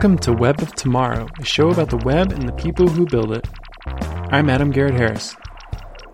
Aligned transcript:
Welcome 0.00 0.18
to 0.20 0.32
Web 0.32 0.62
of 0.62 0.74
Tomorrow, 0.76 1.28
a 1.38 1.44
show 1.44 1.68
about 1.68 1.90
the 1.90 1.98
web 1.98 2.32
and 2.32 2.48
the 2.48 2.54
people 2.54 2.88
who 2.88 3.04
build 3.04 3.32
it. 3.32 3.46
I'm 3.84 4.48
Adam 4.48 4.70
Garrett 4.70 4.94
Harris, 4.94 5.36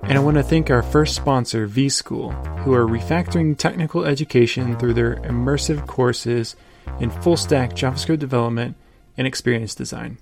and 0.03 0.19
I 0.19 0.21
want 0.21 0.39
to 0.39 0.43
thank 0.43 0.71
our 0.71 0.83
first 0.83 1.15
sponsor, 1.15 1.69
vSchool, 1.69 2.35
who 2.65 2.75
are 2.75 2.85
refactoring 2.85 3.57
technical 3.57 4.05
education 4.05 4.77
through 4.77 4.95
their 4.95 5.19
immersive 5.19 5.87
courses 5.87 6.57
in 6.99 7.11
full 7.11 7.37
stack 7.37 7.75
JavaScript 7.75 8.19
development 8.19 8.75
and 9.17 9.25
experience 9.25 9.77
design. 9.77 10.19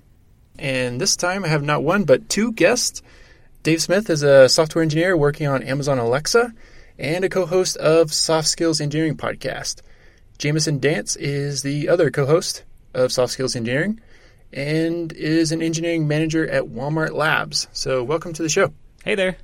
And 0.59 1.01
this 1.01 1.15
time 1.15 1.43
I 1.43 1.47
have 1.47 1.63
not 1.63 1.81
one 1.81 2.03
but 2.03 2.29
two 2.29 2.51
guests. 2.51 3.01
Dave 3.63 3.81
Smith 3.81 4.11
is 4.11 4.21
a 4.21 4.47
software 4.47 4.83
engineer 4.83 5.17
working 5.17 5.47
on 5.47 5.63
Amazon 5.63 5.97
Alexa 5.97 6.53
and 6.99 7.25
a 7.25 7.29
co 7.29 7.47
host 7.47 7.77
of 7.77 8.13
Soft 8.13 8.47
Skills 8.47 8.79
Engineering 8.79 9.17
Podcast. 9.17 9.81
Jamison 10.37 10.77
Dance 10.77 11.15
is 11.15 11.63
the 11.63 11.89
other 11.89 12.11
co 12.11 12.27
host 12.27 12.63
of 12.95 13.11
Soft 13.11 13.33
Skills 13.33 13.55
Engineering 13.55 13.99
and 14.51 15.11
is 15.13 15.51
an 15.51 15.61
engineering 15.61 16.07
manager 16.07 16.47
at 16.47 16.63
Walmart 16.63 17.11
Labs. 17.11 17.67
So, 17.73 18.03
welcome 18.03 18.33
to 18.33 18.41
the 18.41 18.49
show. 18.49 18.73
Hey 19.03 19.15
there. 19.15 19.37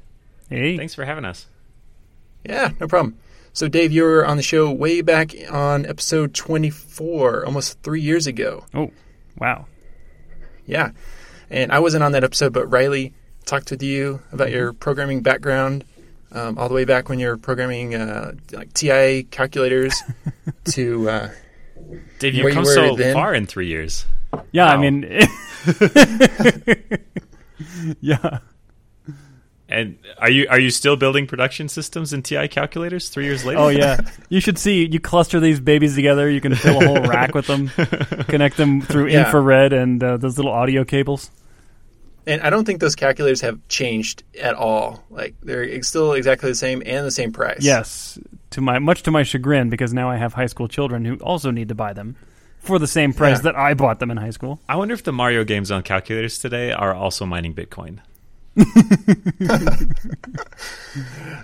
Hey. 0.50 0.78
Thanks 0.78 0.96
for 0.96 1.06
having 1.06 1.26
us. 1.26 1.46
Yeah, 2.44 2.72
no 2.80 2.88
problem. 2.88 3.18
So, 3.54 3.68
Dave, 3.68 3.92
you 3.92 4.04
were 4.04 4.26
on 4.26 4.38
the 4.38 4.44
show 4.44 4.72
way 4.72 5.02
back 5.02 5.34
on 5.50 5.86
episode 5.86 6.34
24, 6.34 7.46
almost 7.46 7.82
three 7.84 8.02
years 8.02 8.26
ago. 8.26 8.66
Oh, 8.74 8.92
wow. 9.38 9.66
Yeah. 10.66 10.92
And 11.50 11.72
I 11.72 11.80
wasn't 11.80 12.04
on 12.04 12.14
that 12.14 12.24
episode, 12.24 12.54
but 12.54 12.68
Riley 12.68 13.14
talked 13.46 13.72
with 13.72 13.84
you 13.84 14.22
about 14.32 14.52
your 14.52 14.72
programming 14.72 15.22
background 15.22 15.84
um, 16.32 16.58
all 16.58 16.70
the 16.70 16.76
way 16.76 16.86
back 16.86 17.10
when 17.10 17.20
you 17.20 17.28
were 17.28 17.38
programming 17.38 17.94
uh, 17.94 18.34
like 18.54 18.74
TIA 18.74 19.24
calculators 19.24 20.02
to. 20.66 21.10
Uh, 21.10 21.30
Dave, 22.20 22.36
you've 22.36 22.54
come 22.54 22.66
so 22.66 22.96
then? 22.96 23.14
far 23.14 23.34
in 23.34 23.46
three 23.46 23.68
years. 23.68 24.06
Yeah, 24.52 24.68
I 24.68 24.78
mean, 24.78 25.04
yeah. 28.00 28.40
And 29.70 29.98
are 30.18 30.30
you 30.30 30.48
are 30.50 30.60
you 30.60 30.70
still 30.70 30.98
building 30.98 31.28
production 31.28 31.70
systems 31.70 32.12
in 32.12 32.24
TI 32.24 32.50
calculators 32.50 33.08
three 33.08 33.24
years 33.26 33.46
later? 33.46 33.60
Oh, 33.60 33.70
yeah. 33.70 34.00
You 34.28 34.42
should 34.42 34.58
see. 34.58 34.86
You 34.86 35.00
cluster 35.00 35.40
these 35.40 35.62
babies 35.62 35.96
together. 35.96 36.30
You 36.30 36.42
can 36.42 36.56
fill 36.56 36.82
a 36.82 36.86
whole 36.86 37.02
rack 37.02 37.34
with 37.34 37.48
them. 37.48 37.68
Connect 38.28 38.58
them 38.58 38.82
through 38.82 39.08
Yeah. 39.08 39.26
infrared 39.26 39.72
and 39.72 40.04
uh, 40.04 40.18
those 40.18 40.38
little 40.38 40.52
audio 40.52 40.84
cables. 40.84 41.32
and 42.28 42.42
I 42.42 42.50
don't 42.50 42.66
think 42.66 42.82
those 42.82 42.96
calculators 42.96 43.40
have 43.42 43.66
changed 43.70 44.24
at 44.42 44.56
all. 44.56 45.06
Like 45.10 45.36
they're 45.42 45.82
still 45.84 46.14
exactly 46.14 46.50
the 46.50 46.56
same 46.56 46.84
and 46.86 47.06
the 47.06 47.12
same 47.12 47.32
price. 47.32 47.60
Yes, 47.62 48.20
to 48.52 48.62
my 48.62 48.80
much 48.80 49.04
to 49.04 49.12
my 49.12 49.24
chagrin, 49.24 49.70
because 49.70 49.94
now 49.94 50.10
I 50.10 50.18
have 50.18 50.34
high 50.34 50.46
school 50.48 50.68
children 50.68 51.04
who 51.06 51.16
also 51.18 51.52
need 51.52 51.70
to 51.70 51.76
buy 51.76 51.94
them 51.94 52.16
for 52.60 52.78
the 52.80 52.88
same 52.88 53.12
price 53.14 53.38
Yeah. 53.40 53.44
that 53.52 53.56
I 53.56 53.74
bought 53.74 54.00
them 54.00 54.12
in 54.12 54.18
high 54.18 54.30
school. 54.30 54.60
I 54.70 54.76
wonder 54.76 54.94
if 54.94 55.04
the 55.04 55.12
Mario 55.12 55.44
games 55.44 55.72
on 55.72 55.82
calculators 55.84 56.38
today 56.40 56.72
are 56.72 56.94
also 56.94 57.26
mining 57.26 57.54
Bitcoin. 57.56 58.00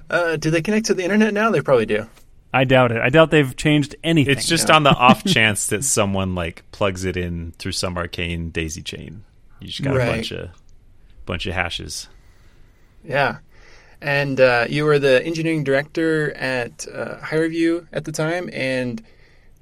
Uh, 0.09 0.37
do 0.37 0.49
they 0.49 0.61
connect 0.61 0.85
to 0.87 0.93
the 0.93 1.03
internet 1.03 1.33
now? 1.33 1.49
They 1.51 1.61
probably 1.61 1.85
do. 1.85 2.07
I 2.53 2.63
doubt 2.63 2.91
it. 2.91 3.01
I 3.01 3.09
doubt 3.09 3.31
they've 3.31 3.55
changed 3.55 3.95
anything. 4.03 4.35
It's 4.37 4.47
just 4.47 4.69
on 4.69 4.83
the 4.83 4.91
off 4.91 5.23
chance 5.23 5.67
that 5.67 5.83
someone 5.83 6.33
like 6.35 6.63
plugs 6.71 7.03
it 7.05 7.17
in 7.17 7.51
through 7.57 7.73
some 7.73 7.97
arcane 7.97 8.49
daisy 8.49 8.81
chain. 8.81 9.23
You 9.59 9.67
just 9.67 9.81
got 9.83 9.95
Right. 9.95 10.07
a 10.07 10.11
bunch 10.11 10.31
of 10.31 10.49
bunch 11.25 11.45
of 11.45 11.53
hashes. 11.53 12.07
Yeah. 13.03 13.37
And 14.01 14.39
uh, 14.39 14.65
you 14.69 14.85
were 14.85 14.99
the 14.99 15.23
engineering 15.25 15.63
director 15.63 16.31
at 16.35 16.87
uh, 16.93 17.17
HireVue 17.17 17.87
at 17.91 18.05
the 18.05 18.11
time, 18.11 18.49
and 18.53 19.03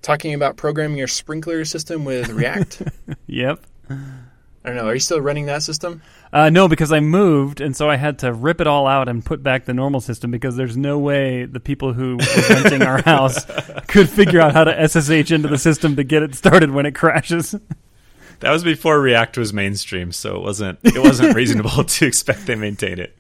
talking 0.02 0.34
about 0.34 0.58
programming 0.58 0.98
your 0.98 1.08
sprinkler 1.08 1.66
system 1.66 2.06
with 2.06 2.30
React. 2.30 2.84
Yep. 3.28 3.66
I 3.90 4.70
don't 4.70 4.78
know. 4.78 4.88
Are 4.88 4.94
you 4.94 5.00
still 5.00 5.22
running 5.22 5.46
that 5.46 5.62
system? 5.62 6.02
Uh, 6.34 6.50
no, 6.50 6.68
because 6.68 6.92
I 6.92 7.00
moved, 7.00 7.62
and 7.62 7.76
so 7.76 7.88
I 7.88 7.98
had 7.98 8.20
to 8.20 8.34
rip 8.34 8.59
it 8.59 8.66
all 8.66 8.88
out 8.88 9.08
and 9.08 9.24
put 9.24 9.44
back 9.44 9.66
the 9.66 9.74
normal 9.74 10.02
system 10.02 10.32
because 10.32 10.56
there's 10.56 10.76
no 10.76 10.98
way 10.98 11.46
the 11.46 11.59
people 11.59 11.94
who 11.94 12.18
were 12.18 12.50
renting 12.50 12.82
our 12.82 13.02
house 13.04 13.46
could 13.88 14.09
figure 14.09 14.42
out 14.42 14.54
how 14.54 14.64
to 14.64 14.88
SSH 14.88 15.32
into 15.32 15.48
the 15.48 15.59
system 15.59 15.96
to 15.98 16.04
get 16.04 16.24
it 16.24 16.34
started 16.34 16.72
when 16.72 16.88
it 16.88 16.96
crashes. 16.96 17.56
That 18.40 18.52
was 18.52 18.64
before 18.64 19.00
React 19.00 19.38
was 19.38 19.54
mainstream, 19.54 20.12
so 20.12 20.36
it 20.36 20.42
wasn't 20.42 20.80
it 20.84 21.00
wasn't 21.00 21.36
reasonable 21.36 21.84
to 21.84 22.06
expect 22.06 22.48
they 22.48 22.56
maintain 22.56 23.00
it. 23.00 23.16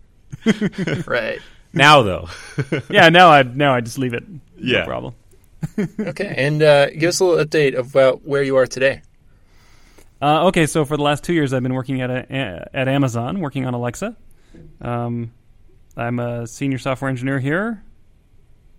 Right. 1.07 1.39
Now 1.73 2.03
though, 2.03 2.29
yeah, 2.89 3.09
now 3.09 3.29
I 3.29 3.43
now 3.43 3.73
I 3.73 3.81
just 3.81 3.97
leave 3.97 4.13
it. 4.13 4.23
Yeah. 4.57 4.79
No 4.79 4.85
problem. 4.85 5.15
Okay. 5.99 6.33
And 6.37 6.61
uh, 6.61 6.91
give 6.91 7.09
us 7.09 7.19
a 7.19 7.25
little 7.25 7.43
update 7.43 7.75
about 7.75 8.23
where 8.23 8.43
you 8.43 8.55
are 8.57 8.67
today. 8.67 9.01
Uh, 10.21 10.45
okay, 10.47 10.65
so 10.67 10.85
for 10.85 10.95
the 10.95 11.03
last 11.03 11.23
two 11.23 11.33
years, 11.33 11.53
I've 11.53 11.63
been 11.63 11.73
working 11.73 12.01
at 12.01 12.09
a, 12.09 12.69
at 12.73 12.87
Amazon, 12.87 13.39
working 13.41 13.65
on 13.65 13.73
Alexa. 13.73 14.15
Um, 14.79 15.31
I'm 15.97 16.19
a 16.19 16.45
senior 16.47 16.77
software 16.77 17.09
engineer 17.09 17.39
here, 17.39 17.83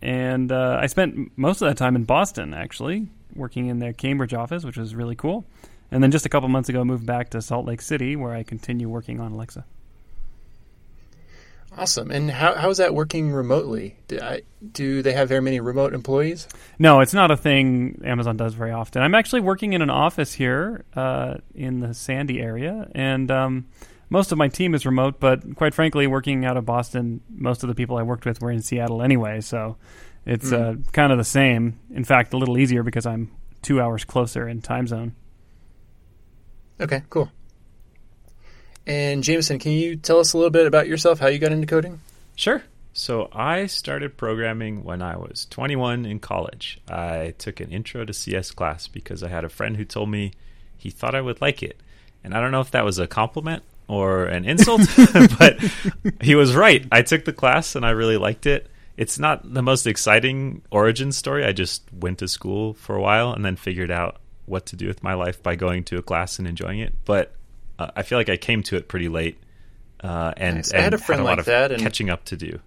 and 0.01 0.51
uh, 0.53 0.79
I 0.81 0.87
spent 0.87 1.37
most 1.37 1.61
of 1.61 1.69
that 1.69 1.77
time 1.77 1.97
in 1.97 2.05
Boston, 2.05 2.55
actually, 2.55 3.09
working 3.35 3.67
in 3.67 3.79
their 3.81 3.93
Cambridge 3.93 4.33
office, 4.35 4.65
which 4.65 4.77
was 4.77 4.95
really 4.95 5.17
cool. 5.17 5.45
And 5.91 6.03
then 6.03 6.11
just 6.11 6.27
a 6.27 6.29
couple 6.29 6.49
months 6.49 6.69
ago, 6.69 6.85
moved 6.85 7.07
back 7.07 7.31
to 7.31 7.43
Salt 7.43 7.67
Lake 7.67 7.81
City, 7.81 8.17
where 8.17 8.33
I 8.33 8.43
continue 8.43 8.89
working 8.89 9.21
on 9.21 9.33
Alexa. 9.33 9.65
Awesome. 11.79 12.11
And 12.11 12.31
how, 12.31 12.55
how 12.55 12.71
is 12.71 12.79
that 12.79 12.95
working 12.95 13.31
remotely? 13.31 13.97
Do, 14.09 14.19
I, 14.21 14.43
do 14.73 15.03
they 15.03 15.13
have 15.13 15.29
very 15.29 15.43
many 15.43 15.61
remote 15.61 15.93
employees? 15.93 16.49
No, 16.79 17.01
it's 17.01 17.13
not 17.13 17.31
a 17.31 17.37
thing 17.37 18.01
Amazon 18.05 18.37
does 18.37 18.55
very 18.55 18.73
often. 18.73 19.03
I'm 19.03 19.15
actually 19.15 19.41
working 19.41 19.75
in 19.75 19.83
an 19.83 19.91
office 19.91 20.33
here 20.33 20.85
uh, 20.95 21.35
in 21.55 21.81
the 21.81 21.93
Sandy 21.93 22.41
area, 22.41 22.91
and 22.95 23.31
um, 23.31 23.67
most 24.09 24.33
of 24.33 24.39
my 24.39 24.49
team 24.49 24.75
is 24.75 24.87
remote. 24.87 25.21
But 25.21 25.57
quite 25.57 25.75
frankly, 25.75 26.07
working 26.07 26.47
out 26.47 26.57
of 26.57 26.65
Boston, 26.65 27.21
most 27.29 27.63
of 27.63 27.69
the 27.69 27.75
people 27.75 27.99
I 27.99 28.03
worked 28.03 28.25
with 28.25 28.41
were 28.41 28.51
in 28.51 28.63
Seattle 28.63 29.03
anyway, 29.03 29.43
so 29.43 29.77
it's 30.25 30.53
uh, 30.53 30.77
kind 30.93 31.13
of 31.13 31.19
the 31.19 31.25
same. 31.25 31.79
In 31.91 32.05
fact, 32.05 32.33
a 32.33 32.39
little 32.39 32.57
easier 32.57 32.83
because 32.83 33.05
I'm 33.05 33.31
two 33.61 33.81
hours 33.81 34.05
closer 34.05 34.49
in 34.49 34.63
time 34.63 34.87
zone. 34.87 35.15
Okay, 36.81 37.03
cool. 37.11 37.31
And 38.87 39.23
Jamison, 39.25 39.59
can 39.59 39.73
you 39.73 39.97
tell 39.97 40.21
us 40.21 40.33
a 40.33 40.37
little 40.37 40.51
bit 40.51 40.67
about 40.67 40.87
yourself, 40.87 41.19
how 41.19 41.27
you 41.27 41.39
got 41.39 41.53
into 41.53 41.67
coding? 41.67 42.01
Sure. 42.37 42.63
So 42.93 43.29
I 43.33 43.67
started 43.67 44.17
programming 44.17 44.85
when 44.85 45.03
I 45.03 45.17
was 45.17 45.47
21 45.51 46.07
in 46.07 46.19
college. 46.19 46.81
I 46.89 47.35
took 47.37 47.61
an 47.61 47.71
intro 47.71 48.05
to 48.05 48.13
CS 48.15 48.53
class 48.53 48.89
because 48.89 49.23
I 49.23 49.29
had 49.29 49.45
a 49.45 49.51
friend 49.51 49.77
who 49.77 49.85
told 49.85 50.09
me 50.09 50.33
he 50.79 50.91
thought 50.91 51.15
I 51.15 51.21
would 51.21 51.41
like 51.41 51.63
it. 51.63 51.79
And 52.25 52.33
I 52.33 52.41
don't 52.41 52.53
know 52.53 52.61
if 52.61 52.71
that 52.71 52.85
was 52.85 52.99
a 52.99 53.07
compliment 53.07 53.65
or 53.89 54.25
an 54.25 54.45
insult, 54.45 54.83
but 55.39 55.59
he 56.23 56.35
was 56.35 56.55
right. 56.55 56.87
I 56.91 57.03
took 57.03 57.25
the 57.25 57.33
class 57.33 57.75
and 57.75 57.85
I 57.85 57.91
really 57.91 58.17
liked 58.17 58.47
it. 58.47 58.69
It's 58.97 59.19
not 59.19 59.53
the 59.53 59.63
most 59.63 59.87
exciting 59.87 60.63
origin 60.71 61.13
story. 61.13 61.45
I 61.45 61.53
just 61.53 61.83
went 61.93 62.19
to 62.21 62.29
school 62.29 62.73
for 62.73 62.97
a 62.97 63.03
while 63.03 63.33
and 63.33 63.45
then 63.45 63.57
figured 63.57 63.91
out 63.91 64.21
what 64.47 64.65
to 64.67 64.77
do 64.77 64.87
with 64.87 65.03
my 65.03 65.13
life 65.15 65.43
by 65.43 65.55
going 65.55 65.85
to 65.85 65.99
a 65.99 66.03
class 66.03 66.39
and 66.39 66.49
enjoying 66.49 66.79
it. 66.79 66.95
But 67.05 67.35
uh, 67.79 67.91
I 67.97 68.03
feel 68.03 68.19
like 68.19 68.29
I 68.29 68.37
came 68.37 68.63
to 68.65 68.77
it 68.77 68.89
pretty 68.89 69.09
late. 69.09 69.39
Uh, 70.03 70.33
and, 70.37 70.57
Nice. 70.57 70.73
I 70.73 70.81
had 70.81 70.95
a 70.95 70.99
friend 70.99 71.25
lot 71.25 71.31
like 71.31 71.39
of 71.41 71.45
that, 71.47 71.73
and- 71.73 71.83
catching 71.83 72.11
up 72.11 72.25
to 72.27 72.37
do. 72.37 72.61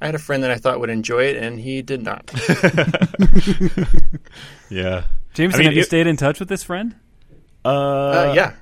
I 0.00 0.06
had 0.06 0.14
a 0.14 0.18
friend 0.18 0.42
that 0.42 0.50
I 0.50 0.56
thought 0.56 0.80
would 0.80 0.90
enjoy 0.90 1.24
it, 1.24 1.36
and 1.36 1.58
he 1.58 1.80
did 1.82 2.02
not. 2.02 2.30
Yeah. 4.70 5.04
Jamison, 5.34 5.60
I 5.60 5.62
mean, 5.62 5.66
have 5.66 5.74
you 5.74 5.80
it- 5.82 5.86
stayed 5.86 6.06
in 6.06 6.16
touch 6.16 6.40
with 6.40 6.48
this 6.48 6.62
friend? 6.62 6.94
Uh, 7.64 7.68
Uh, 7.68 8.32
yeah. 8.36 8.52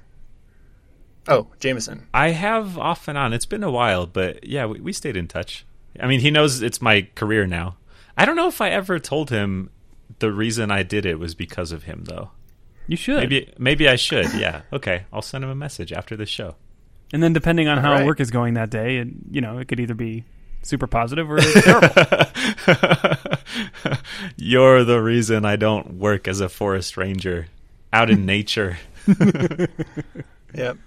Oh, 1.28 1.47
Jamison. 1.60 2.07
I 2.12 2.30
have 2.30 2.77
off 2.78 3.07
and 3.09 3.16
on. 3.16 3.33
It's 3.33 3.47
been 3.47 3.62
a 3.62 3.71
while, 3.71 4.07
but 4.07 4.45
yeah, 4.47 4.66
we, 4.66 4.80
we 4.80 4.92
stayed 4.92 5.16
in 5.16 5.28
touch. 5.28 5.65
I 6.01 6.07
mean, 6.07 6.21
he 6.21 6.30
knows 6.30 6.62
it's 6.62 6.83
my 6.83 7.07
career 7.15 7.47
now. 7.47 7.77
I 8.16 8.24
don't 8.24 8.36
know 8.36 8.48
if 8.48 8.60
I 8.60 8.71
ever 8.71 8.98
told 8.98 9.30
him 9.30 9.71
the 10.18 10.33
reason 10.33 10.71
I 10.71 10.83
did 10.83 11.07
it 11.07 11.18
was 11.18 11.34
because 11.34 11.71
of 11.72 11.84
him, 11.84 12.04
though. 12.04 12.30
You 12.87 12.97
should. 12.97 13.19
Maybe 13.19 13.53
maybe 13.59 13.89
I 13.89 13.97
should. 13.97 14.33
Yeah. 14.34 14.63
Okay. 14.73 15.05
I'll 15.13 15.23
send 15.23 15.45
him 15.45 15.51
a 15.51 15.55
message 15.55 15.93
after 15.93 16.17
this 16.17 16.29
show. 16.29 16.57
And 17.13 17.23
then 17.23 17.33
depending 17.33 17.69
on 17.69 17.79
how 17.79 17.93
right. 17.93 18.07
work 18.07 18.21
is 18.21 18.31
going 18.31 18.55
that 18.55 18.71
day, 18.71 18.97
it, 18.97 19.09
you 19.31 19.41
know, 19.41 19.59
it 19.59 19.69
could 19.69 19.81
either 19.81 19.95
be 19.95 20.25
super 20.63 20.87
positive 20.87 21.31
or 21.31 21.39
terrible. 21.41 21.89
You're 24.37 24.84
the 24.84 25.01
reason 25.03 25.45
I 25.45 25.57
don't 25.57 25.99
work 25.99 26.27
as 26.27 26.41
a 26.41 26.49
forest 26.49 26.97
ranger 26.97 27.49
out 27.93 28.11
in 28.11 28.27
nature. 28.27 28.79
Yep. 30.55 30.79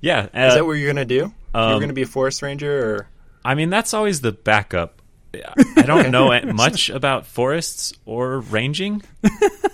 Yeah. 0.00 0.24
Is 0.24 0.30
uh, 0.34 0.54
that 0.56 0.66
what 0.66 0.72
you're 0.72 0.92
going 0.92 0.96
to 0.96 1.04
do? 1.04 1.32
you're 1.54 1.62
um, 1.62 1.78
going 1.78 1.88
to 1.88 1.94
be 1.94 2.02
a 2.02 2.06
forest 2.06 2.42
ranger, 2.42 2.94
or 2.94 3.08
I 3.44 3.54
mean, 3.54 3.70
that's 3.70 3.94
always 3.94 4.20
the 4.20 4.32
backup. 4.32 5.00
I 5.76 5.82
don't 5.82 6.10
know 6.10 6.40
much 6.54 6.90
about 6.90 7.26
forests 7.26 7.92
or 8.06 8.40
ranging. 8.40 9.02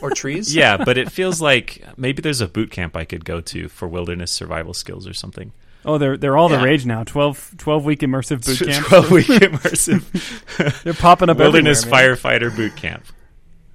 or 0.00 0.10
trees? 0.10 0.54
Yeah, 0.60 0.76
but 0.76 0.96
it 0.98 1.10
feels 1.10 1.40
like 1.40 1.84
maybe 1.96 2.22
there's 2.22 2.40
a 2.40 2.48
boot 2.48 2.70
camp 2.70 2.96
I 2.96 3.04
could 3.04 3.24
go 3.24 3.40
to 3.40 3.68
for 3.68 3.86
wilderness 3.88 4.30
survival 4.30 4.74
skills 4.74 5.06
or 5.06 5.12
something. 5.14 5.52
Oh, 5.84 5.96
they're 5.98 6.16
they're 6.18 6.36
all 6.36 6.50
Yeah. 6.50 6.58
the 6.58 6.64
rage 6.64 6.84
now. 6.86 7.04
12, 7.04 7.54
12 7.58 7.84
week 7.84 8.00
immersive 8.00 8.44
boot 8.44 8.58
camp. 8.68 8.86
Twelve 8.86 9.10
week 9.10 9.26
immersive 9.26 10.82
They're 10.82 10.92
popping 10.94 11.30
up 11.30 11.38
wilderness 11.38 11.82
everywhere, 11.84 12.10
man. 12.10 12.16
firefighter 12.16 12.54
boot 12.56 12.76
camp. 12.76 13.04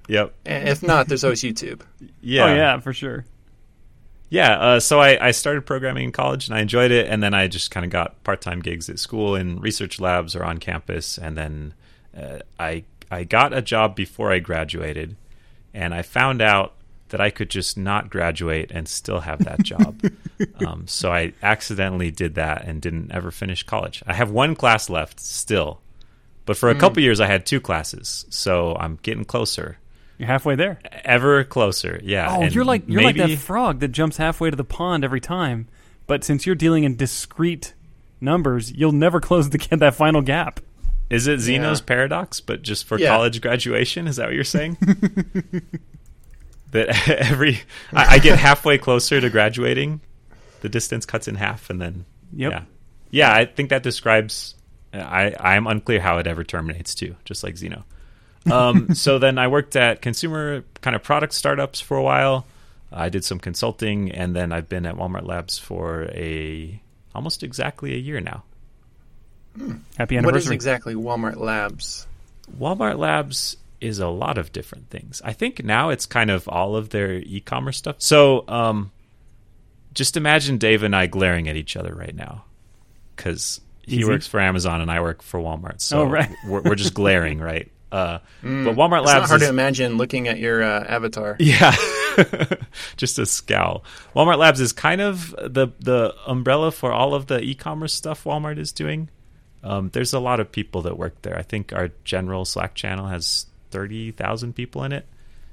Yep. 0.08 0.34
If 0.44 0.82
not, 0.84 1.08
there's 1.08 1.24
always 1.24 1.42
YouTube. 1.42 1.80
Yeah. 2.20 2.44
Oh 2.44 2.54
yeah, 2.54 2.78
for 2.80 2.92
sure. 2.92 3.24
Yeah, 4.28 4.58
uh, 4.58 4.80
so 4.80 5.00
I, 5.00 5.28
I 5.28 5.30
started 5.30 5.66
programming 5.66 6.04
in 6.04 6.12
college 6.12 6.48
and 6.48 6.56
I 6.56 6.60
enjoyed 6.60 6.90
it, 6.90 7.06
and 7.08 7.22
then 7.22 7.34
I 7.34 7.46
just 7.46 7.70
kind 7.70 7.84
of 7.84 7.90
got 7.90 8.22
part 8.24 8.40
time 8.40 8.60
gigs 8.60 8.88
at 8.88 8.98
school 8.98 9.36
in 9.36 9.60
research 9.60 10.00
labs 10.00 10.34
or 10.34 10.44
on 10.44 10.58
campus, 10.58 11.16
and 11.18 11.36
then 11.36 11.74
uh, 12.16 12.38
I 12.58 12.84
I 13.10 13.24
got 13.24 13.52
a 13.52 13.62
job 13.62 13.94
before 13.94 14.32
I 14.32 14.40
graduated, 14.40 15.16
and 15.72 15.94
I 15.94 16.02
found 16.02 16.42
out 16.42 16.74
that 17.10 17.20
I 17.20 17.30
could 17.30 17.50
just 17.50 17.78
not 17.78 18.10
graduate 18.10 18.72
and 18.72 18.88
still 18.88 19.20
have 19.20 19.44
that 19.44 19.62
job. 19.62 20.02
um, 20.66 20.88
so 20.88 21.12
I 21.12 21.32
accidentally 21.40 22.10
did 22.10 22.34
that 22.34 22.64
and 22.64 22.82
didn't 22.82 23.12
ever 23.12 23.30
finish 23.30 23.62
college. 23.62 24.02
I 24.08 24.14
have 24.14 24.30
one 24.30 24.56
class 24.56 24.90
left 24.90 25.20
still, 25.20 25.80
but 26.46 26.56
for 26.56 26.68
a 26.68 26.74
couple 26.74 27.00
years 27.00 27.20
I 27.20 27.26
had 27.28 27.46
two 27.46 27.60
classes, 27.60 28.26
so 28.28 28.76
I'm 28.76 28.98
getting 29.02 29.24
closer, 29.24 29.78
You're 30.18 30.28
halfway 30.28 30.54
there. 30.56 30.78
ever 31.04 31.44
closer. 31.44 32.00
Yeah. 32.02 32.28
Oh, 32.36 32.42
and 32.42 32.54
you're 32.54 32.64
like 32.64 32.84
you're 32.86 33.02
like 33.02 33.16
that 33.16 33.36
frog 33.38 33.80
that 33.80 33.88
jumps 33.88 34.16
halfway 34.16 34.50
to 34.50 34.56
the 34.56 34.64
pond 34.64 35.04
every 35.04 35.20
time. 35.20 35.68
But 36.06 36.24
since 36.24 36.46
you're 36.46 36.54
dealing 36.54 36.84
in 36.84 36.96
discrete 36.96 37.74
numbers, 38.20 38.72
you'll 38.72 38.92
never 38.92 39.20
close 39.20 39.50
the 39.50 39.58
that 39.76 39.94
final 39.94 40.22
gap. 40.22 40.60
Is 41.10 41.26
it 41.26 41.38
Zeno's 41.40 41.80
Yeah. 41.80 41.84
paradox, 41.86 42.40
but 42.40 42.62
just 42.62 42.86
for 42.86 42.98
Yeah. 42.98 43.08
college 43.08 43.40
graduation? 43.40 44.08
Is 44.08 44.16
that 44.16 44.26
what 44.26 44.34
you're 44.34 44.42
saying? 44.44 44.76
that 46.72 47.08
every 47.08 47.60
I, 47.92 48.14
I 48.14 48.18
get 48.18 48.38
halfway 48.38 48.78
closer 48.78 49.20
to 49.20 49.30
graduating, 49.30 50.00
the 50.62 50.68
distance 50.68 51.06
cuts 51.06 51.28
in 51.28 51.36
half, 51.36 51.70
and 51.70 51.80
then 51.80 52.04
Yep. 52.32 52.52
yeah, 52.52 52.62
yeah. 53.10 53.32
I 53.34 53.44
think 53.44 53.70
that 53.70 53.82
describes. 53.82 54.54
I 54.92 55.34
I'm 55.38 55.66
unclear 55.66 56.00
how 56.00 56.18
it 56.18 56.26
ever 56.26 56.42
terminates 56.42 56.94
too, 56.94 57.16
just 57.24 57.44
like 57.44 57.56
Zeno. 57.56 57.84
Um, 58.50 58.94
so 58.94 59.18
then 59.18 59.38
I 59.38 59.48
worked 59.48 59.76
at 59.76 60.02
consumer 60.02 60.64
kind 60.80 60.94
of 60.96 61.02
product 61.02 61.32
startups 61.34 61.80
for 61.80 61.96
a 61.96 62.02
while. 62.02 62.46
I 62.92 63.08
did 63.08 63.24
some 63.24 63.38
consulting, 63.40 64.10
and 64.12 64.34
then 64.36 64.52
I've 64.52 64.68
been 64.68 64.86
at 64.86 64.94
Walmart 64.94 65.24
Labs 65.26 65.58
for 65.58 66.04
a 66.12 66.80
almost 67.14 67.42
exactly 67.42 67.94
a 67.94 67.98
year 67.98 68.20
now. 68.20 68.44
Happy 69.96 70.16
anniversary! 70.16 70.22
What 70.24 70.36
is 70.36 70.50
exactly 70.50 70.94
Walmart 70.94 71.36
Labs? 71.36 72.06
Walmart 72.58 72.98
Labs 72.98 73.56
is 73.80 73.98
a 73.98 74.08
lot 74.08 74.38
of 74.38 74.52
different 74.52 74.88
things. 74.90 75.20
I 75.24 75.32
think 75.32 75.64
now 75.64 75.90
it's 75.90 76.06
kind 76.06 76.30
of 76.30 76.48
all 76.48 76.76
of 76.76 76.90
their 76.90 77.14
e-commerce 77.14 77.76
stuff. 77.78 77.96
So, 77.98 78.44
um, 78.48 78.90
just 79.94 80.16
imagine 80.16 80.58
Dave 80.58 80.82
and 80.82 80.94
I 80.94 81.06
glaring 81.06 81.48
at 81.48 81.56
each 81.56 81.76
other 81.76 81.94
right 81.94 82.14
now 82.14 82.44
because 83.16 83.60
he 83.82 83.96
Easy. 83.96 84.04
works 84.04 84.26
for 84.26 84.40
Amazon 84.40 84.80
and 84.80 84.90
I 84.90 85.00
work 85.00 85.22
for 85.22 85.40
Walmart. 85.40 85.80
So 85.80 86.00
Oh, 86.02 86.04
right. 86.04 86.30
we're, 86.46 86.62
we're 86.62 86.74
just 86.74 86.94
glaring, 86.94 87.38
right? 87.40 87.70
Uh, 87.92 88.18
but 88.42 88.74
Walmart 88.74 89.02
It's 89.02 89.06
Labs 89.12 89.28
hard 89.28 89.42
is 89.42 89.46
to 89.46 89.50
imagine 89.52 89.96
looking 89.96 90.26
at 90.28 90.38
your 90.38 90.62
uh, 90.62 90.84
avatar. 90.84 91.36
yeah, 91.38 91.74
just 92.96 93.18
a 93.18 93.26
scowl. 93.26 93.84
Walmart 94.14 94.38
Labs 94.38 94.60
is 94.60 94.72
kind 94.72 95.00
of 95.00 95.30
the 95.38 95.68
the 95.80 96.14
umbrella 96.26 96.72
for 96.72 96.92
all 96.92 97.14
of 97.14 97.26
the 97.26 97.40
e-commerce 97.40 97.94
stuff 97.94 98.24
Walmart 98.24 98.58
is 98.58 98.72
doing. 98.72 99.08
Um, 99.62 99.90
there's 99.92 100.12
a 100.12 100.20
lot 100.20 100.40
of 100.40 100.50
people 100.52 100.82
that 100.82 100.98
work 100.98 101.22
there. 101.22 101.36
I 101.38 101.42
think 101.42 101.72
our 101.72 101.90
general 102.04 102.44
Slack 102.44 102.74
channel 102.74 103.06
has 103.06 103.46
thirty 103.70 104.10
thousand 104.10 104.54
people 104.54 104.82
in 104.84 104.92
it, 104.92 105.06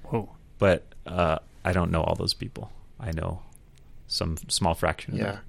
Whoa. 0.03 0.29
but 0.59 0.83
uh, 1.05 1.39
I 1.63 1.71
don't 1.73 1.91
know 1.91 2.01
all 2.01 2.15
those 2.15 2.33
people. 2.33 2.71
I 2.99 3.11
know 3.11 3.41
some 4.07 4.37
small 4.47 4.73
fraction. 4.75 5.13
Of 5.13 5.19
Yeah. 5.19 5.25
them. 5.33 5.39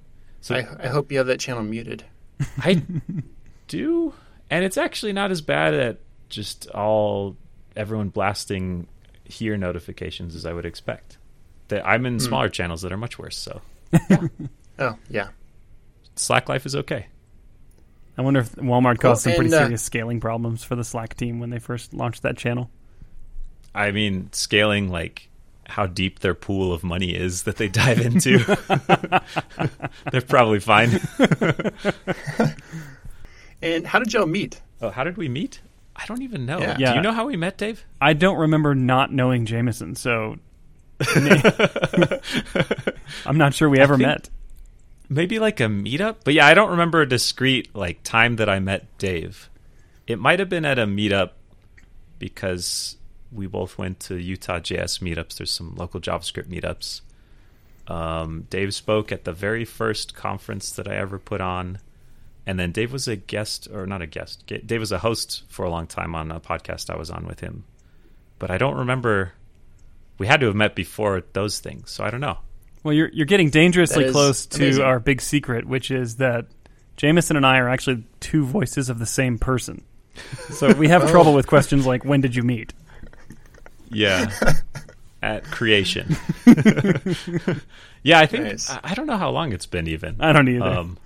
So 0.41 0.55
I, 0.55 0.67
I 0.83 0.87
hope 0.87 1.11
you 1.11 1.17
have 1.17 1.27
that 1.27 1.39
channel 1.39 1.63
muted. 1.63 2.03
I 2.59 2.83
do, 3.67 4.13
and 4.49 4.63
it's 4.63 4.77
actually 4.77 5.13
not 5.13 5.31
as 5.31 5.41
bad 5.41 5.73
at 5.73 5.97
just 6.35 6.67
all 6.69 7.35
everyone 7.75 8.09
blasting 8.09 8.87
here 9.23 9.57
notifications 9.57 10.35
as 10.35 10.45
I 10.45 10.53
would 10.53 10.65
expect. 10.65 11.17
That 11.69 11.87
I'm 11.87 12.05
in 12.05 12.19
smaller 12.19 12.49
channels 12.49 12.83
that 12.83 12.91
are 12.91 12.97
much 12.97 13.17
worse. 13.17 13.37
So 13.37 13.61
Oh, 14.79 14.97
yeah. 15.09 15.29
Slack 16.15 16.47
life 16.49 16.65
is 16.65 16.75
okay. 16.75 17.07
I 18.17 18.21
wonder 18.21 18.41
if 18.41 18.51
Walmart 18.55 18.99
caused 18.99 19.23
some 19.23 19.33
pretty 19.33 19.47
and, 19.47 19.55
uh, 19.55 19.63
serious 19.65 19.83
scaling 19.83 20.19
problems 20.19 20.63
for 20.63 20.75
the 20.75 20.83
Slack 20.83 21.15
team 21.15 21.39
when 21.39 21.49
they 21.49 21.59
first 21.59 21.93
launched 21.93 22.21
that 22.21 22.37
channel. 22.37 22.69
I 23.73 23.91
mean, 23.91 24.29
scaling 24.31 24.89
like 24.89 25.29
how 25.67 25.87
deep 25.87 26.19
their 26.19 26.35
pool 26.35 26.71
of 26.71 26.83
money 26.83 27.15
is 27.15 27.43
that 27.43 27.57
they 27.57 27.67
dive 27.67 27.99
into. 27.99 28.37
They're 30.11 30.21
probably 30.21 30.59
fine. 30.59 30.99
And 33.61 33.87
how 33.87 33.97
did 33.97 34.13
y'all 34.13 34.27
meet? 34.27 34.61
Oh, 34.81 34.91
how 34.91 35.03
did 35.03 35.17
we 35.17 35.27
meet? 35.27 35.59
I 35.95 36.05
don't 36.07 36.21
even 36.23 36.45
know. 36.45 36.59
Yeah. 36.59 36.75
Do 36.91 36.95
you 36.95 37.01
know 37.01 37.13
how 37.13 37.25
we 37.25 37.37
met, 37.37 37.57
Dave? 37.57 37.85
I 38.01 38.13
don't 38.13 38.37
remember 38.37 38.75
not 38.75 39.11
knowing 39.13 39.45
Jamison, 39.45 39.95
so 39.95 40.37
I'm 43.25 43.37
not 43.37 43.53
sure 43.53 43.69
we 43.69 43.79
ever 43.79 43.97
met. 43.97 44.29
maybe 45.09 45.39
like 45.39 45.59
a 45.59 45.65
meetup 45.65 46.15
but 46.23 46.33
yeah 46.33 46.47
i 46.47 46.53
don't 46.55 46.71
remember 46.71 47.01
a 47.01 47.07
discrete 47.07 47.73
like 47.75 48.01
time 48.01 48.37
that 48.37 48.49
i 48.49 48.59
met 48.59 48.85
dave 48.97 49.49
it 50.07 50.17
might 50.17 50.39
have 50.39 50.49
been 50.49 50.65
at 50.65 50.79
a 50.79 50.85
meetup 50.85 51.31
because 52.17 52.97
we 53.31 53.45
both 53.45 53.77
went 53.77 53.99
to 53.99 54.15
utah 54.15 54.59
js 54.59 54.99
meetups 55.01 55.37
there's 55.37 55.51
some 55.51 55.75
local 55.75 55.99
javascript 55.99 56.47
meetups 56.47 57.01
um, 57.87 58.47
dave 58.49 58.73
spoke 58.73 59.11
at 59.11 59.25
the 59.25 59.33
very 59.33 59.63
first 59.65 60.15
conference 60.15 60.71
that 60.71 60.87
i 60.87 60.95
ever 60.95 61.19
put 61.19 61.39
on 61.41 61.77
and 62.47 62.59
then 62.59 62.71
dave 62.71 62.91
was 62.91 63.07
a 63.07 63.15
guest 63.15 63.67
or 63.73 63.85
not 63.85 64.01
a 64.01 64.07
guest 64.07 64.45
dave 64.47 64.79
was 64.79 64.91
a 64.91 64.99
host 64.99 65.43
for 65.47 65.65
a 65.65 65.69
long 65.69 65.87
time 65.87 66.13
on 66.15 66.31
a 66.31 66.39
podcast 66.39 66.89
i 66.89 66.97
was 66.97 67.09
on 67.09 67.25
with 67.25 67.39
him 67.39 67.63
but 68.39 68.49
i 68.51 68.57
don't 68.57 68.75
remember 68.77 69.33
we 70.17 70.27
had 70.27 70.39
to 70.39 70.45
have 70.45 70.55
met 70.55 70.75
before 70.75 71.23
those 71.33 71.59
things 71.59 71.89
so 71.91 72.03
i 72.03 72.09
don't 72.09 72.21
know 72.21 72.37
Well, 72.83 72.93
you're 72.93 73.09
you're 73.13 73.25
getting 73.25 73.49
dangerously 73.49 74.03
That 74.03 74.09
is 74.09 74.13
close 74.13 74.45
to 74.47 74.63
amazing. 74.63 74.83
our 74.83 74.99
big 74.99 75.21
secret, 75.21 75.65
which 75.65 75.89
is 75.89 76.17
that 76.17 76.45
Jamison 76.97 77.35
and 77.35 77.45
I 77.45 77.57
are 77.57 77.67
actually 77.67 78.05
two 78.21 78.45
voices 78.45 78.89
of 78.89 78.99
the 78.99 79.05
same 79.07 79.37
person. 79.39 79.83
So 80.53 80.71
we 80.73 80.87
have 80.87 81.09
trouble 81.09 81.33
with 81.33 81.47
questions 81.47 81.85
like 81.87 82.05
when 82.05 82.21
did 82.21 82.35
you 82.35 82.43
meet? 82.43 82.71
Yeah. 83.89 84.29
At 85.23 85.43
creation. 85.45 86.15
yeah, 88.03 88.19
I 88.19 88.25
think 88.27 88.43
Nice. 88.43 88.69
I, 88.69 88.79
I 88.83 88.93
don't 88.93 89.07
know 89.07 89.17
how 89.17 89.29
long 89.31 89.51
it's 89.51 89.65
been 89.65 89.87
even. 89.87 90.17
I 90.21 90.31
don't 90.31 90.47
either. 90.47 90.63
Um, 90.65 90.97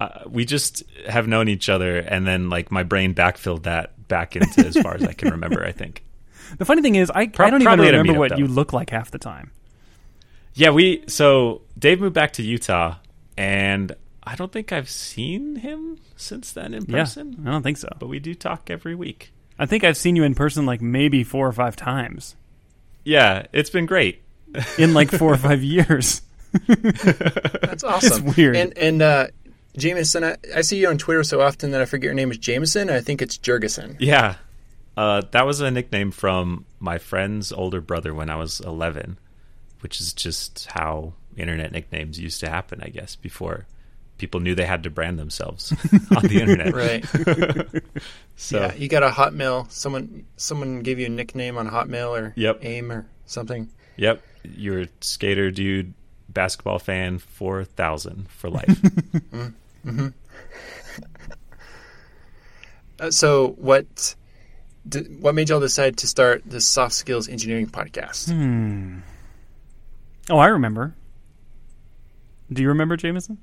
uh, 0.00 0.24
we 0.28 0.44
just 0.44 0.82
have 1.08 1.26
known 1.26 1.48
each 1.48 1.68
other, 1.68 1.98
and 1.98 2.26
then 2.26 2.50
like 2.50 2.70
my 2.70 2.82
brain 2.82 3.14
backfilled 3.14 3.62
that 3.64 4.06
back 4.08 4.36
into 4.36 4.66
as 4.66 4.76
far 4.76 4.94
as 4.94 5.02
I 5.04 5.12
can 5.12 5.30
remember. 5.30 5.64
I 5.64 5.72
think. 5.72 6.04
the 6.58 6.64
funny 6.64 6.82
thing 6.82 6.94
is, 6.96 7.10
I, 7.10 7.26
Pro- 7.28 7.46
I 7.46 7.50
don't 7.50 7.60
even 7.62 7.66
probably 7.70 7.88
at 7.88 7.94
a 7.94 7.98
remember 7.98 8.14
meetup, 8.16 8.18
what 8.18 8.30
though. 8.30 8.36
you 8.36 8.46
look 8.46 8.72
like 8.72 8.90
half 8.90 9.10
the 9.10 9.18
time. 9.18 9.50
Yeah, 10.54 10.70
we 10.70 11.04
so 11.06 11.62
Dave 11.78 12.00
moved 12.00 12.14
back 12.14 12.32
to 12.34 12.42
Utah, 12.42 12.96
and 13.36 13.94
I 14.22 14.36
don't 14.36 14.52
think 14.52 14.72
I've 14.72 14.88
seen 14.88 15.56
him 15.56 15.98
since 16.16 16.52
then 16.52 16.74
in 16.74 16.86
person. 16.86 17.36
Yeah, 17.42 17.48
I 17.48 17.52
don't 17.52 17.62
think 17.62 17.76
so. 17.78 17.88
But 17.98 18.08
we 18.08 18.18
do 18.18 18.34
talk 18.34 18.70
every 18.70 18.94
week. 18.94 19.32
I 19.58 19.66
think 19.66 19.84
I've 19.84 19.96
seen 19.96 20.16
you 20.16 20.24
in 20.24 20.34
person 20.34 20.66
like 20.66 20.80
maybe 20.82 21.24
four 21.24 21.46
or 21.46 21.52
five 21.52 21.76
times 21.76 22.36
Yeah, 23.04 23.46
it's 23.52 23.70
been 23.70 23.86
great. 23.86 24.22
in 24.78 24.92
like 24.94 25.10
four 25.10 25.32
or 25.32 25.36
five 25.38 25.62
years. 25.62 26.20
That's 26.66 27.84
awesome. 27.84 28.26
It's 28.28 28.36
weird. 28.36 28.56
And 28.56 28.76
and 28.78 29.02
uh, 29.02 29.26
Jamison, 29.78 30.24
I, 30.24 30.36
I 30.54 30.60
see 30.62 30.78
you 30.78 30.88
on 30.88 30.98
Twitter 30.98 31.22
so 31.24 31.40
often 31.40 31.70
that 31.72 31.80
I 31.80 31.84
forget 31.84 32.04
your 32.06 32.14
name 32.14 32.30
is 32.30 32.38
Jamison. 32.38 32.90
I 32.90 33.00
think 33.00 33.20
it's 33.22 33.36
Jergason. 33.38 33.96
Yeah. 33.98 34.36
Uh, 34.96 35.22
that 35.32 35.46
was 35.46 35.60
a 35.60 35.70
nickname 35.70 36.10
from 36.10 36.64
my 36.80 36.98
friend's 36.98 37.52
older 37.52 37.80
brother 37.80 38.14
when 38.14 38.30
I 38.30 38.36
was 38.36 38.60
11, 38.60 39.18
which 39.80 40.00
is 40.00 40.12
just 40.14 40.66
how 40.70 41.12
internet 41.36 41.72
nicknames 41.72 42.18
used 42.18 42.40
to 42.40 42.48
happen, 42.48 42.80
I 42.82 42.88
guess, 42.88 43.14
before 43.16 43.66
people 44.16 44.40
knew 44.40 44.54
they 44.54 44.64
had 44.64 44.82
to 44.84 44.88
brand 44.90 45.18
themselves 45.18 45.72
on 46.16 46.22
the 46.26 46.40
internet. 46.40 46.74
Right. 46.74 47.82
So, 48.38 48.60
yeah. 48.60 48.74
You 48.74 48.88
got 48.88 49.02
a 49.02 49.08
Hotmail. 49.08 49.70
Someone 49.72 50.26
someone 50.36 50.80
gave 50.80 50.98
you 50.98 51.06
a 51.06 51.08
nickname 51.08 51.56
on 51.56 51.70
Hotmail 51.70 52.10
or 52.20 52.32
Yep. 52.36 52.62
AIM 52.62 52.92
or 52.92 53.06
something. 53.24 53.70
yep, 53.96 54.22
you're 54.42 54.82
a 54.82 54.88
skater 55.00 55.50
dude, 55.50 55.94
basketball 56.28 56.78
fan, 56.78 57.16
4,000 57.18 58.28
for 58.28 58.50
life. 58.50 58.78
Uh, 62.98 63.10
so 63.10 63.48
what? 63.58 64.14
Did, 64.88 65.20
what 65.20 65.34
made 65.34 65.48
y'all 65.48 65.60
decide 65.60 65.96
to 65.98 66.06
start 66.06 66.42
the 66.46 66.60
soft 66.60 66.94
skills 66.94 67.28
engineering 67.28 67.66
podcast? 67.66 68.30
Hmm. 68.32 69.00
Oh, 70.30 70.38
I 70.38 70.46
remember. 70.48 70.94
Do 72.52 72.62
you 72.62 72.68
remember 72.68 72.96
Jamison? 72.96 73.38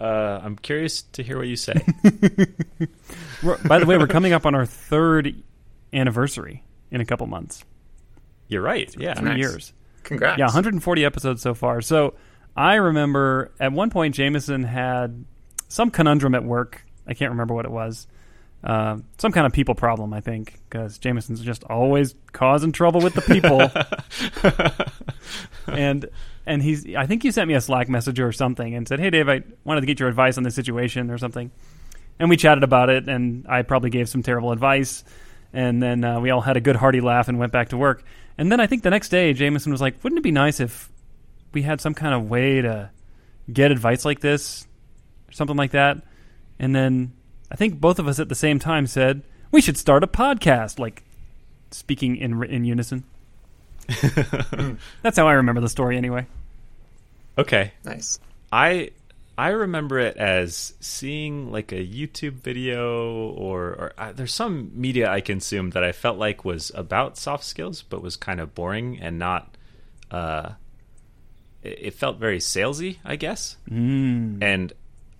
uh, 0.00 0.40
I'm 0.42 0.56
curious 0.56 1.02
to 1.02 1.22
hear 1.22 1.38
what 1.38 1.46
you 1.48 1.56
say. 1.56 1.74
By 3.64 3.78
the 3.78 3.86
way, 3.86 3.96
we're 3.98 4.06
coming 4.08 4.32
up 4.32 4.46
on 4.46 4.54
our 4.54 4.66
third 4.66 5.34
anniversary 5.92 6.62
in 6.90 7.00
a 7.00 7.04
couple 7.04 7.26
months. 7.26 7.64
You're 8.48 8.62
right. 8.62 8.94
Yeah. 8.98 9.14
Three 9.14 9.28
Nice. 9.30 9.38
years. 9.38 9.72
Congrats. 10.02 10.38
Yeah, 10.38 10.46
140 10.46 11.04
episodes 11.04 11.42
so 11.42 11.54
far. 11.54 11.80
So 11.80 12.14
I 12.56 12.74
remember 12.74 13.52
at 13.58 13.72
one 13.72 13.90
point 13.90 14.14
Jamison 14.14 14.62
had 14.62 15.24
some 15.68 15.90
conundrum 15.90 16.34
at 16.34 16.44
work. 16.44 16.84
I 17.06 17.14
can't 17.14 17.30
remember 17.32 17.54
what 17.54 17.64
it 17.64 17.70
was. 17.70 18.06
uh, 18.62 18.96
some 19.18 19.30
kind 19.32 19.46
of 19.46 19.52
people 19.52 19.74
problem, 19.74 20.14
I 20.14 20.20
think, 20.20 20.58
because 20.68 20.98
Jamison's 20.98 21.40
just 21.42 21.64
always 21.64 22.14
causing 22.32 22.72
trouble 22.72 23.00
with 23.02 23.14
the 23.14 23.20
people. 23.22 23.70
and 25.74 26.08
and 26.46 26.62
he's 26.62 26.86
I 26.94 27.06
think 27.06 27.22
he 27.22 27.30
sent 27.30 27.48
me 27.48 27.54
a 27.54 27.60
Slack 27.60 27.88
message 27.88 28.20
or 28.20 28.32
something 28.32 28.74
and 28.74 28.86
said, 28.88 29.00
"Hey 29.00 29.10
Dave, 29.10 29.28
I 29.28 29.42
wanted 29.64 29.82
to 29.82 29.86
get 29.86 30.00
your 30.00 30.08
advice 30.08 30.38
on 30.38 30.44
this 30.44 30.54
situation 30.54 31.10
or 31.10 31.18
something." 31.18 31.50
And 32.18 32.30
we 32.30 32.36
chatted 32.36 32.62
about 32.62 32.90
it, 32.90 33.08
and 33.08 33.44
I 33.48 33.62
probably 33.62 33.90
gave 33.90 34.08
some 34.08 34.22
terrible 34.22 34.52
advice, 34.52 35.02
and 35.52 35.82
then 35.82 36.04
uh, 36.04 36.20
we 36.20 36.30
all 36.30 36.40
had 36.40 36.56
a 36.56 36.60
good 36.60 36.76
hearty 36.76 37.00
laugh 37.00 37.28
and 37.28 37.38
went 37.38 37.52
back 37.52 37.70
to 37.70 37.76
work. 37.76 38.04
And 38.38 38.50
then 38.52 38.60
I 38.60 38.66
think 38.66 38.82
the 38.82 38.90
next 38.90 39.08
day, 39.08 39.32
Jamison 39.32 39.72
was 39.72 39.80
like, 39.80 40.02
"Wouldn't 40.04 40.18
it 40.18 40.22
be 40.22 40.30
nice 40.30 40.60
if 40.60 40.90
we 41.54 41.62
had 41.62 41.80
some 41.80 41.94
kind 41.94 42.14
of 42.14 42.28
way 42.28 42.60
to 42.60 42.90
get 43.52 43.70
advice 43.70 44.04
like 44.04 44.20
this, 44.20 44.66
or 45.28 45.32
something 45.32 45.56
like 45.56 45.72
that?" 45.72 46.02
And 46.58 46.74
then 46.74 47.12
I 47.50 47.56
think 47.56 47.80
both 47.80 47.98
of 47.98 48.08
us 48.08 48.18
at 48.18 48.28
the 48.28 48.34
same 48.34 48.58
time 48.58 48.86
said, 48.86 49.22
"We 49.50 49.60
should 49.60 49.78
start 49.78 50.04
a 50.04 50.08
podcast." 50.08 50.78
Like 50.78 51.02
speaking 51.70 52.16
in 52.16 52.42
in 52.44 52.64
unison. 52.64 53.04
That's 55.02 55.16
how 55.16 55.28
I 55.28 55.34
remember 55.34 55.60
the 55.60 55.68
story, 55.68 55.96
anyway. 55.96 56.26
Okay. 57.36 57.72
Nice. 57.84 58.18
I 58.52 58.90
I 59.36 59.48
remember 59.48 59.98
it 59.98 60.16
as 60.16 60.74
seeing 60.80 61.50
like 61.50 61.72
a 61.72 61.86
YouTube 61.86 62.34
video 62.34 63.30
or, 63.30 63.62
or 63.62 63.92
uh, 63.98 64.12
there's 64.12 64.32
some 64.32 64.70
media 64.74 65.10
I 65.10 65.20
consumed 65.20 65.72
that 65.72 65.82
I 65.82 65.90
felt 65.90 66.18
like 66.18 66.44
was 66.44 66.70
about 66.74 67.18
soft 67.18 67.44
skills, 67.44 67.82
but 67.82 68.00
was 68.00 68.16
kind 68.16 68.40
of 68.40 68.54
boring 68.54 69.00
and 69.00 69.18
not. 69.18 69.56
Uh, 70.10 70.50
it, 71.64 71.94
felt 71.94 72.18
very 72.18 72.38
salesy, 72.38 72.98
I 73.04 73.16
guess. 73.16 73.56
Mm. 73.70 74.42
And 74.42 74.72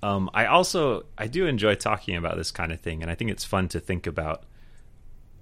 um, 0.03 0.31
I 0.35 0.47
also 0.47 1.07
I 1.17 1.27
do 1.27 1.47
enjoy 1.47 1.75
talking 1.75 2.17
about 2.17 2.37
this 2.37 2.51
kind 2.51 2.73
of 2.73 2.81
thing, 2.81 3.03
and 3.03 3.11
I 3.11 3.15
think 3.15 3.31
it's 3.31 3.45
fun 3.45 3.69
to 3.69 3.81
think 3.81 4.07
about. 4.07 4.45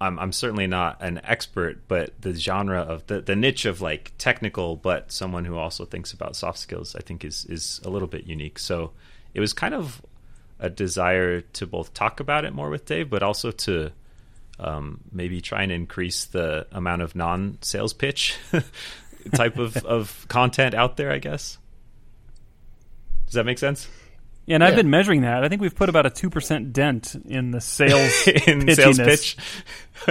I'm 0.00 0.18
I'm 0.18 0.32
certainly 0.32 0.66
not 0.66 1.02
an 1.02 1.20
expert, 1.24 1.86
but 1.88 2.20
the 2.20 2.32
genre 2.34 2.80
of 2.80 3.06
the, 3.06 3.20
the 3.20 3.36
niche 3.36 3.64
of 3.64 3.80
like 3.80 4.12
technical, 4.18 4.76
but 4.76 5.12
someone 5.12 5.44
who 5.44 5.56
also 5.56 5.84
thinks 5.84 6.12
about 6.12 6.36
soft 6.36 6.58
skills, 6.58 6.96
I 6.96 7.00
think 7.00 7.24
is 7.24 7.44
is 7.46 7.80
a 7.84 7.90
little 7.90 8.08
bit 8.08 8.24
unique. 8.24 8.58
So 8.58 8.92
it 9.34 9.40
was 9.40 9.52
kind 9.52 9.74
of 9.74 10.02
a 10.58 10.70
desire 10.70 11.40
to 11.40 11.66
both 11.66 11.92
talk 11.92 12.20
about 12.20 12.44
it 12.44 12.52
more 12.52 12.70
with 12.70 12.86
Dave, 12.86 13.10
but 13.10 13.22
also 13.22 13.50
to 13.50 13.90
um, 14.58 15.00
maybe 15.10 15.40
try 15.40 15.62
and 15.62 15.72
increase 15.72 16.24
the 16.26 16.66
amount 16.70 17.02
of 17.02 17.16
non 17.16 17.58
sales 17.62 17.92
pitch 17.92 18.38
type 19.34 19.58
of, 19.58 19.76
of 19.84 20.26
content 20.28 20.74
out 20.74 20.96
there. 20.96 21.10
I 21.10 21.18
guess. 21.18 21.58
Does 23.26 23.34
that 23.34 23.44
make 23.44 23.58
sense? 23.58 23.88
Yeah, 24.44 24.56
and 24.56 24.64
I've 24.64 24.74
been 24.74 24.90
measuring 24.90 25.22
that. 25.22 25.44
I 25.44 25.48
think 25.48 25.62
we've 25.62 25.74
put 25.74 25.88
about 25.88 26.04
a 26.04 26.10
two 26.10 26.28
percent 26.28 26.72
dent 26.72 27.14
in 27.26 27.52
the 27.52 27.60
sales 27.60 28.26
in 28.46 28.74
sales 28.74 28.98
pitch. 28.98 29.36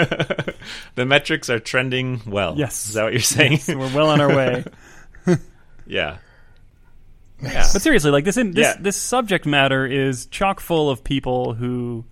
the 0.95 1.05
metrics 1.05 1.49
are 1.49 1.59
trending 1.59 2.21
well. 2.25 2.55
Yes. 2.57 2.87
Is 2.87 2.93
that 2.93 3.03
what 3.03 3.13
you're 3.13 3.21
saying? 3.21 3.57
So 3.57 3.77
we're 3.77 3.93
well 3.93 4.09
on 4.09 4.21
our 4.21 4.33
way. 4.33 4.63
yeah. 5.85 6.17
But 7.41 7.81
seriously, 7.81 8.11
like 8.11 8.23
this, 8.23 8.37
in, 8.37 8.51
this 8.51 8.67
Yeah. 8.67 8.77
this 8.79 8.95
subject 8.95 9.45
matter 9.45 9.85
is 9.85 10.27
chock 10.27 10.59
full 10.59 10.89
of 10.89 11.03
people 11.03 11.53
who 11.53 12.05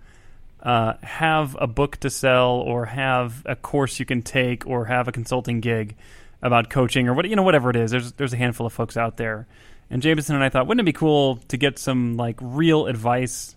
uh, 0.62 0.94
have 1.02 1.56
a 1.58 1.66
book 1.66 1.96
to 1.98 2.10
sell, 2.10 2.50
or 2.50 2.84
have 2.84 3.42
a 3.46 3.56
course 3.56 3.98
you 3.98 4.04
can 4.04 4.20
take, 4.22 4.66
or 4.66 4.84
have 4.84 5.08
a 5.08 5.12
consulting 5.12 5.60
gig 5.60 5.96
about 6.42 6.70
coaching, 6.70 7.08
or 7.08 7.14
what 7.14 7.28
you 7.28 7.36
know, 7.36 7.42
whatever 7.42 7.70
it 7.70 7.76
is. 7.76 7.90
There's 7.90 8.12
there's 8.12 8.32
a 8.32 8.36
handful 8.36 8.66
of 8.66 8.72
folks 8.72 8.96
out 8.96 9.16
there, 9.16 9.46
and 9.90 10.00
Jamison 10.02 10.34
and 10.34 10.44
I 10.44 10.48
thought, 10.48 10.66
wouldn't 10.66 10.80
it 10.80 10.92
be 10.92 10.92
cool 10.92 11.36
to 11.48 11.56
get 11.56 11.78
some 11.78 12.16
like 12.16 12.36
real 12.40 12.86
advice? 12.86 13.56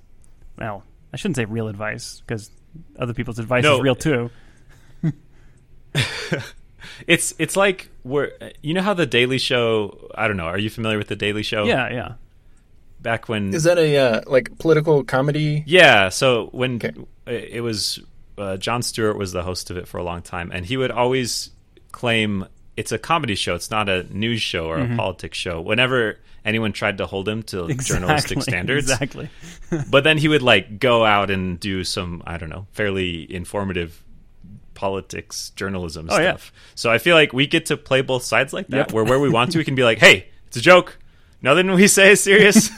Well, 0.58 0.84
I 1.14 1.18
shouldn't 1.18 1.36
say 1.38 1.46
real 1.46 1.68
advice 1.68 2.22
because 2.26 2.50
other 2.98 3.14
people's 3.14 3.40
advice 3.40 3.64
No. 3.64 3.76
is 3.76 3.82
real 3.82 3.96
too. 3.96 4.30
It's 7.08 7.34
it's 7.40 7.56
like 7.56 7.90
we're 8.04 8.32
you 8.62 8.74
know 8.74 8.82
how 8.82 8.94
the 8.94 9.06
Daily 9.06 9.38
Show. 9.38 10.10
I 10.16 10.28
don't 10.28 10.36
know. 10.38 10.46
Are 10.46 10.60
you 10.60 10.70
familiar 10.70 10.98
with 10.98 11.08
the 11.08 11.16
Daily 11.16 11.42
Show? 11.44 11.64
Yeah, 11.64 11.92
yeah. 11.92 12.14
Back 13.02 13.28
when 13.30 13.54
Is 13.54 13.64
that 13.64 13.78
a 13.78 13.98
uh, 13.98 14.22
like 14.28 14.58
political 14.60 15.04
comedy? 15.04 15.64
Yeah, 15.66 16.10
so 16.10 16.48
when 16.52 16.76
Okay. 16.76 16.92
it 17.26 17.50
it 17.56 17.62
was 17.62 18.00
uh, 18.38 18.58
Jon 18.58 18.82
Stewart 18.82 19.18
was 19.18 19.32
the 19.32 19.44
host 19.44 19.72
of 19.72 19.78
it 19.78 19.88
for 19.88 19.98
a 19.98 20.04
long 20.04 20.22
time, 20.22 20.52
and 20.54 20.66
he 20.66 20.76
would 20.78 20.92
always 20.92 21.52
claim 21.94 22.46
it's 22.78 22.92
a 22.92 22.98
comedy 22.98 23.36
show, 23.36 23.56
it's 23.56 23.70
not 23.72 23.88
a 23.90 24.04
news 24.16 24.42
show 24.42 24.66
or 24.68 24.80
a 24.80 24.96
politics 24.96 25.38
show. 25.38 25.62
Whenever 25.62 26.18
anyone 26.46 26.74
tried 26.74 26.98
to 26.98 27.06
hold 27.06 27.30
him 27.30 27.44
to 27.44 27.74
journalistic 27.76 28.42
standards, 28.42 28.90
Exactly. 28.92 29.30
but 29.90 30.04
then 30.04 30.18
he 30.18 30.28
would 30.28 30.42
like 30.42 30.80
go 30.80 31.06
out 31.06 31.30
and 31.30 31.60
do 31.60 31.84
some 31.84 32.22
I 32.26 32.38
don't 32.38 32.50
know, 32.50 32.66
fairly 32.72 33.32
informative 33.34 34.04
politics 34.74 35.52
journalism 35.56 36.08
Oh, 36.10 36.18
yeah. 36.20 36.32
stuff. 36.32 36.52
So 36.76 36.90
I 36.92 36.98
feel 36.98 37.16
like 37.16 37.32
we 37.34 37.48
get 37.48 37.68
to 37.68 37.78
play 37.78 38.02
both 38.02 38.24
sides 38.24 38.54
like 38.54 38.68
that, 38.70 38.78
Yep. 38.78 38.92
where 38.94 39.04
where 39.04 39.20
we 39.20 39.30
want 39.30 39.52
to, 39.52 39.58
we 39.58 39.64
can 39.64 39.76
be 39.76 39.84
like, 39.84 39.98
hey, 40.08 40.28
it's 40.48 40.58
a 40.58 40.62
joke. 40.62 40.98
Nothing 41.42 41.70
we 41.72 41.88
say 41.88 42.12
is 42.14 42.24
serious. 42.24 42.72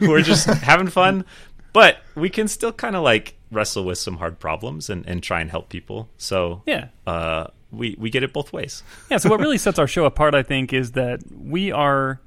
We're 0.00 0.22
just 0.22 0.46
having 0.46 0.86
fun. 0.88 1.24
But 1.72 1.98
we 2.14 2.30
can 2.30 2.46
still 2.46 2.72
kind 2.72 2.94
of 2.94 3.02
like 3.02 3.34
wrestle 3.50 3.84
with 3.84 3.98
some 3.98 4.16
hard 4.18 4.38
problems 4.38 4.88
and, 4.88 5.04
and 5.08 5.20
try 5.22 5.40
and 5.40 5.50
help 5.50 5.68
people. 5.68 6.08
So 6.16 6.62
Yeah. 6.66 6.88
uh, 7.06 7.48
we 7.76 7.96
we 7.98 8.10
get 8.10 8.22
it 8.22 8.32
both 8.32 8.52
ways. 8.52 8.82
Yeah, 9.10 9.18
so 9.18 9.28
what 9.28 9.40
really 9.40 9.58
sets 9.58 9.78
our 9.78 9.86
show 9.86 10.04
apart, 10.04 10.34
I 10.34 10.42
think, 10.42 10.72
is 10.72 10.92
that 10.92 11.20
we 11.36 11.72
are 11.72 12.20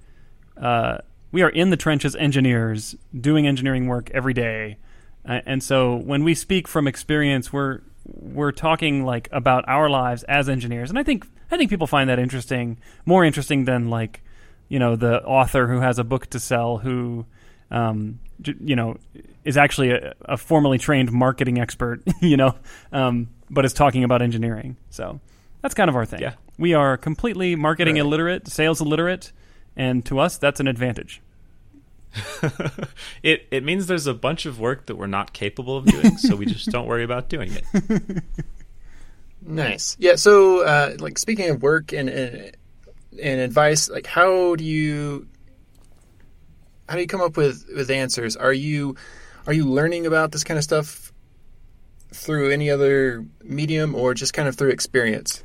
uh, 0.56 1.00
we 1.32 1.42
are 1.42 1.50
in 1.50 1.70
the 1.70 1.78
trenches 1.78 2.16
engineers 2.16 2.96
doing 3.20 3.48
engineering 3.48 3.88
work 3.88 4.10
every 4.14 4.34
day, 4.34 4.78
uh, 5.28 5.42
and 5.46 5.64
so 5.64 5.96
when 5.96 6.24
we 6.24 6.34
speak 6.34 6.68
from 6.68 6.88
experience, 6.88 7.52
we're 7.52 7.82
we're 8.06 8.52
talking 8.52 9.06
like 9.06 9.30
about 9.32 9.66
our 9.68 9.90
lives 9.90 10.24
as 10.24 10.50
engineers, 10.50 10.90
and 10.90 10.98
I 10.98 11.04
think 11.04 11.26
I 11.52 11.58
think 11.58 11.70
people 11.70 11.88
find 11.88 12.10
that 12.10 12.20
interesting, 12.20 12.80
more 13.06 13.24
interesting 13.24 13.66
than 13.66 13.90
like 13.90 14.22
you 14.70 14.80
know 14.80 14.96
the 14.96 15.24
author 15.24 15.68
who 15.68 15.80
has 15.80 16.00
a 16.00 16.04
book 16.04 16.28
to 16.28 16.40
sell 16.40 16.78
who 16.78 17.26
um, 17.72 18.20
you 18.44 18.76
know 18.76 18.98
is 19.44 19.58
actually 19.58 19.92
a, 19.92 20.14
a 20.22 20.38
formally 20.38 20.78
trained 20.78 21.12
marketing 21.12 21.60
expert, 21.60 22.02
you 22.22 22.38
know, 22.38 22.56
um, 22.92 23.30
but 23.50 23.66
is 23.66 23.74
talking 23.74 24.04
about 24.04 24.22
engineering. 24.22 24.78
So 24.90 25.20
that's 25.62 25.74
kind 25.74 25.90
of 25.90 25.96
our 25.96 26.06
thing. 26.06 26.22
Yeah. 26.22 26.34
We 26.58 26.74
are 26.74 26.98
completely 26.98 27.56
marketing 27.56 27.96
Right. 27.96 28.02
illiterate, 28.02 28.48
sales 28.48 28.82
illiterate, 28.82 29.32
and 29.76 30.06
to 30.06 30.20
us 30.20 30.38
that's 30.38 30.60
an 30.60 30.68
advantage. 30.68 31.22
It 33.24 33.48
it 33.52 33.64
means 33.64 33.88
there's 33.88 34.08
a 34.08 34.14
bunch 34.14 34.46
of 34.46 34.60
work 34.60 34.86
that 34.86 34.96
we're 34.96 35.08
not 35.08 35.34
capable 35.34 35.78
of 35.78 35.86
doing, 35.86 36.18
so 36.18 36.36
we 36.36 36.46
just 36.46 36.70
don't 36.72 36.88
worry 36.88 37.04
about 37.04 37.30
doing 37.30 37.52
it. 37.54 38.24
Nice. 39.46 39.96
Yeah. 40.00 40.16
So, 40.16 40.64
uh, 40.66 40.96
like, 41.00 41.18
speaking 41.18 41.50
of 41.50 41.62
work 41.62 41.94
and, 41.94 42.10
and 42.10 42.58
and 43.22 43.40
advice, 43.40 43.90
like, 43.90 44.06
how 44.06 44.56
do 44.56 44.64
you 44.64 45.28
how 46.90 46.96
do 46.96 47.02
you 47.02 47.08
come 47.08 47.22
up 47.22 47.38
with 47.38 47.66
with 47.74 47.90
answers? 47.90 48.36
Are 48.36 48.52
you 48.52 48.96
are 49.46 49.54
you 49.54 49.66
learning 49.66 50.06
about 50.06 50.32
this 50.32 50.44
kind 50.44 50.58
of 50.58 50.64
stuff 50.64 51.14
through 52.12 52.52
any 52.52 52.70
other 52.70 53.26
medium 53.44 53.96
or 53.96 54.14
just 54.14 54.34
kind 54.34 54.48
of 54.48 54.56
through 54.56 54.72
experience? 54.72 55.44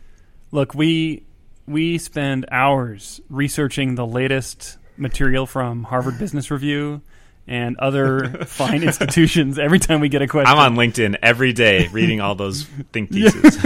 Look, 0.52 0.74
we 0.74 1.24
we 1.66 1.98
spend 1.98 2.46
hours 2.52 3.20
researching 3.30 3.94
the 3.94 4.06
latest 4.06 4.76
material 4.98 5.46
from 5.46 5.84
Harvard 5.84 6.18
Business 6.18 6.50
Review 6.50 7.00
and 7.46 7.78
other 7.78 8.28
fine 8.46 8.82
institutions 8.82 9.58
every 9.58 9.78
time 9.78 10.00
we 10.00 10.10
get 10.10 10.20
a 10.20 10.28
question. 10.28 10.54
I'm 10.54 10.58
on 10.58 10.74
LinkedIn 10.76 11.16
every 11.22 11.54
day 11.54 11.88
reading 11.88 12.20
all 12.20 12.34
those 12.34 12.64
think 12.92 13.10
pieces. 13.10 13.56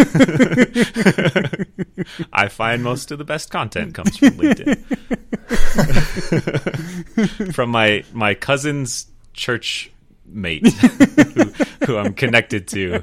I 2.33 2.47
find 2.49 2.85
most 2.85 3.11
of 3.11 3.19
the 3.19 3.25
best 3.25 3.51
content 3.51 3.95
comes 3.95 4.17
from 4.17 4.31
LinkedIn. 4.31 4.77
from 7.55 7.71
my 7.71 8.05
my 8.13 8.35
cousin's 8.35 9.09
church 9.33 9.91
mate 10.29 10.67
who, 10.73 11.45
who 11.87 11.97
I'm 11.97 12.15
connected 12.15 12.69
to. 12.69 13.03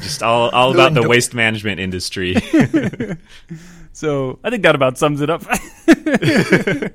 Just 0.00 0.22
all 0.22 0.50
all 0.50 0.72
about 0.72 0.94
the 0.94 1.08
waste 1.08 1.34
management 1.34 1.80
industry. 1.80 2.34
so 3.92 4.38
I 4.44 4.50
think 4.50 4.62
that 4.62 4.74
about 4.74 4.98
sums 4.98 5.20
it 5.20 5.30
up. 5.30 5.44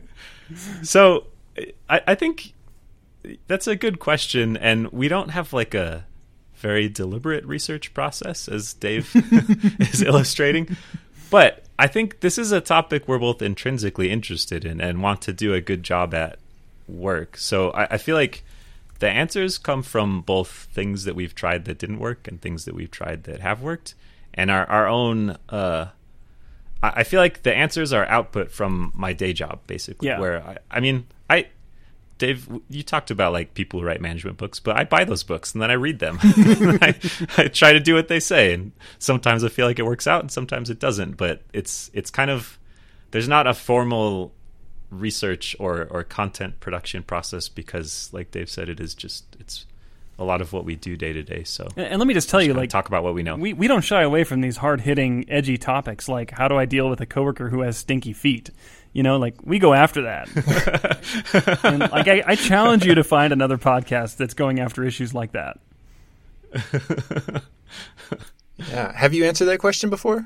So 0.81 1.27
I, 1.89 2.01
I 2.07 2.15
think 2.15 2.53
that's 3.47 3.67
a 3.67 3.75
good 3.75 3.99
question, 3.99 4.55
and 4.55 4.89
we 4.93 5.09
don't 5.09 5.31
have 5.31 5.51
like 5.51 5.73
a 5.73 6.05
very 6.55 6.87
deliberate 6.87 7.45
research 7.45 7.93
process, 7.93 8.47
as 8.47 8.73
Dave 8.73 9.11
is 9.79 10.01
illustrating. 10.01 10.77
But 11.29 11.65
I 11.77 11.87
think 11.87 12.21
this 12.21 12.37
is 12.37 12.51
a 12.51 12.61
topic 12.61 13.07
we're 13.07 13.19
both 13.19 13.41
intrinsically 13.41 14.09
interested 14.09 14.63
in 14.65 14.79
and 14.79 15.03
want 15.03 15.21
to 15.23 15.33
do 15.33 15.53
a 15.53 15.61
good 15.61 15.83
job 15.83 16.13
at 16.13 16.39
work. 16.87 17.37
So 17.37 17.71
I, 17.71 17.87
I 17.91 17.97
feel 17.97 18.15
like 18.15 18.43
the 18.99 19.09
answers 19.09 19.57
come 19.57 19.83
from 19.83 20.21
both 20.21 20.67
things 20.71 21.03
that 21.03 21.15
we've 21.15 21.35
tried 21.35 21.65
that 21.65 21.77
didn't 21.77 21.99
work 21.99 22.27
and 22.27 22.41
things 22.41 22.65
that 22.65 22.75
we've 22.75 22.91
tried 22.91 23.23
that 23.23 23.41
have 23.41 23.61
worked, 23.61 23.95
and 24.33 24.51
our 24.51 24.65
our 24.69 24.87
own. 24.87 25.37
Uh, 25.49 25.87
I 26.81 27.03
feel 27.03 27.19
like 27.19 27.41
the 27.41 27.53
answers 27.53 27.91
are 27.91 28.05
output 28.05 28.51
from 28.51 28.91
my 28.93 29.11
day 29.11 29.33
job, 29.33 29.61
basically. 29.65 30.09
Yeah. 30.09 30.19
Where 30.19 30.43
I, 30.43 30.57
I 30.69 30.79
mean, 30.79 31.07
I 31.27 31.47
Dave, 32.17 32.47
you 32.69 32.83
talked 32.83 33.11
about 33.11 33.33
like 33.33 33.53
people 33.53 33.79
who 33.79 33.85
write 33.85 34.01
management 34.01 34.37
books, 34.37 34.59
but 34.59 34.75
I 34.75 34.83
buy 34.83 35.03
those 35.03 35.23
books 35.23 35.53
and 35.53 35.61
then 35.61 35.69
I 35.69 35.75
read 35.75 35.99
them. 35.99 36.19
I, 36.23 36.95
I 37.37 37.47
try 37.47 37.73
to 37.73 37.79
do 37.79 37.93
what 37.93 38.07
they 38.07 38.19
say, 38.19 38.53
and 38.53 38.71
sometimes 38.99 39.43
I 39.43 39.49
feel 39.49 39.67
like 39.67 39.79
it 39.79 39.85
works 39.85 40.07
out, 40.07 40.21
and 40.21 40.31
sometimes 40.31 40.69
it 40.69 40.79
doesn't. 40.79 41.17
But 41.17 41.41
it's 41.53 41.91
it's 41.93 42.09
kind 42.09 42.31
of 42.31 42.57
there's 43.11 43.27
not 43.27 43.47
a 43.47 43.53
formal 43.53 44.33
research 44.89 45.55
or 45.59 45.87
or 45.91 46.03
content 46.03 46.59
production 46.59 47.03
process 47.03 47.49
because, 47.49 48.09
like 48.13 48.31
Dave 48.31 48.49
said, 48.49 48.69
it 48.69 48.79
is 48.79 48.93
just 48.95 49.25
it's 49.39 49.65
a 50.19 50.23
lot 50.23 50.41
of 50.41 50.51
what 50.51 50.65
we 50.65 50.75
do 50.75 50.97
day 50.97 51.13
to 51.13 51.21
day. 51.21 51.43
So 51.43 51.67
And, 51.75 51.85
and 51.87 51.99
let 51.99 52.07
me 52.07 52.13
just 52.15 52.27
tell 52.29 52.41
you, 52.41 52.53
like, 52.55 52.71
talk 52.71 52.87
about 52.87 53.03
what 53.03 53.13
we 53.13 53.21
know. 53.21 53.35
we, 53.35 53.53
we 53.53 53.67
don't 53.67 53.81
shy 53.83 54.01
away 54.01 54.23
from 54.23 54.41
these 54.41 54.57
hard 54.57 54.81
hitting, 54.81 55.25
edgy 55.29 55.57
topics 55.59 56.09
like 56.09 56.31
how 56.31 56.47
do 56.47 56.57
I 56.57 56.65
deal 56.65 56.89
with 56.89 56.99
a 57.01 57.05
coworker 57.05 57.49
who 57.49 57.61
has 57.61 57.77
stinky 57.77 58.13
feet? 58.13 58.49
You 58.93 59.03
know, 59.03 59.17
like 59.17 59.35
we 59.43 59.59
go 59.59 59.73
after 59.75 60.01
that. 60.03 60.27
and 61.63 61.79
like 61.81 62.07
I, 62.07 62.23
I 62.25 62.35
challenge 62.35 62.83
you 62.85 62.95
to 62.95 63.03
find 63.03 63.31
another 63.31 63.57
podcast 63.59 64.17
that's 64.17 64.33
going 64.33 64.59
after 64.59 64.83
issues 64.83 65.13
like 65.13 65.33
that. 65.33 65.59
Yeah. 68.69 68.91
Have 68.91 69.13
you 69.13 69.25
answered 69.25 69.45
that 69.45 69.59
question 69.59 69.89
before? 69.91 70.25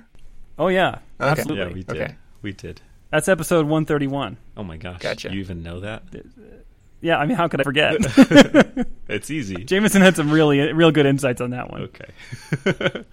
Oh 0.58 0.68
yeah, 0.70 1.00
Okay. 1.20 1.32
absolutely. 1.42 1.66
yeah, 1.66 1.74
we 1.74 1.84
did. 1.84 2.02
Okay. 2.02 2.16
We 2.42 2.52
did. 2.54 2.82
That's 3.12 3.28
episode 3.28 3.68
one 3.68 3.86
thirty 3.86 4.08
one. 4.08 4.38
Oh 4.58 4.64
my 4.64 4.78
gosh! 4.78 5.00
Gotcha. 5.00 5.32
You 5.32 5.40
even 5.42 5.64
know 5.64 5.82
that? 5.82 6.04
Yeah, 7.02 7.18
I 7.18 7.26
mean, 7.26 7.36
how 7.36 7.48
could 7.48 7.62
I 7.62 7.64
forget? 7.64 7.98
It's 9.12 9.30
easy. 9.30 9.66
Jamison 9.66 10.02
had 10.02 10.16
some 10.16 10.32
really, 10.32 10.72
real 10.72 10.92
good 10.92 11.06
insights 11.06 11.42
on 11.42 11.50
that 11.50 11.70
one. 11.70 11.90
Okay. 12.64 13.04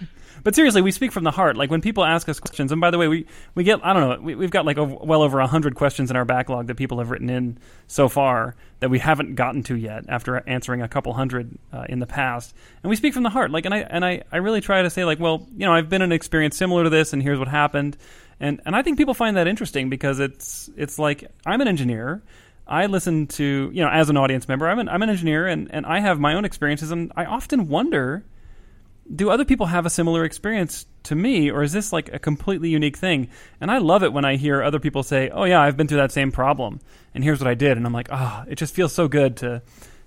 But 0.44 0.54
seriously, 0.54 0.82
we 0.82 0.92
speak 0.92 1.12
from 1.12 1.24
the 1.24 1.30
heart. 1.30 1.56
Like 1.56 1.70
when 1.70 1.80
people 1.80 2.04
ask 2.04 2.28
us 2.28 2.40
questions, 2.40 2.72
and 2.72 2.80
by 2.80 2.90
the 2.90 2.98
way, 2.98 3.08
we, 3.08 3.26
we 3.54 3.64
get 3.64 3.84
I 3.84 3.92
don't 3.92 4.08
know, 4.08 4.20
we, 4.24 4.34
we've 4.34 4.50
got 4.50 4.64
like 4.64 4.78
over, 4.78 4.94
well 4.94 5.22
over 5.22 5.40
hundred 5.40 5.74
questions 5.74 6.10
in 6.10 6.16
our 6.16 6.24
backlog 6.24 6.68
that 6.68 6.76
people 6.76 6.98
have 6.98 7.10
written 7.10 7.28
in 7.28 7.58
so 7.86 8.08
far 8.08 8.54
that 8.80 8.88
we 8.88 8.98
haven't 8.98 9.34
gotten 9.34 9.62
to 9.64 9.76
yet 9.76 10.04
after 10.08 10.36
answering 10.48 10.80
a 10.80 10.88
couple 10.88 11.12
hundred 11.12 11.58
uh, 11.72 11.84
in 11.88 11.98
the 11.98 12.06
past. 12.06 12.54
And 12.82 12.90
we 12.90 12.96
speak 12.96 13.14
from 13.14 13.24
the 13.24 13.30
heart. 13.30 13.50
Like, 13.50 13.64
and 13.64 13.74
I 13.74 13.78
and 13.78 14.04
I, 14.04 14.22
I 14.30 14.38
really 14.38 14.60
try 14.60 14.82
to 14.82 14.90
say 14.90 15.04
like, 15.04 15.18
well, 15.18 15.46
you 15.54 15.66
know, 15.66 15.72
I've 15.72 15.88
been 15.88 16.02
in 16.02 16.12
an 16.12 16.16
experience 16.16 16.56
similar 16.56 16.84
to 16.84 16.90
this, 16.90 17.12
and 17.12 17.22
here's 17.22 17.38
what 17.38 17.48
happened. 17.48 17.96
And 18.40 18.60
and 18.64 18.76
I 18.76 18.82
think 18.82 18.98
people 18.98 19.14
find 19.14 19.36
that 19.36 19.46
interesting 19.46 19.90
because 19.90 20.20
it's 20.20 20.70
it's 20.76 20.98
like 20.98 21.24
I'm 21.44 21.60
an 21.60 21.68
engineer. 21.68 22.22
I 22.66 22.86
listen 22.86 23.26
to 23.28 23.70
you 23.72 23.82
know 23.82 23.90
as 23.90 24.10
an 24.10 24.16
audience 24.16 24.46
member. 24.48 24.68
I'm 24.68 24.78
an 24.78 24.88
I'm 24.88 25.02
an 25.02 25.10
engineer, 25.10 25.46
and 25.46 25.68
and 25.72 25.84
I 25.86 26.00
have 26.00 26.20
my 26.20 26.34
own 26.34 26.44
experiences, 26.44 26.90
and 26.90 27.12
I 27.16 27.24
often 27.24 27.68
wonder 27.68 28.24
do 29.14 29.30
other 29.30 29.44
people 29.44 29.66
have 29.66 29.86
a 29.86 29.90
similar 29.90 30.22
experience 30.24 30.84
to 31.04 31.14
me 31.14 31.50
or 31.50 31.62
is 31.62 31.72
this 31.72 31.94
like 31.94 32.12
a 32.12 32.18
completely 32.18 32.68
unique 32.68 32.96
thing 32.98 33.26
and 33.58 33.70
i 33.70 33.78
love 33.78 34.02
it 34.02 34.12
when 34.12 34.26
i 34.26 34.36
hear 34.36 34.62
other 34.62 34.78
people 34.78 35.02
say 35.02 35.30
oh 35.30 35.44
yeah 35.44 35.62
i've 35.62 35.78
been 35.78 35.88
through 35.88 35.96
that 35.96 36.12
same 36.12 36.30
problem 36.30 36.78
and 37.14 37.24
here's 37.24 37.40
what 37.40 37.48
i 37.48 37.54
did 37.54 37.78
and 37.78 37.86
i'm 37.86 37.92
like 37.94 38.08
oh 38.12 38.44
it 38.48 38.56
just 38.56 38.74
feels 38.74 38.92
so 38.92 39.08
good 39.08 39.38
to 39.38 39.62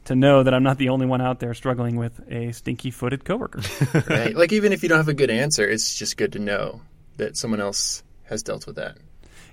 to 0.06 0.16
know 0.16 0.44
that 0.44 0.54
i'm 0.54 0.62
not 0.62 0.78
the 0.78 0.90
only 0.90 1.08
one 1.08 1.20
out 1.20 1.40
there 1.40 1.56
struggling 1.56 1.96
with 1.96 2.22
a 2.30 2.52
stinky 2.52 2.92
footed 2.92 3.26
coworker 3.26 3.62
Right. 4.08 4.36
like 4.36 4.52
even 4.54 4.72
if 4.72 4.84
you 4.84 4.90
don't 4.90 5.00
have 5.00 5.08
a 5.08 5.16
good 5.16 5.32
answer, 5.32 5.68
it's 5.68 5.96
just 5.96 6.16
good 6.16 6.34
to 6.34 6.40
know 6.40 6.82
that 7.18 7.36
someone 7.38 7.60
else 7.60 8.04
has 8.32 8.42
dealt 8.42 8.66
with 8.66 8.78
that. 8.78 8.98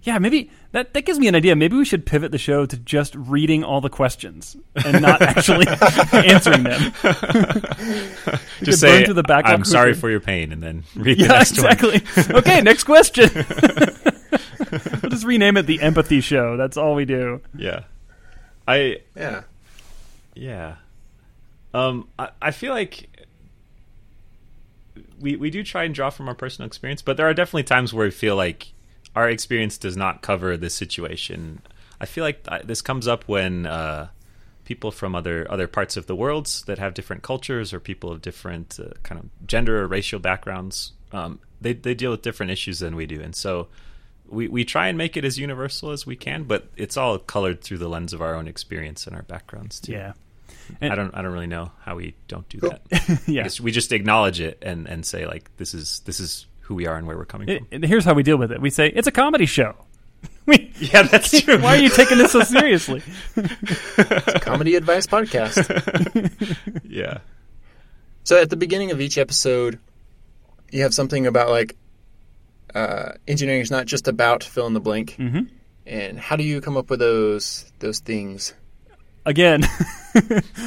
yeah 0.04 0.18
maybe 0.18 0.50
that 0.73 0.94
that 0.94 1.04
gives 1.04 1.18
me 1.18 1.26
an 1.28 1.35
idea 1.35 1.54
maybe 1.56 1.76
we 1.76 1.85
should 1.85 2.06
pivot 2.06 2.30
the 2.32 2.38
show 2.38 2.64
to 2.64 2.76
just 2.78 3.14
reading 3.16 3.62
all 3.64 3.80
the 3.80 3.90
questions 3.90 4.56
and 4.87 5.02
not 5.02 5.20
actually 5.20 5.66
answering 6.12 6.62
them 6.62 6.92
Just 8.62 8.80
say, 8.80 9.04
through 9.04 9.14
the 9.14 9.23
backlog 9.26 9.54
"I'm 9.54 9.64
sorry 9.64 9.90
quickly. 9.92 10.00
for 10.00 10.11
your 10.11 10.20
pain," 10.20 10.52
and 10.52 10.62
then 10.62 10.85
read 10.97 11.18
the 11.18 11.23
yeah 11.25 11.28
next 11.28 11.61
one. 11.61 11.73
exactly 11.73 12.35
okay 12.37 12.61
next 12.61 12.85
question 12.85 13.28
we'll 15.02 15.11
just 15.11 15.25
rename 15.25 15.56
it 15.56 15.66
the 15.66 15.80
empathy 15.80 16.20
show 16.20 16.56
that's 16.56 16.76
all 16.76 16.94
we 16.94 17.04
do 17.04 17.40
Yeah. 17.56 17.80
I 18.66 19.00
Yeah. 19.16 19.42
yeah. 20.35 20.76
Um 21.74 22.09
I, 22.18 22.31
I 22.42 22.50
feel 22.50 22.72
like 22.72 23.09
we 25.20 25.37
we 25.37 25.50
do 25.50 25.62
try 25.62 25.85
and 25.85 25.94
draw 25.94 26.11
from 26.11 26.29
our 26.29 26.35
personal 26.35 26.66
experience, 26.66 27.02
but 27.02 27.16
there 27.16 27.26
are 27.29 27.35
definitely 27.35 27.64
times 27.64 27.92
where 27.94 28.05
we 28.07 28.11
feel 28.11 28.37
like 28.37 28.72
our 29.18 29.28
experience 29.28 29.78
does 29.78 29.96
not 29.96 30.22
cover 30.22 30.57
this 30.57 30.74
situation. 30.74 31.61
I 32.00 32.07
feel 32.07 32.22
like 32.22 32.44
th- 32.48 32.62
this 32.62 32.81
comes 32.83 33.09
up 33.09 33.24
when 33.26 33.66
uh, 33.66 34.09
people 34.64 34.92
from 34.92 35.16
other 35.16 35.44
other 35.50 35.66
parts 35.66 35.96
of 35.96 36.07
the 36.07 36.14
world 36.14 36.46
that 36.66 36.78
have 36.78 36.94
different 36.94 37.22
cultures 37.24 37.72
or 37.72 37.81
people 37.81 38.12
of 38.12 38.22
different 38.22 38.78
uh, 38.78 38.90
kind 39.02 39.20
of 39.20 39.26
gender 39.44 39.83
or 39.83 39.88
racial 39.88 40.20
backgrounds, 40.20 40.92
um, 41.12 41.40
they 41.61 41.72
they 41.72 41.94
deal 41.94 42.12
with 42.12 42.22
different 42.22 42.52
issues 42.52 42.78
than 42.78 42.94
we 42.94 43.07
do, 43.07 43.20
and 43.20 43.35
so 43.35 43.66
we 44.28 44.46
we 44.46 44.64
try 44.64 44.87
and 44.87 44.96
make 44.96 45.16
it 45.16 45.24
as 45.24 45.37
universal 45.37 45.90
as 45.90 46.07
we 46.07 46.14
can, 46.14 46.44
but 46.44 46.68
it's 46.76 46.96
all 46.96 47.18
colored 47.18 47.61
through 47.61 47.78
the 47.78 47.88
lens 47.88 48.12
of 48.12 48.22
our 48.22 48.37
own 48.37 48.46
experience 48.46 49.04
and 49.09 49.16
our 49.16 49.22
backgrounds 49.22 49.81
too. 49.81 49.92
yeah 49.92 50.12
I 50.81 50.94
don't 50.94 51.12
I 51.14 51.22
don't 51.22 51.33
really 51.33 51.46
know 51.46 51.72
how 51.81 51.96
we 51.96 52.14
don't 52.28 52.48
do 52.48 52.61
that. 52.61 53.22
Yeah 53.26 53.48
we 53.61 53.72
just 53.72 53.90
acknowledge 53.90 54.40
it 54.40 54.59
and 54.62 54.87
and 54.87 55.04
say 55.04 55.26
like 55.26 55.50
this 55.57 55.74
is 55.74 56.00
this 56.04 56.20
is 56.20 56.46
who 56.68 56.74
we 56.74 56.87
are 56.87 56.96
and 56.96 57.07
where 57.07 57.16
we're 57.16 57.24
coming 57.24 57.48
It- 57.48 57.59
from. 57.59 57.83
it- 57.85 57.88
here's 57.88 58.04
how 58.04 58.12
we 58.14 58.22
deal 58.22 58.37
with 58.37 58.52
it 58.52 58.61
we 58.61 58.68
say 58.70 58.88
it's 58.88 59.09
a 59.09 59.11
comedy 59.12 59.46
show 59.46 59.74
we, 60.46 60.70
Yeah, 60.78 61.02
that's 61.02 61.40
true. 61.40 61.59
why 61.62 61.76
are 61.76 61.81
you 61.83 61.88
taking 61.88 62.18
this 62.18 62.33
so 62.33 62.40
seriously 62.42 63.02
Comedy 64.40 64.74
Advice 64.76 65.07
Podcast. 65.07 65.57
yeah. 66.88 67.18
So 68.24 68.40
at 68.40 68.50
the 68.50 68.57
beginning 68.57 68.90
of 68.90 69.00
each 69.00 69.16
episode, 69.18 69.78
you 70.70 70.83
have 70.83 70.92
something 70.92 71.26
about 71.26 71.48
like 71.50 71.76
uh, 72.74 73.12
engineering 73.26 73.61
is 73.62 73.70
not 73.70 73.87
just 73.87 74.09
about 74.09 74.44
fill 74.44 74.66
in 74.66 74.74
the 74.74 74.81
blank. 74.81 75.16
Mhm. 75.18 75.48
And 75.87 76.18
how 76.18 76.37
do 76.37 76.42
you 76.44 76.61
come 76.61 76.76
up 76.76 76.90
with 76.90 76.98
those 77.00 77.70
those 77.78 78.00
things? 78.00 78.54
again 79.26 79.61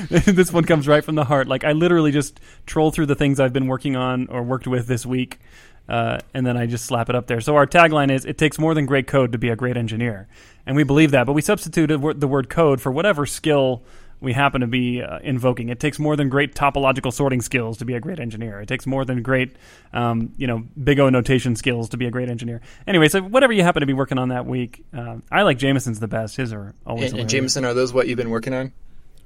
this 0.10 0.54
one 0.54 0.64
comes 0.64 0.88
right 0.88 1.04
from 1.04 1.16
the 1.16 1.24
heart 1.24 1.48
like 1.48 1.64
i 1.64 1.72
literally 1.72 2.12
just 2.12 2.40
troll 2.68 2.92
through 2.92 3.08
the 3.08 3.16
things 3.16 3.40
i've 3.40 3.54
been 3.54 3.66
working 3.66 3.96
on 3.96 4.28
or 4.28 4.44
worked 4.44 4.68
with 4.68 4.86
this 4.86 5.04
week 5.04 5.40
uh, 5.89 6.20
and 6.34 6.46
then 6.46 6.58
i 6.58 6.65
just 6.65 6.86
slap 6.86 7.10
it 7.10 7.15
up 7.15 7.28
there. 7.28 7.41
So 7.41 7.56
our 7.56 7.67
tagline 7.67 8.12
is 8.12 8.26
it 8.26 8.38
takes 8.38 8.58
more 8.60 8.74
than 8.74 8.86
great 8.86 9.08
code 9.08 9.32
to 9.32 9.38
be 9.38 9.50
a 9.50 9.56
great 9.56 9.78
engineer. 9.78 10.28
And 10.65 10.76
we 10.76 10.84
believe 10.84 11.12
that 11.12 11.26
but 11.26 11.34
we 11.34 11.41
substituted 11.41 12.20
the 12.20 12.28
word 12.28 12.50
code 12.50 12.82
for 12.82 12.91
whatever 12.91 13.26
skill 13.26 13.84
we 14.22 14.34
happen 14.34 14.62
to 14.62 14.67
be 14.67 15.02
uh, 15.02 15.17
invoking. 15.24 15.70
It 15.70 15.80
takes 15.80 15.98
more 15.98 16.15
than 16.15 16.30
great 16.30 16.54
topological 16.54 17.12
sorting 17.12 17.41
skills 17.41 17.80
to 17.80 17.86
be 17.86 17.96
a 17.96 18.00
great 18.00 18.20
engineer. 18.20 18.62
It 18.62 18.67
takes 18.67 18.86
more 18.86 19.04
than 19.04 19.24
great 19.24 19.56
um, 19.94 20.32
you 20.38 20.48
know 20.48 20.63
big 20.82 21.00
o 21.00 21.10
notation 21.10 21.56
skills 21.56 21.89
to 21.89 21.98
be 21.98 22.06
a 22.06 22.12
great 22.12 22.30
engineer. 22.30 22.62
Anyway 22.88 23.10
so 23.10 23.22
whatever 23.22 23.52
you 23.52 23.63
happen 23.63 23.82
to 23.82 23.88
be 23.88 23.94
working 23.94 24.20
on 24.20 24.30
that 24.30 24.46
week 24.46 24.86
um, 24.94 25.24
i 25.32 25.41
like 25.41 25.58
jamison's 25.58 26.00
the 26.00 26.08
best. 26.08 26.38
His 26.38 26.54
are 26.54 26.76
always 26.86 27.12
And, 27.12 27.20
and 27.22 27.30
hilarious. 27.30 27.32
Jamison, 27.32 27.65
are 27.65 27.74
those 27.74 27.91
what 27.91 28.08
you've 28.08 28.17
been 28.17 28.30
working 28.30 28.54
on? 28.54 28.72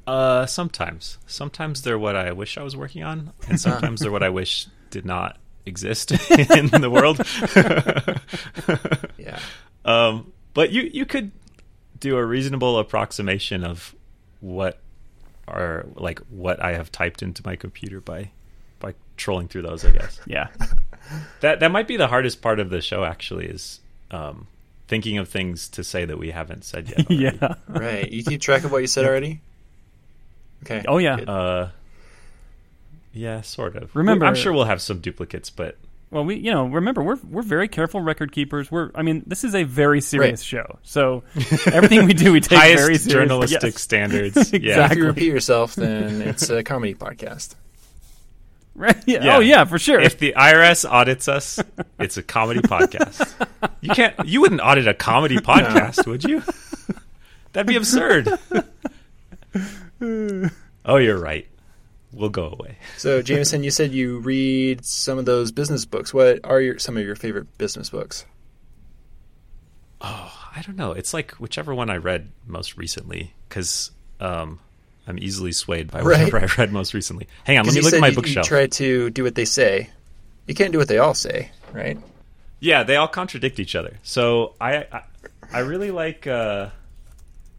Uh 0.08 0.46
sometimes. 0.46 1.18
Sometimes 1.28 1.82
they're 1.82 2.00
what 2.00 2.16
I 2.16 2.32
wish 2.32 2.58
I 2.58 2.64
was 2.64 2.76
working 2.76 3.04
on 3.04 3.34
and 3.50 3.60
sometimes 3.68 4.00
they're 4.02 4.12
what 4.12 4.24
I 4.24 4.30
wish 4.30 4.68
did 4.90 5.06
not 5.06 5.38
exist 5.66 6.12
in 6.32 6.68
the 6.82 6.90
world. 6.90 7.20
Yeah. 9.18 9.40
Um, 9.84 10.32
but 10.54 10.72
you 10.72 10.84
you 10.84 11.06
could 11.06 11.32
do 12.00 12.18
a 12.18 12.26
reasonable 12.26 12.80
approximation 12.80 13.64
of 13.64 13.96
what 14.40 14.80
are 15.48 15.86
like 15.96 16.20
what 16.30 16.62
I 16.62 16.74
have 16.74 16.92
typed 16.92 17.22
into 17.22 17.42
my 17.46 17.56
computer 17.56 18.02
by 18.02 18.32
by 18.80 18.94
trolling 19.18 19.48
through 19.48 19.64
those. 19.64 19.86
I 19.86 19.92
guess 19.92 20.20
yeah 20.26 20.48
that 21.42 21.60
that 21.60 21.72
might 21.72 21.88
be 21.88 21.98
the 21.98 22.08
hardest 22.08 22.42
part 22.42 22.60
of 22.60 22.70
the 22.70 22.82
show. 22.82 23.04
Actually, 23.04 23.46
is 23.48 23.80
um, 24.12 24.48
thinking 24.88 25.18
of 25.18 25.30
things 25.30 25.68
to 25.70 25.84
say 25.84 26.06
that 26.06 26.18
we 26.18 26.32
haven't 26.32 26.64
said 26.64 26.90
yet. 26.90 27.10
yeah 27.42 27.56
Right. 27.68 28.10
You 28.12 28.24
keep 28.24 28.42
track 28.42 28.64
of 28.64 28.72
what 28.72 28.80
you 28.80 28.88
said 28.88 29.06
already? 29.06 29.42
Okay. 30.64 30.84
Oh, 30.88 30.98
yeah. 30.98 31.18
good. 31.18 31.30
Uh, 31.30 31.68
yeah, 33.16 33.42
sort 33.42 33.76
of. 33.76 33.96
Remember- 33.96 34.26
I'm 34.26 34.36
sure 34.36 34.54
we'll 34.54 34.66
have 34.66 34.82
some 34.82 35.00
duplicates, 35.00 35.50
but 35.50 35.78
Well, 36.12 36.24
we 36.26 36.36
you 36.36 36.52
know 36.52 36.68
remember 36.68 37.02
we're 37.02 37.18
we're 37.28 37.42
very 37.42 37.68
careful 37.68 38.00
record 38.02 38.32
keepers. 38.32 38.70
We're 38.72 38.92
I 38.94 39.02
mean 39.02 39.24
this 39.26 39.44
is 39.44 39.56
a 39.56 39.64
very 39.64 40.02
serious 40.02 40.42
Right. 40.54 40.64
show, 40.68 40.80
so 40.84 41.24
everything 41.72 42.06
we 42.06 42.14
do 42.14 42.32
we 42.32 42.40
take 42.42 42.60
highest 42.60 42.76
very 42.84 42.98
seriously. 42.98 43.12
journalistic 43.14 43.74
Yes. 43.74 43.82
standards. 43.82 44.38
Exactly. 44.54 44.68
Yeah. 44.70 44.92
If 44.92 44.98
you 44.98 45.06
repeat 45.06 45.28
yourself, 45.32 45.76
then 45.76 46.22
it's 46.22 46.50
a 46.50 46.62
comedy 46.64 46.94
podcast. 46.94 47.56
Right? 48.78 48.98
Yeah. 49.08 49.20
Oh, 49.20 49.24
yeah. 49.24 49.36
Oh 49.38 49.40
yeah, 49.40 49.64
for 49.64 49.80
sure. 49.80 50.02
If 50.02 50.20
the 50.20 50.34
IRS 50.36 50.84
audits 50.84 51.30
us, 51.30 51.60
it's 51.98 52.18
a 52.18 52.22
comedy 52.24 52.60
podcast. 52.60 53.34
You 53.80 53.92
can't. 53.92 54.14
You 54.26 54.42
wouldn't 54.42 54.60
audit 54.60 54.86
a 54.86 54.94
comedy 54.94 55.38
podcast, 55.38 56.06
would 56.06 56.26
you? 56.26 56.44
That'd 57.54 57.68
be 57.68 57.78
absurd. 57.78 58.28
oh, 60.02 60.98
you're 60.98 61.18
right. 61.18 61.48
We'll 62.16 62.30
go 62.30 62.56
away. 62.58 62.78
So, 62.98 63.22
Jamison, 63.22 63.64
you 63.64 63.72
said 63.72 63.92
you 63.92 64.20
read 64.20 64.86
some 64.86 65.18
of 65.20 65.26
those 65.26 65.52
business 65.52 65.86
books. 65.86 66.14
What 66.14 66.40
are 66.46 66.62
your 66.62 66.80
some 66.80 66.98
of 66.98 67.06
your 67.06 67.16
favorite 67.16 67.58
business 67.58 67.90
books? 67.90 68.26
Oh, 70.02 70.32
I 70.56 70.62
don't 70.62 70.78
know. 70.78 70.92
It's 70.92 71.14
like 71.14 71.34
whichever 71.34 71.74
one 71.74 71.90
I 71.90 71.98
read 71.98 72.32
most 72.46 72.78
recently, 72.78 73.34
because 73.48 73.92
um, 74.20 74.60
I'm 75.08 75.20
easily 75.20 75.52
swayed 75.52 75.92
by 75.92 76.02
Right. 76.04 76.20
whatever 76.32 76.40
I 76.40 76.48
read 76.58 76.72
most 76.72 76.94
recently. 76.94 77.28
Hang 77.44 77.58
on, 77.58 77.66
let 77.66 77.76
me 77.76 77.82
look 77.82 77.94
at 77.94 78.00
my 78.02 78.08
you, 78.10 78.22
you 78.26 78.44
try 78.44 78.68
to 78.68 79.10
do 79.10 79.24
what 79.24 79.36
they 79.36 79.46
say. 79.46 79.90
You 80.48 80.56
can't 80.56 80.72
do 80.72 80.78
what 80.78 80.88
they 80.88 81.00
all 81.00 81.14
say, 81.14 81.52
right? 81.74 81.98
Yeah, 82.60 82.84
they 82.84 82.96
all 82.96 83.08
contradict 83.08 83.60
each 83.60 83.76
other. 83.76 83.98
So 84.04 84.54
I 84.62 84.86
I, 84.92 85.04
I 85.52 85.60
really 85.60 85.92
like 85.92 86.28
uh, 86.28 86.70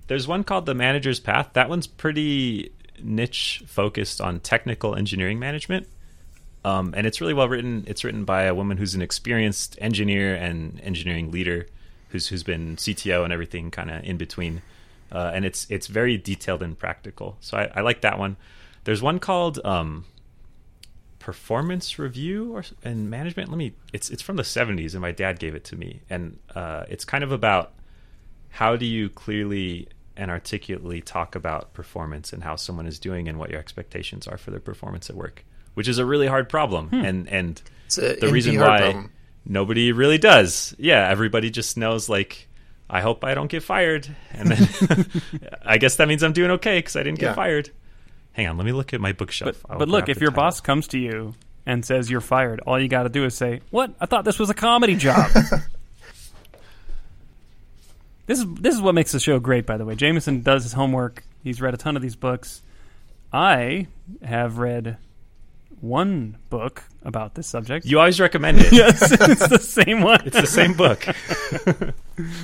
there's 0.07 0.29
one 0.29 0.45
called 0.45 0.67
The 0.67 0.75
Manager's 0.75 1.21
Path. 1.21 1.51
That 1.55 1.69
one's 1.69 1.87
pretty 1.87 2.73
niche 3.03 3.63
focused 3.67 4.21
on 4.21 4.41
technical 4.41 4.95
engineering 4.95 5.39
management. 5.39 5.87
Um, 6.65 6.95
and 6.97 7.07
it's 7.07 7.21
really 7.21 7.35
well 7.35 7.49
written. 7.49 7.85
It's 7.87 8.03
written 8.03 8.25
by 8.25 8.43
a 8.45 8.55
woman 8.55 8.77
who's 8.77 8.95
an 8.95 9.03
experienced 9.03 9.79
engineer 9.81 10.35
and 10.35 10.81
engineering 10.83 11.31
leader, 11.31 11.67
who's 12.09 12.29
who's 12.29 12.43
been 12.43 12.77
CTO 12.77 13.23
and 13.23 13.33
everything 13.33 13.71
kind 13.71 13.91
of 13.91 14.05
in 14.05 14.17
between. 14.17 14.63
Uh, 15.13 15.31
and 15.33 15.45
it's 15.45 15.67
it's 15.71 15.87
very 15.87 16.19
detailed 16.19 16.63
and 16.63 16.77
practical. 16.77 17.37
So 17.41 17.57
I, 17.57 17.71
I 17.77 17.81
like 17.83 18.01
that 18.01 18.19
one. 18.19 18.37
There's 18.83 19.01
one 19.01 19.21
called 19.21 19.65
um, 19.65 20.07
Performance 21.21 21.99
Review 21.99 22.53
or 22.53 22.65
and 22.83 23.09
Management. 23.11 23.49
Let 23.49 23.59
me. 23.59 23.75
It's 23.93 24.11
it's 24.11 24.23
from 24.23 24.37
the 24.37 24.43
70s, 24.43 24.93
and 24.93 25.01
my 25.01 25.13
dad 25.13 25.39
gave 25.39 25.55
it 25.55 25.65
to 25.65 25.77
me, 25.77 26.01
and 26.11 26.39
uh, 26.55 26.85
it's 26.89 27.05
kind 27.05 27.23
of 27.23 27.31
about 27.31 27.73
how 28.51 28.75
do 28.75 28.87
you 28.87 29.09
clearly 29.09 29.89
and 30.17 30.31
articulately 30.31 31.01
talk 31.01 31.35
about 31.35 31.73
performance 31.75 32.33
and 32.33 32.43
how 32.43 32.57
someone 32.57 32.87
is 32.87 32.99
doing 32.99 33.29
and 33.29 33.39
what 33.39 33.51
your 33.51 33.59
expectations 33.61 34.27
are 34.27 34.39
for 34.39 34.51
their 34.51 34.61
performance 34.61 35.11
at 35.11 35.17
work 35.17 35.45
which 35.77 35.89
is 35.89 35.99
a 35.99 36.07
really 36.07 36.27
hard 36.27 36.49
problem. 36.49 36.89
Hmm. 36.89 37.05
And 37.05 37.29
and 37.29 37.63
It's 37.85 37.99
a 37.99 38.17
the 38.17 38.29
reason 38.33 38.59
why 38.59 38.79
problem. 38.79 39.13
nobody 39.45 39.93
really 39.93 40.17
does. 40.17 40.75
Yeah, 40.79 41.07
everybody 41.09 41.51
just 41.51 41.77
knows 41.77 42.09
like 42.09 42.49
I 42.89 43.03
hope 43.03 43.23
I 43.25 43.35
don't 43.35 43.51
get 43.51 43.63
fired, 43.63 44.09
and 44.33 44.49
then 44.51 45.07
I 45.63 45.77
guess 45.77 45.97
that 45.97 46.09
means 46.09 46.23
I'm 46.23 46.33
doing 46.33 46.51
okay 46.53 46.79
because 46.79 46.97
I 46.97 47.03
didn't 47.03 47.19
get 47.19 47.37
fired. 47.37 47.71
Hang 48.33 48.47
on, 48.47 48.57
let 48.57 48.65
me 48.65 48.73
look 48.73 48.95
at 48.95 49.03
my 49.03 49.13
bookshelf. 49.13 49.63
But, 49.69 49.79
but 49.81 49.89
look, 49.89 50.09
if 50.09 50.19
your 50.21 50.31
title. 50.31 50.45
boss 50.45 50.61
comes 50.63 50.89
to 50.89 50.99
you 50.99 51.35
and 51.67 51.85
says 51.85 52.11
you're 52.11 52.23
fired, 52.23 52.61
all 52.61 52.81
you 52.81 52.89
got 52.89 53.03
to 53.03 53.11
do 53.11 53.27
is 53.27 53.35
say, 53.35 53.61
"What? 53.71 53.95
I 54.01 54.07
thought 54.07 54.25
this 54.25 54.39
was 54.39 54.49
a 54.49 54.55
comedy 54.55 54.97
job." 54.97 55.31
this 58.27 58.41
is 58.41 58.47
this 58.61 58.75
is 58.75 58.81
what 58.81 58.95
makes 58.95 59.13
the 59.13 59.21
show 59.21 59.39
great. 59.39 59.67
By 59.67 59.77
the 59.77 59.85
way, 59.85 59.95
Jamison 59.95 60.43
does 60.43 60.65
his 60.65 60.73
homework. 60.73 61.23
He's 61.43 61.61
read 61.61 61.75
a 61.75 61.77
ton 61.77 61.97
of 61.97 62.03
these 62.03 62.17
books. 62.17 62.63
I 63.33 63.87
have 64.23 64.59
read 64.59 64.97
one 65.81 66.37
book 66.51 66.85
about 67.03 67.35
this 67.35 67.47
subject. 67.47 67.87
you 67.87 67.99
always 67.99 68.19
recommend 68.19 68.59
it. 68.61 68.73
yes, 68.73 69.13
it's 69.13 69.49
the 69.49 69.59
same 69.59 70.01
one. 70.01 70.21
It's 70.25 70.41
the 70.41 70.47
same 70.47 70.73
book. 70.75 71.05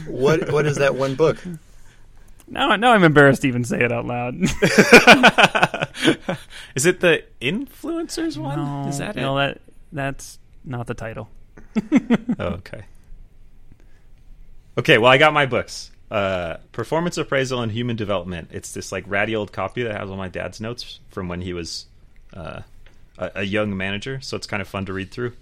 What 0.06 0.52
what 0.52 0.66
is 0.66 0.76
that 0.76 0.96
one 0.96 1.14
book? 1.14 1.38
Now, 2.46 2.76
now 2.76 2.92
I'm 2.92 3.04
embarrassed 3.04 3.40
to 3.42 3.48
even 3.48 3.64
say 3.64 3.82
it 3.82 3.90
out 3.90 4.04
loud. 4.04 4.34
is 6.74 6.84
it 6.84 7.00
the 7.00 7.24
influencers 7.40 8.36
one? 8.36 8.58
no, 8.58 8.88
is 8.88 8.98
that 8.98 9.16
no, 9.16 9.38
it? 9.38 9.54
that 9.54 9.60
that's 9.90 10.38
not 10.62 10.86
the 10.86 10.92
title. 10.92 11.30
Oh, 12.38 12.44
okay. 12.46 12.82
Okay, 14.78 14.98
well, 14.98 15.11
I 15.11 15.18
got 15.18 15.32
my 15.32 15.46
books. 15.46 15.90
Uh, 16.11 16.56
Performance 16.72 17.16
Appraisal 17.18 17.61
and 17.62 17.72
Human 17.72 17.96
Development. 17.96 18.48
It's 18.52 18.72
this 18.72 18.92
like 18.92 19.04
ratty 19.06 19.35
old 19.37 19.52
copy 19.52 19.82
that 19.82 19.98
has 19.98 20.11
all 20.11 20.16
my 20.16 20.28
dad's 20.28 20.61
notes 20.61 21.00
from 21.11 21.28
when 21.28 21.40
he 21.40 21.52
was 21.52 21.87
uh, 22.35 22.62
a, 23.18 23.30
a 23.37 23.42
young 23.42 23.76
manager. 23.76 24.20
So 24.20 24.37
it's 24.37 24.46
kind 24.46 24.61
of 24.61 24.68
fun 24.68 24.87
to 24.87 24.92
read 24.92 25.11
through. 25.11 25.32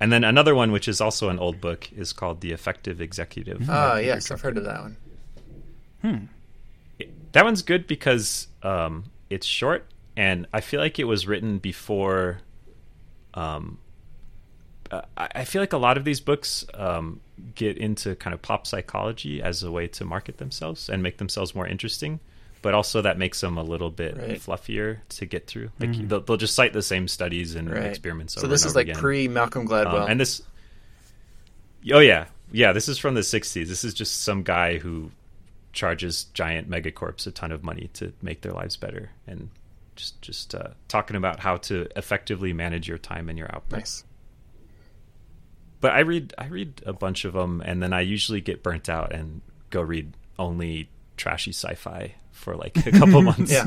And 0.00 0.12
then 0.12 0.24
another 0.24 0.54
one, 0.54 0.72
which 0.72 0.88
is 0.88 1.00
also 1.00 1.28
an 1.28 1.38
old 1.38 1.60
book, 1.60 1.90
is 1.92 2.12
called 2.12 2.40
The 2.40 2.52
Effective 2.52 3.00
Executive. 3.00 3.68
Ah, 3.70 3.90
by 3.90 4.00
Peter 4.00 4.06
yes, 4.06 4.30
I've 4.30 4.40
heard 4.40 4.58
of 4.58 4.64
that 4.64 4.80
one. 4.82 4.96
Hmm. 6.02 7.04
That 7.32 7.44
one's 7.44 7.62
good 7.62 7.86
because 7.86 8.48
um, 8.62 9.04
it's 9.30 9.46
short, 9.46 9.86
and 10.16 10.46
I 10.52 10.60
feel 10.60 10.80
like 10.80 10.98
it 10.98 11.04
was 11.04 11.26
written 11.26 11.58
before. 11.58 12.40
Um, 13.32 13.78
uh, 14.92 15.02
I 15.16 15.44
feel 15.44 15.62
like 15.62 15.72
a 15.72 15.78
lot 15.78 15.96
of 15.96 16.04
these 16.04 16.20
books 16.20 16.64
um, 16.74 17.20
get 17.54 17.78
into 17.78 18.14
kind 18.16 18.34
of 18.34 18.42
pop 18.42 18.66
psychology 18.66 19.42
as 19.42 19.62
a 19.62 19.70
way 19.72 19.88
to 19.88 20.04
market 20.04 20.36
themselves 20.36 20.88
and 20.88 21.02
make 21.02 21.16
themselves 21.18 21.54
more 21.54 21.66
interesting, 21.66 22.20
but 22.60 22.74
also 22.74 23.00
that 23.02 23.18
makes 23.18 23.40
them 23.40 23.56
a 23.58 23.62
little 23.62 23.90
bit 23.90 24.16
Right. 24.16 24.38
fluffier 24.38 24.98
to 25.08 25.26
get 25.26 25.46
through. 25.46 25.70
Like 25.80 26.08
they'll, 26.08 26.20
they'll 26.20 26.36
just 26.36 26.54
cite 26.54 26.72
the 26.74 26.82
same 26.82 27.08
studies 27.08 27.54
and 27.56 27.70
Right. 27.70 27.84
experiments. 27.86 28.34
So 28.34 28.46
this 28.46 28.64
is 28.64 28.76
like 28.76 28.92
pre 28.92 29.26
Malcolm 29.28 29.62
Um, 29.62 29.68
Gladwell. 29.68 30.08
and 30.10 30.20
this, 30.20 30.42
oh 31.92 31.98
yeah, 32.00 32.26
yeah. 32.52 32.72
This 32.72 32.88
is 32.88 32.98
from 32.98 33.14
the 33.14 33.22
'60s. 33.22 33.66
This 33.68 33.84
is 33.84 33.94
just 33.94 34.22
some 34.22 34.42
guy 34.42 34.78
who 34.78 35.10
charges 35.72 36.24
giant 36.34 36.68
megacorps 36.68 37.26
a 37.26 37.30
ton 37.30 37.50
of 37.50 37.64
money 37.64 37.88
to 37.94 38.12
make 38.20 38.42
their 38.42 38.52
lives 38.52 38.76
better, 38.76 39.10
and 39.26 39.48
just 39.96 40.20
just 40.22 40.54
uh, 40.54 40.68
talking 40.88 41.16
about 41.16 41.40
how 41.40 41.56
to 41.56 41.88
effectively 41.96 42.52
manage 42.52 42.86
your 42.88 42.98
time 42.98 43.28
and 43.28 43.38
your 43.38 43.48
output. 43.54 43.78
nice. 43.80 44.04
But 45.82 45.92
I 45.92 46.00
read 46.00 46.32
I 46.38 46.46
read 46.46 46.80
a 46.86 46.94
bunch 46.94 47.26
of 47.26 47.34
them, 47.34 47.60
and 47.62 47.82
then 47.82 47.92
I 47.92 48.00
usually 48.00 48.40
get 48.40 48.62
burnt 48.62 48.88
out 48.88 49.12
and 49.12 49.42
go 49.68 49.82
read 49.82 50.14
only 50.38 50.88
trashy 51.18 51.50
sci-fi 51.52 52.14
for 52.30 52.56
like 52.56 52.86
a 52.86 52.92
couple 52.92 53.20
months 53.30 53.52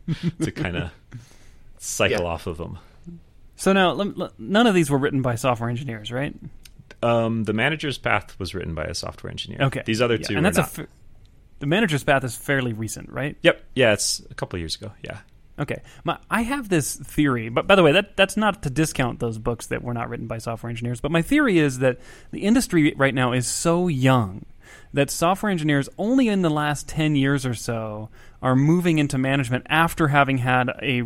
to 0.40 0.50
kind 0.52 0.76
of 0.78 0.90
cycle 1.78 2.22
Yeah. 2.22 2.28
off 2.28 2.46
of 2.46 2.56
them. 2.56 2.78
So 3.56 3.74
now, 3.74 3.92
lem- 3.92 4.14
le- 4.16 4.32
none 4.38 4.66
of 4.66 4.74
these 4.74 4.90
were 4.90 4.96
written 4.96 5.20
by 5.20 5.34
software 5.34 5.68
engineers, 5.68 6.10
right? 6.10 6.34
Um, 7.02 7.44
the 7.44 7.52
manager's 7.52 7.98
path 7.98 8.38
was 8.38 8.54
written 8.54 8.74
by 8.74 8.84
a 8.84 8.94
software 8.94 9.30
engineer. 9.30 9.58
Okay. 9.64 9.82
these 9.84 10.00
other 10.00 10.16
Yeah, 10.16 10.26
two, 10.28 10.36
and 10.38 10.46
that's 10.46 10.56
not. 10.56 10.78
a. 10.78 10.82
F- 10.82 10.88
the 11.58 11.66
manager's 11.66 12.02
path 12.04 12.24
is 12.24 12.34
fairly 12.34 12.72
recent, 12.72 13.10
right? 13.10 13.36
Yep. 13.42 13.62
Yeah, 13.74 13.92
it's 13.92 14.20
a 14.30 14.34
couple 14.34 14.58
years 14.58 14.76
ago. 14.76 14.92
Yeah. 15.04 15.18
Okay. 15.60 15.82
My, 16.04 16.18
I 16.30 16.42
have 16.42 16.70
this 16.70 16.96
theory, 16.96 17.50
but 17.50 17.66
by 17.66 17.74
the 17.74 17.82
way, 17.82 17.92
that 17.92 18.16
that's 18.16 18.36
not 18.36 18.62
to 18.62 18.70
discount 18.70 19.20
those 19.20 19.38
books 19.38 19.66
that 19.66 19.82
were 19.82 19.92
not 19.92 20.08
written 20.08 20.26
by 20.26 20.38
software 20.38 20.70
engineers. 20.70 21.00
But 21.00 21.12
my 21.12 21.20
theory 21.20 21.58
is 21.58 21.80
that 21.80 21.98
the 22.30 22.40
industry 22.40 22.94
right 22.96 23.14
now 23.14 23.32
is 23.32 23.46
so 23.46 23.86
young 23.86 24.46
that 24.92 25.10
software 25.10 25.52
engineers 25.52 25.88
only 25.98 26.28
in 26.28 26.42
the 26.42 26.50
last 26.50 26.88
10 26.88 27.14
years 27.14 27.44
or 27.44 27.54
so 27.54 28.08
are 28.40 28.56
moving 28.56 28.98
into 28.98 29.18
management 29.18 29.66
after 29.68 30.08
having 30.08 30.38
had 30.38 30.70
a 30.82 31.02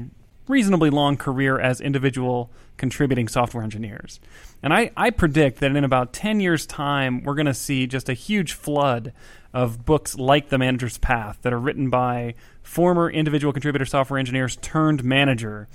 reasonably 0.47 0.91
long 0.91 1.17
career 1.17 1.59
as 1.59 1.81
individual 1.81 2.51
contributing 2.77 3.29
software 3.29 3.65
engineers. 3.65 4.21
And 4.63 4.73
I, 4.73 4.91
I 4.97 5.11
predict 5.11 5.61
that 5.61 5.75
in 5.75 5.85
about 5.85 6.13
10 6.13 6.41
years' 6.41 6.67
time, 6.67 7.23
we're 7.23 7.35
going 7.35 7.47
to 7.47 7.55
see 7.55 7.87
just 7.87 8.09
a 8.09 8.15
huge 8.15 8.53
flood 8.53 9.13
of 9.55 9.87
books 9.87 10.17
like 10.17 10.49
The 10.49 10.59
Manager's 10.59 10.99
Path 10.99 11.39
that 11.43 11.53
are 11.53 11.59
written 11.59 11.89
by 11.89 12.35
former 12.63 13.09
individual 13.09 13.53
contributor 13.53 13.87
software 13.87 14.19
engineers 14.19 14.57
turned 14.57 15.05
manager, 15.05 15.69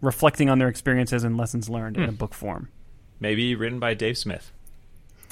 reflecting 0.00 0.48
on 0.48 0.58
their 0.58 0.68
experiences 0.68 1.22
and 1.22 1.36
lessons 1.36 1.68
learned 1.68 1.98
in 1.98 2.08
a 2.08 2.12
book 2.12 2.32
form. 2.32 2.70
Maybe 3.20 3.54
written 3.54 3.78
by 3.78 3.94
Dave 3.94 4.16
Smith. 4.16 4.50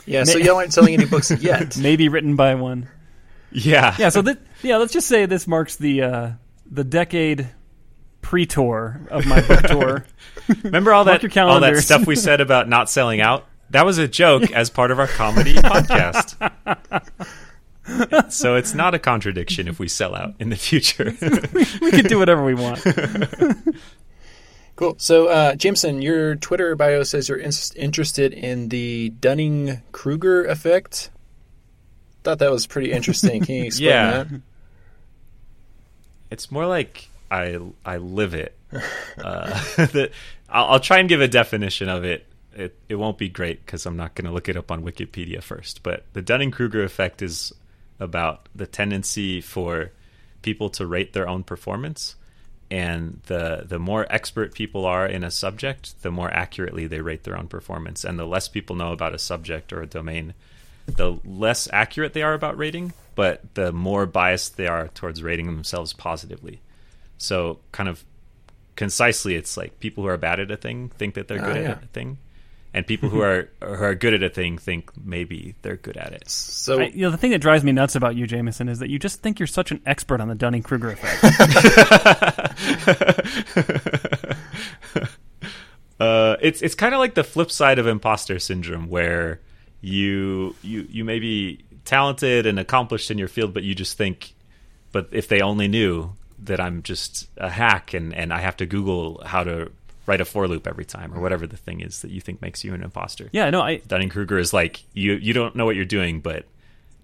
Yeah, 0.06 0.24
so 0.24 0.36
y'all 0.36 0.56
aren't 0.56 0.74
selling 0.74 0.94
any 0.94 1.06
books 1.06 1.30
yet. 1.40 1.78
Maybe 1.78 2.10
written 2.10 2.36
by 2.36 2.54
one. 2.54 2.88
Yeah. 3.50 3.96
Yeah, 3.98 4.10
so 4.10 4.20
that, 4.22 4.38
yeah, 4.62 4.76
let's 4.76 4.92
just 4.92 5.08
say 5.08 5.24
this 5.24 5.46
marks 5.46 5.76
the 5.76 6.02
uh, 6.02 6.30
the 6.70 6.84
decade 6.84 7.48
pre-tour 8.20 9.00
of 9.10 9.24
my 9.26 9.40
book 9.46 9.62
tour. 9.66 10.06
Remember 10.62 10.92
all 10.92 11.04
that 11.04 11.36
all 11.38 11.60
that 11.60 11.76
stuff 11.78 12.06
we 12.06 12.16
said 12.16 12.42
about 12.42 12.68
not 12.68 12.90
selling 12.90 13.22
out? 13.22 13.46
That 13.70 13.86
was 13.86 13.96
a 13.96 14.06
joke 14.06 14.50
as 14.52 14.68
part 14.68 14.90
of 14.90 14.98
our 14.98 15.06
comedy 15.06 15.54
podcast. 15.54 16.36
so 18.28 18.56
it's 18.56 18.74
not 18.74 18.94
a 18.94 18.98
contradiction 18.98 19.68
if 19.68 19.78
we 19.78 19.88
sell 19.88 20.14
out 20.14 20.34
in 20.38 20.48
the 20.50 20.56
future. 20.56 21.12
we 21.82 21.90
can 21.90 22.04
do 22.06 22.18
whatever 22.18 22.44
we 22.44 22.54
want. 22.54 22.84
Cool. 24.76 24.96
So, 24.98 25.28
uh, 25.28 25.54
Jamison, 25.54 26.02
your 26.02 26.34
Twitter 26.34 26.74
bio 26.74 27.04
says 27.04 27.28
you're 27.28 27.38
in- 27.38 27.52
interested 27.76 28.32
in 28.32 28.70
the 28.70 29.10
Dunning 29.10 29.82
Kruger 29.92 30.44
effect. 30.46 31.10
Thought 32.24 32.40
that 32.40 32.50
was 32.50 32.66
pretty 32.66 32.90
interesting. 32.90 33.44
Can 33.44 33.54
you 33.54 33.64
explain 33.66 33.88
Yeah. 33.88 34.24
that? 34.24 34.40
it's 36.30 36.50
more 36.50 36.66
like 36.66 37.08
I 37.30 37.58
I 37.84 37.98
live 37.98 38.34
it. 38.34 38.56
Uh, 39.16 39.46
the, 39.76 40.10
I'll, 40.48 40.64
I'll 40.72 40.80
try 40.80 40.98
and 40.98 41.08
give 41.08 41.20
a 41.20 41.28
definition 41.28 41.88
of 41.88 42.02
it. 42.04 42.26
It 42.56 42.76
it 42.88 42.96
won't 42.96 43.16
be 43.18 43.28
great 43.28 43.64
because 43.64 43.86
I'm 43.86 43.96
not 43.96 44.16
going 44.16 44.24
to 44.26 44.32
look 44.32 44.48
it 44.48 44.56
up 44.56 44.72
on 44.72 44.82
Wikipedia 44.82 45.40
first. 45.40 45.84
But 45.84 46.04
the 46.14 46.22
Dunning 46.22 46.50
Kruger 46.50 46.82
effect 46.82 47.22
is 47.22 47.52
about 48.00 48.48
the 48.54 48.66
tendency 48.66 49.40
for 49.40 49.90
people 50.42 50.68
to 50.70 50.86
rate 50.86 51.12
their 51.12 51.28
own 51.28 51.42
performance, 51.42 52.16
and 52.70 53.20
the 53.26 53.64
the 53.66 53.78
more 53.78 54.06
expert 54.10 54.54
people 54.54 54.84
are 54.84 55.06
in 55.06 55.22
a 55.24 55.30
subject, 55.30 56.02
the 56.02 56.10
more 56.10 56.30
accurately 56.32 56.86
they 56.86 57.00
rate 57.00 57.24
their 57.24 57.36
own 57.38 57.46
performance, 57.48 58.04
and 58.04 58.18
the 58.18 58.26
less 58.26 58.48
people 58.48 58.74
know 58.76 58.92
about 58.92 59.14
a 59.14 59.18
subject 59.18 59.72
or 59.72 59.80
a 59.82 59.86
domain, 59.86 60.34
the 60.86 61.18
less 61.24 61.68
accurate 61.72 62.12
they 62.14 62.22
are 62.22 62.34
about 62.34 62.58
rating, 62.58 62.92
but 63.14 63.42
the 63.54 63.72
more 63.72 64.06
biased 64.06 64.56
they 64.56 64.66
are 64.66 64.88
towards 64.88 65.22
rating 65.22 65.46
themselves 65.46 65.92
positively. 65.92 66.60
So, 67.16 67.58
kind 67.72 67.88
of 67.88 68.04
concisely, 68.76 69.34
it's 69.36 69.56
like 69.56 69.78
people 69.80 70.02
who 70.02 70.08
are 70.10 70.16
bad 70.18 70.40
at 70.40 70.50
a 70.50 70.56
thing 70.56 70.88
think 70.90 71.14
that 71.14 71.28
they're 71.28 71.40
Ah, 71.40 71.44
good 71.46 71.62
yeah. 71.62 71.70
at 71.70 71.84
a 71.84 71.86
thing, 71.86 72.18
and 72.74 72.86
people 72.86 73.08
who 73.08 73.22
are 73.22 73.48
who 73.62 73.84
are 73.84 73.94
good 73.94 74.12
at 74.12 74.22
a 74.22 74.28
thing 74.28 74.58
think 74.58 74.90
maybe 75.02 75.54
they're 75.62 75.76
good 75.76 75.96
at 75.96 76.12
it. 76.12 76.28
So, 76.28 76.80
I, 76.80 76.86
you 76.86 77.02
know, 77.02 77.10
the 77.10 77.16
thing 77.16 77.30
that 77.30 77.38
drives 77.38 77.62
me 77.62 77.72
nuts 77.72 77.94
about 77.94 78.16
you, 78.16 78.26
Jamison, 78.26 78.68
is 78.68 78.80
that 78.80 78.90
you 78.90 78.98
just 78.98 79.22
think 79.22 79.38
you're 79.38 79.46
such 79.46 79.70
an 79.70 79.80
expert 79.86 80.20
on 80.20 80.28
the 80.28 80.34
Dunning 80.34 80.62
Kruger 80.62 80.90
effect. 80.90 81.24
uh, 86.00 86.36
it's 86.42 86.60
it's 86.60 86.74
kind 86.74 86.94
of 86.94 86.98
like 86.98 87.14
the 87.14 87.24
flip 87.24 87.50
side 87.50 87.78
of 87.78 87.86
imposter 87.86 88.40
syndrome, 88.40 88.88
where 88.88 89.40
you 89.80 90.56
you 90.62 90.86
you 90.90 91.04
may 91.04 91.20
be 91.20 91.64
talented 91.84 92.44
and 92.44 92.58
accomplished 92.58 93.10
in 93.10 93.18
your 93.18 93.28
field, 93.28 93.54
but 93.54 93.62
you 93.62 93.74
just 93.74 93.96
think 93.96 94.34
but 94.94 95.08
if 95.10 95.26
they 95.26 95.40
only 95.40 95.66
knew 95.66 96.12
that 96.38 96.60
I'm 96.60 96.82
just 96.82 97.28
a 97.36 97.50
hack 97.50 97.94
and 97.94 98.14
and 98.14 98.32
I 98.32 98.40
have 98.40 98.56
to 98.58 98.66
Google 98.66 99.20
how 99.26 99.44
to 99.44 99.70
write 100.06 100.20
a 100.20 100.24
for 100.24 100.46
loop 100.48 100.66
every 100.66 100.84
time 100.84 101.14
or 101.14 101.20
whatever 101.20 101.46
the 101.46 101.56
thing 101.56 101.80
is 101.80 102.02
that 102.02 102.10
you 102.10 102.20
think 102.20 102.42
makes 102.42 102.62
you 102.64 102.74
an 102.74 102.82
imposter. 102.82 103.28
Yeah, 103.32 103.50
no, 103.50 103.60
I 103.62 103.76
Dunning 103.78 104.08
Kruger 104.08 104.38
is 104.38 104.52
like 104.52 104.82
you 104.92 105.14
you 105.14 105.32
don't 105.32 105.54
know 105.56 105.64
what 105.64 105.76
you're 105.76 105.84
doing, 105.84 106.20
but 106.20 106.46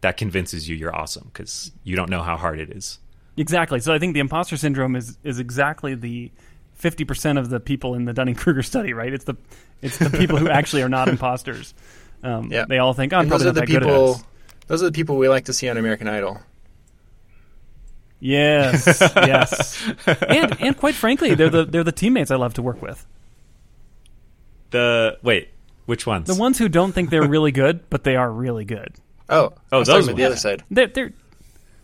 that 0.03 0.17
convinces 0.17 0.69
you 0.69 0.77
you're 0.77 0.95
awesome 0.95 1.31
because 1.33 1.73
you 1.85 1.97
don't 1.97 2.11
know 2.11 2.23
how 2.23 2.37
hard 2.37 2.59
it 2.59 2.71
is. 2.71 2.99
exactly. 3.37 3.81
So 3.81 3.93
I 3.93 3.99
think 3.99 4.15
the 4.15 4.21
imposter 4.21 4.57
syndrome 4.57 4.97
is 4.97 5.17
is 5.25 5.39
exactly 5.39 5.95
the 5.95 6.31
fifty 6.75 7.05
percent 7.05 7.39
of 7.39 7.51
the 7.51 7.61
people 7.61 7.95
in 7.95 8.05
the 8.05 8.13
Dunning 8.13 8.35
Kruger 8.35 8.63
study, 8.63 8.93
right? 8.93 9.13
It's 9.13 9.25
the 9.25 9.37
it's 9.83 9.99
the 9.99 10.11
people 10.11 10.37
who 10.37 10.49
actually 10.49 10.83
are 10.83 10.89
not 10.89 11.09
imposters. 11.15 11.75
Um, 12.23 12.51
Yeah. 12.53 12.67
They 12.69 12.79
all 12.79 12.93
think, 12.93 13.13
oh, 13.15 13.17
I'm 13.17 13.23
And 13.23 13.31
those 13.33 13.43
probably 13.43 13.47
are 13.47 13.49
not 13.49 13.55
the 13.55 13.61
that 13.61 13.67
good 13.67 13.83
at 13.83 13.89
people. 13.89 14.13
this. 14.15 14.25
Those 14.67 14.83
are 14.83 14.87
the 14.87 14.93
people 14.93 15.17
we 15.17 15.29
like 15.29 15.47
to 15.47 15.53
see 15.55 15.69
on 15.71 15.77
American 15.79 16.07
Idol. 16.07 16.39
Yes, 18.21 18.87
yes, 19.17 19.83
and 20.07 20.61
and 20.61 20.77
quite 20.77 20.95
frankly, 20.95 21.35
they're 21.35 21.49
the 21.49 21.65
they're 21.65 21.85
the 21.85 21.91
teammates 21.93 22.31
I 22.31 22.37
love 22.37 22.55
to 22.55 22.63
work 22.63 22.83
with. 22.83 23.07
The 24.71 25.19
wait, 25.23 25.49
which 25.87 26.07
ones? 26.07 26.27
The 26.29 26.35
ones 26.41 26.59
who 26.59 26.69
don't 26.69 26.93
think 26.93 27.11
they're 27.11 27.27
really 27.27 27.51
good, 27.53 27.89
but 27.91 28.05
they 28.05 28.17
are 28.17 28.31
really 28.31 28.65
good. 28.65 28.95
Oh, 29.29 29.53
Oh, 29.73 29.79
I 29.79 29.79
those 29.79 29.89
talking 29.89 30.05
about 30.09 30.17
the 30.17 30.25
other 30.25 30.37
side. 30.37 30.65
They're, 30.71 30.87
they're 30.89 31.13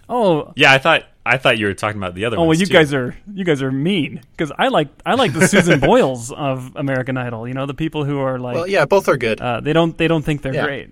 oh 0.09 0.53
Yeah, 0.57 0.73
I 0.73 0.79
thought 0.79 1.05
I 1.25 1.39
thought 1.39 1.59
you 1.59 1.67
were 1.67 1.75
talking 1.75 1.97
about 1.97 2.15
the 2.15 2.25
other 2.27 2.37
oh 2.39 2.45
well, 2.45 2.57
you 2.57 2.67
too. 2.67 2.73
guys 2.73 2.93
are 2.93 3.17
you 3.33 3.45
guys 3.45 3.63
are 3.63 3.73
mean 3.73 4.21
because 4.33 4.53
I 4.59 4.69
like 4.69 4.89
I 5.05 5.15
like 5.15 5.33
the 5.33 5.49
Susan 5.49 5.81
Boyles 5.91 6.33
of 6.33 6.73
American 6.77 7.17
Idol. 7.17 7.49
You 7.49 7.55
know 7.55 7.67
the 7.67 7.75
people 7.75 8.05
who 8.05 8.19
are 8.21 8.39
like 8.39 8.55
Well, 8.57 8.69
yeah, 8.69 8.85
both 8.85 9.09
are 9.09 9.17
good. 9.17 9.41
uh, 9.41 9.61
they 9.61 9.73
don't 9.73 9.97
they 9.97 10.07
don't 10.07 10.23
think 10.23 10.43
they're 10.43 10.55
Yeah. 10.55 10.65
great. 10.65 10.91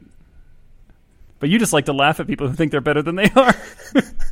But 1.39 1.51
you 1.51 1.59
just 1.59 1.73
like 1.73 1.85
to 1.87 1.93
laugh 1.93 2.19
at 2.21 2.27
people 2.27 2.49
who 2.49 2.55
think 2.55 2.71
they're 2.73 2.81
better 2.81 3.03
than 3.03 3.17
they 3.17 3.29
are. 3.37 3.55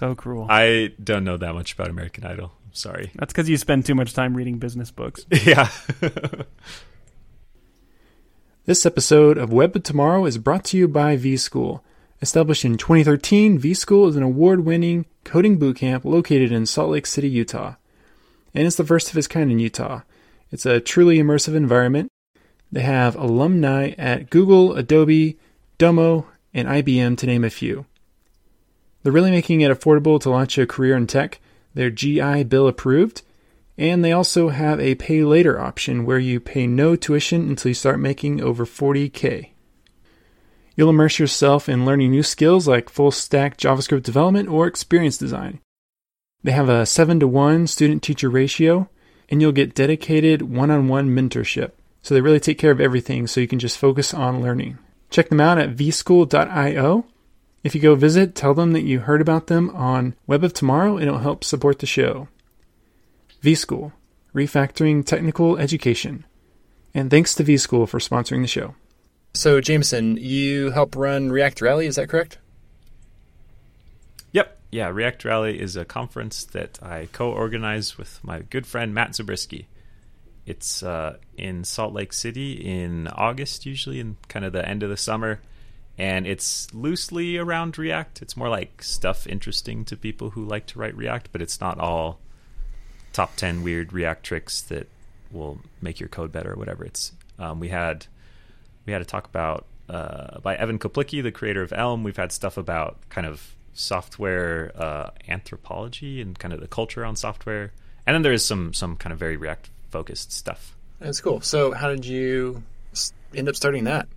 so 0.00 0.14
cruel. 0.14 0.46
I 0.48 0.92
don't 1.02 1.24
know 1.24 1.36
that 1.36 1.54
much 1.54 1.74
about 1.74 1.90
American 1.90 2.24
Idol. 2.24 2.52
I'm 2.64 2.72
sorry. 2.72 3.12
That's 3.16 3.34
because 3.34 3.50
you 3.50 3.58
spend 3.58 3.84
too 3.84 3.94
much 3.94 4.14
time 4.14 4.34
reading 4.34 4.58
business 4.58 4.90
books. 4.90 5.26
yeah. 5.44 5.68
This 8.64 8.86
episode 8.86 9.36
of 9.36 9.52
Web 9.52 9.76
of 9.76 9.82
Tomorrow 9.82 10.24
is 10.24 10.38
brought 10.38 10.64
to 10.66 10.78
you 10.78 10.88
by 10.88 11.18
vSchool. 11.18 11.80
Established 12.22 12.64
in 12.64 12.78
2013, 12.78 13.60
vSchool 13.60 14.08
is 14.08 14.16
an 14.16 14.22
award 14.22 14.64
winning 14.64 15.04
coding 15.24 15.58
bootcamp 15.58 16.04
located 16.04 16.50
in 16.50 16.64
Salt 16.64 16.90
Lake 16.90 17.06
City, 17.06 17.28
Utah. 17.28 17.74
And 18.54 18.66
it's 18.66 18.76
the 18.76 18.84
first 18.84 19.10
of 19.10 19.18
its 19.18 19.26
kind 19.26 19.50
in 19.50 19.58
Utah. 19.58 20.00
It's 20.50 20.64
a 20.64 20.80
truly 20.80 21.18
immersive 21.18 21.54
environment. 21.54 22.08
They 22.72 22.82
have 22.82 23.16
alumni 23.16 23.90
at 23.98 24.30
Google, 24.30 24.74
Adobe, 24.74 25.38
Domo, 25.76 26.26
and 26.54 26.68
IBM, 26.68 27.18
to 27.18 27.26
name 27.26 27.44
a 27.44 27.50
few. 27.50 27.84
They're 29.02 29.12
really 29.12 29.30
making 29.30 29.60
it 29.60 29.70
affordable 29.70 30.20
to 30.20 30.30
launch 30.30 30.58
a 30.58 30.66
career 30.66 30.96
in 30.96 31.06
tech. 31.06 31.40
They're 31.74 31.90
GI 31.90 32.44
Bill 32.44 32.68
approved, 32.68 33.22
and 33.78 34.04
they 34.04 34.12
also 34.12 34.50
have 34.50 34.80
a 34.80 34.96
pay 34.96 35.24
later 35.24 35.60
option 35.60 36.04
where 36.04 36.18
you 36.18 36.40
pay 36.40 36.66
no 36.66 36.96
tuition 36.96 37.48
until 37.48 37.70
you 37.70 37.74
start 37.74 37.98
making 37.98 38.42
over 38.42 38.66
40k. 38.66 39.50
You'll 40.76 40.90
immerse 40.90 41.18
yourself 41.18 41.68
in 41.68 41.84
learning 41.84 42.10
new 42.10 42.22
skills 42.22 42.66
like 42.68 42.88
full 42.88 43.10
stack 43.10 43.56
JavaScript 43.56 44.02
development 44.02 44.48
or 44.48 44.66
experience 44.66 45.18
design. 45.18 45.60
They 46.42 46.52
have 46.52 46.68
a 46.68 46.86
7 46.86 47.20
to 47.20 47.28
1 47.28 47.66
student 47.66 48.02
teacher 48.02 48.30
ratio, 48.30 48.88
and 49.28 49.40
you'll 49.40 49.52
get 49.52 49.74
dedicated 49.74 50.42
one 50.42 50.70
on 50.70 50.88
one 50.88 51.14
mentorship. 51.14 51.72
So 52.02 52.14
they 52.14 52.20
really 52.20 52.40
take 52.40 52.58
care 52.58 52.70
of 52.70 52.80
everything 52.80 53.26
so 53.26 53.40
you 53.40 53.48
can 53.48 53.58
just 53.58 53.78
focus 53.78 54.14
on 54.14 54.42
learning. 54.42 54.78
Check 55.10 55.28
them 55.28 55.40
out 55.40 55.58
at 55.58 55.76
vschool.io. 55.76 57.04
If 57.62 57.74
you 57.74 57.80
go 57.80 57.94
visit, 57.94 58.34
tell 58.34 58.54
them 58.54 58.72
that 58.72 58.82
you 58.82 59.00
heard 59.00 59.20
about 59.20 59.48
them 59.48 59.70
on 59.70 60.14
Web 60.26 60.42
of 60.44 60.54
Tomorrow 60.54 60.96
and 60.96 61.06
it'll 61.06 61.18
help 61.18 61.44
support 61.44 61.78
the 61.78 61.86
show. 61.86 62.28
vSchool, 63.42 63.92
refactoring 64.34 65.04
technical 65.04 65.58
education. 65.58 66.24
And 66.94 67.10
thanks 67.10 67.34
to 67.34 67.44
vSchool 67.44 67.88
for 67.88 67.98
sponsoring 67.98 68.40
the 68.42 68.48
show. 68.48 68.74
So, 69.34 69.60
Jamison, 69.60 70.16
you 70.16 70.70
help 70.70 70.96
run 70.96 71.30
React 71.30 71.60
Rally, 71.62 71.86
is 71.86 71.96
that 71.96 72.08
correct? 72.08 72.38
Yep. 74.32 74.58
Yeah, 74.72 74.88
React 74.88 75.24
Rally 75.24 75.60
is 75.60 75.76
a 75.76 75.84
conference 75.84 76.44
that 76.46 76.78
I 76.82 77.08
co-organize 77.12 77.96
with 77.98 78.20
my 78.24 78.40
good 78.40 78.66
friend 78.66 78.94
Matt 78.94 79.14
Zabriskie. 79.14 79.68
It's 80.46 80.82
uh, 80.82 81.18
in 81.36 81.64
Salt 81.64 81.92
Lake 81.92 82.12
City 82.12 82.52
in 82.52 83.06
August, 83.08 83.66
usually 83.66 84.00
in 84.00 84.16
kind 84.28 84.44
of 84.44 84.52
the 84.52 84.66
end 84.66 84.82
of 84.82 84.90
the 84.90 84.96
summer, 84.96 85.40
and 86.00 86.26
it's 86.26 86.72
loosely 86.72 87.36
around 87.36 87.76
React. 87.76 88.22
It's 88.22 88.34
more 88.34 88.48
like 88.48 88.82
stuff 88.82 89.26
interesting 89.26 89.84
to 89.84 89.98
people 89.98 90.30
who 90.30 90.46
like 90.46 90.64
to 90.68 90.78
write 90.78 90.96
React, 90.96 91.28
but 91.30 91.42
it's 91.42 91.60
not 91.60 91.78
all 91.78 92.18
top 93.12 93.36
ten 93.36 93.62
weird 93.62 93.92
React 93.92 94.24
tricks 94.24 94.62
that 94.62 94.88
will 95.30 95.58
make 95.82 96.00
your 96.00 96.08
code 96.08 96.32
better 96.32 96.52
or 96.52 96.56
whatever. 96.56 96.86
It's 96.86 97.12
um, 97.38 97.60
we 97.60 97.68
had 97.68 98.06
we 98.86 98.94
had 98.94 99.02
a 99.02 99.04
talk 99.04 99.26
about 99.26 99.66
uh, 99.90 100.40
by 100.40 100.56
Evan 100.56 100.78
Czaplicki, 100.78 101.22
the 101.22 101.30
creator 101.30 101.60
of 101.60 101.70
Elm. 101.70 102.02
We've 102.02 102.16
had 102.16 102.32
stuff 102.32 102.56
about 102.56 102.96
kind 103.10 103.26
of 103.26 103.54
software 103.74 104.72
uh, 104.74 105.10
anthropology 105.28 106.22
and 106.22 106.38
kind 106.38 106.54
of 106.54 106.60
the 106.60 106.66
culture 106.66 107.04
on 107.04 107.14
software, 107.14 107.72
and 108.06 108.14
then 108.14 108.22
there 108.22 108.32
is 108.32 108.42
some 108.42 108.72
some 108.72 108.96
kind 108.96 109.12
of 109.12 109.18
very 109.18 109.36
React 109.36 109.68
focused 109.90 110.32
stuff. 110.32 110.74
That's 110.98 111.20
cool. 111.20 111.42
So, 111.42 111.72
how 111.72 111.90
did 111.90 112.06
you 112.06 112.62
end 113.34 113.50
up 113.50 113.56
starting 113.56 113.84
that? 113.84 114.08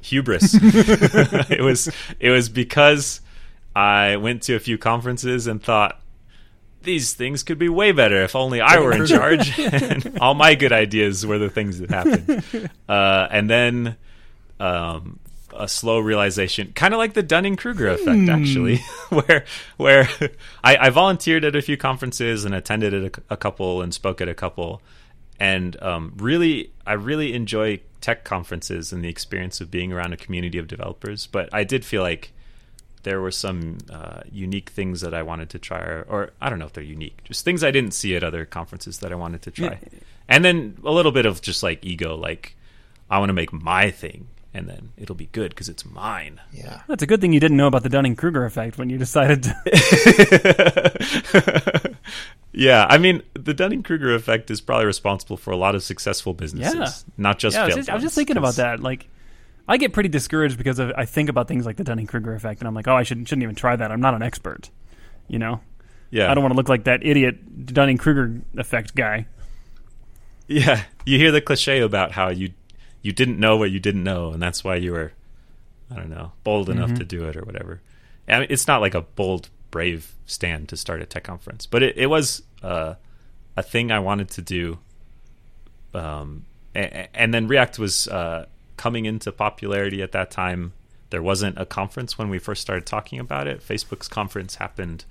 Hubris. 0.00 0.54
it 0.60 1.62
was 1.62 1.90
it 2.20 2.30
was 2.30 2.48
because 2.48 3.20
I 3.74 4.16
went 4.16 4.42
to 4.44 4.54
a 4.54 4.58
few 4.58 4.78
conferences 4.78 5.46
and 5.46 5.62
thought 5.62 6.00
these 6.82 7.12
things 7.12 7.42
could 7.42 7.58
be 7.58 7.68
way 7.68 7.92
better 7.92 8.22
if 8.22 8.34
only 8.36 8.60
I 8.60 8.78
were 8.78 8.92
in 8.92 9.06
charge. 9.14 9.58
and 9.58 10.18
all 10.20 10.34
my 10.34 10.54
good 10.54 10.72
ideas 10.72 11.26
were 11.26 11.38
the 11.38 11.50
things 11.50 11.78
that 11.80 11.90
happened. 11.90 12.70
Uh, 12.88 13.28
and 13.30 13.50
then 13.50 13.96
um, 14.58 15.20
a 15.54 15.68
slow 15.68 15.98
realization, 15.98 16.72
kind 16.74 16.94
of 16.94 16.98
like 16.98 17.12
the 17.12 17.22
Dunning 17.22 17.54
Kruger 17.54 17.88
effect, 17.88 18.30
actually, 18.30 18.78
where 19.10 19.44
where 19.76 20.08
I, 20.64 20.78
I 20.78 20.90
volunteered 20.90 21.44
at 21.44 21.54
a 21.54 21.60
few 21.60 21.76
conferences 21.76 22.46
and 22.46 22.54
attended 22.54 22.94
at 22.94 23.18
a, 23.18 23.34
a 23.34 23.36
couple 23.36 23.82
and 23.82 23.92
spoke 23.92 24.22
at 24.22 24.28
a 24.28 24.34
couple, 24.34 24.80
and 25.38 25.80
um, 25.82 26.14
really 26.16 26.72
I 26.86 26.94
really 26.94 27.34
enjoy 27.34 27.80
tech 28.00 28.24
conferences 28.24 28.92
and 28.92 29.04
the 29.04 29.08
experience 29.08 29.60
of 29.60 29.70
being 29.70 29.92
around 29.92 30.12
a 30.12 30.16
community 30.16 30.58
of 30.58 30.68
developers. 30.68 31.26
But 31.26 31.48
I 31.52 31.64
did 31.64 31.84
feel 31.84 32.02
like 32.02 32.32
there 33.02 33.20
were 33.20 33.30
some 33.30 33.78
uh, 33.90 34.20
unique 34.30 34.70
things 34.70 35.00
that 35.00 35.14
I 35.14 35.22
wanted 35.22 35.50
to 35.50 35.58
try, 35.58 35.78
or, 35.78 36.06
or 36.08 36.30
I 36.40 36.50
don't 36.50 36.58
know 36.58 36.66
if 36.66 36.72
they're 36.72 36.84
unique, 36.84 37.22
just 37.24 37.44
things 37.44 37.62
I 37.64 37.70
didn't 37.70 37.92
see 37.92 38.16
at 38.16 38.24
other 38.24 38.44
conferences 38.44 38.98
that 38.98 39.12
I 39.12 39.14
wanted 39.14 39.42
to 39.42 39.50
try. 39.50 39.78
And 40.28 40.44
then 40.44 40.76
a 40.84 40.90
little 40.90 41.12
bit 41.12 41.24
of 41.26 41.40
just 41.40 41.62
like 41.62 41.84
ego, 41.84 42.16
like 42.16 42.56
I 43.08 43.18
want 43.18 43.30
to 43.30 43.34
make 43.34 43.52
my 43.52 43.90
thing, 43.90 44.28
and 44.52 44.68
then 44.68 44.92
it'll 44.96 45.14
be 45.14 45.28
good 45.32 45.50
because 45.50 45.68
it's 45.68 45.84
mine. 45.84 46.40
Yeah. 46.52 46.82
That's 46.88 47.02
a 47.02 47.06
good 47.06 47.20
thing 47.20 47.32
you 47.32 47.40
didn't 47.40 47.56
know 47.56 47.66
about 47.66 47.82
the 47.82 47.88
Dunning 47.88 48.16
Kruger 48.16 48.44
effect 48.44 48.76
when 48.78 48.90
you 48.90 48.98
decided 48.98 49.44
to. 49.44 49.54
yeah, 52.58 52.86
I 52.88 52.98
mean, 52.98 53.22
the 53.34 53.54
Dunning 53.54 53.84
Kruger 53.84 54.14
effect 54.14 54.50
is 54.50 54.60
probably 54.60 54.86
responsible 54.86 55.36
for 55.36 55.52
a 55.52 55.56
lot 55.56 55.74
of 55.74 55.82
successful 55.82 56.34
businesses, 56.34 56.74
Yeah. 56.74 57.12
not 57.16 57.38
just 57.38 57.54
yeah, 57.54 57.62
I 57.62 57.66
was 57.66 57.74
just, 57.76 57.88
I 57.88 57.94
was 57.94 58.02
just 58.02 58.14
thinking 58.16 58.36
about 58.36 58.56
that. 58.56 58.80
Like, 58.80 59.06
I 59.68 59.76
get 59.76 59.92
pretty 59.92 60.08
discouraged 60.08 60.58
because 60.58 60.78
of, 60.78 60.92
I 60.96 61.04
think 61.04 61.28
about 61.28 61.46
things 61.46 61.66
like 61.66 61.76
the 61.76 61.84
Dunning 61.84 62.06
Kruger 62.06 62.34
effect, 62.34 62.60
and 62.60 62.66
I'm 62.66 62.74
like, 62.74 62.88
oh, 62.88 62.96
I 62.96 63.04
shouldn't 63.04 63.28
shouldn't 63.28 63.44
even 63.44 63.54
try 63.54 63.76
that. 63.76 63.92
I'm 63.92 64.00
not 64.00 64.14
an 64.14 64.22
expert. 64.22 64.70
You 65.28 65.38
know, 65.38 65.60
Yeah, 66.10 66.30
I 66.30 66.34
don't 66.34 66.42
want 66.42 66.52
to 66.52 66.56
look 66.56 66.68
like 66.68 66.84
that 66.84 67.04
idiot 67.06 67.66
Dunning 67.66 67.96
Kruger 67.98 68.40
effect 68.56 68.94
guy. 68.94 69.26
Yeah, 70.48 70.82
you 71.04 71.18
hear 71.18 71.30
the 71.30 71.42
cliche 71.42 71.80
about 71.80 72.12
how 72.12 72.30
you 72.30 72.52
you 73.02 73.12
didn't 73.12 73.38
know 73.38 73.56
what 73.56 73.70
you 73.70 73.78
didn't 73.78 74.02
know, 74.02 74.32
and 74.32 74.42
that's 74.42 74.64
why 74.64 74.76
you 74.76 74.92
were, 74.92 75.12
I 75.90 75.96
don't 75.96 76.10
know, 76.10 76.32
bold 76.42 76.70
enough 76.70 76.88
mm-hmm. 76.88 76.98
to 76.98 77.04
do 77.04 77.28
it 77.28 77.36
or 77.36 77.42
whatever. 77.42 77.80
I 78.26 78.40
mean, 78.40 78.48
it's 78.50 78.66
not 78.66 78.80
like 78.80 78.94
a 78.94 79.02
bold, 79.02 79.48
brave 79.70 80.14
stand 80.26 80.68
to 80.70 80.76
start 80.76 81.02
a 81.02 81.06
tech 81.06 81.24
conference, 81.24 81.66
but 81.66 81.82
it, 81.82 81.96
it 81.96 82.06
was 82.06 82.42
uh, 82.62 82.94
a 83.56 83.62
thing 83.62 83.90
I 83.90 83.98
wanted 83.98 84.30
to 84.30 84.42
do. 84.42 84.78
Um, 85.94 86.44
and, 86.74 87.08
and 87.14 87.34
then 87.34 87.48
React 87.48 87.78
was 87.78 88.08
uh, 88.08 88.46
coming 88.76 89.04
into 89.04 89.32
popularity 89.32 90.02
at 90.02 90.12
that 90.12 90.30
time. 90.30 90.72
There 91.10 91.22
wasn't 91.22 91.58
a 91.58 91.66
conference 91.66 92.18
when 92.18 92.28
we 92.28 92.38
first 92.38 92.60
started 92.60 92.86
talking 92.86 93.18
about 93.18 93.46
it. 93.46 93.66
Facebook's 93.66 94.08
conference 94.08 94.56
happened 94.56 95.04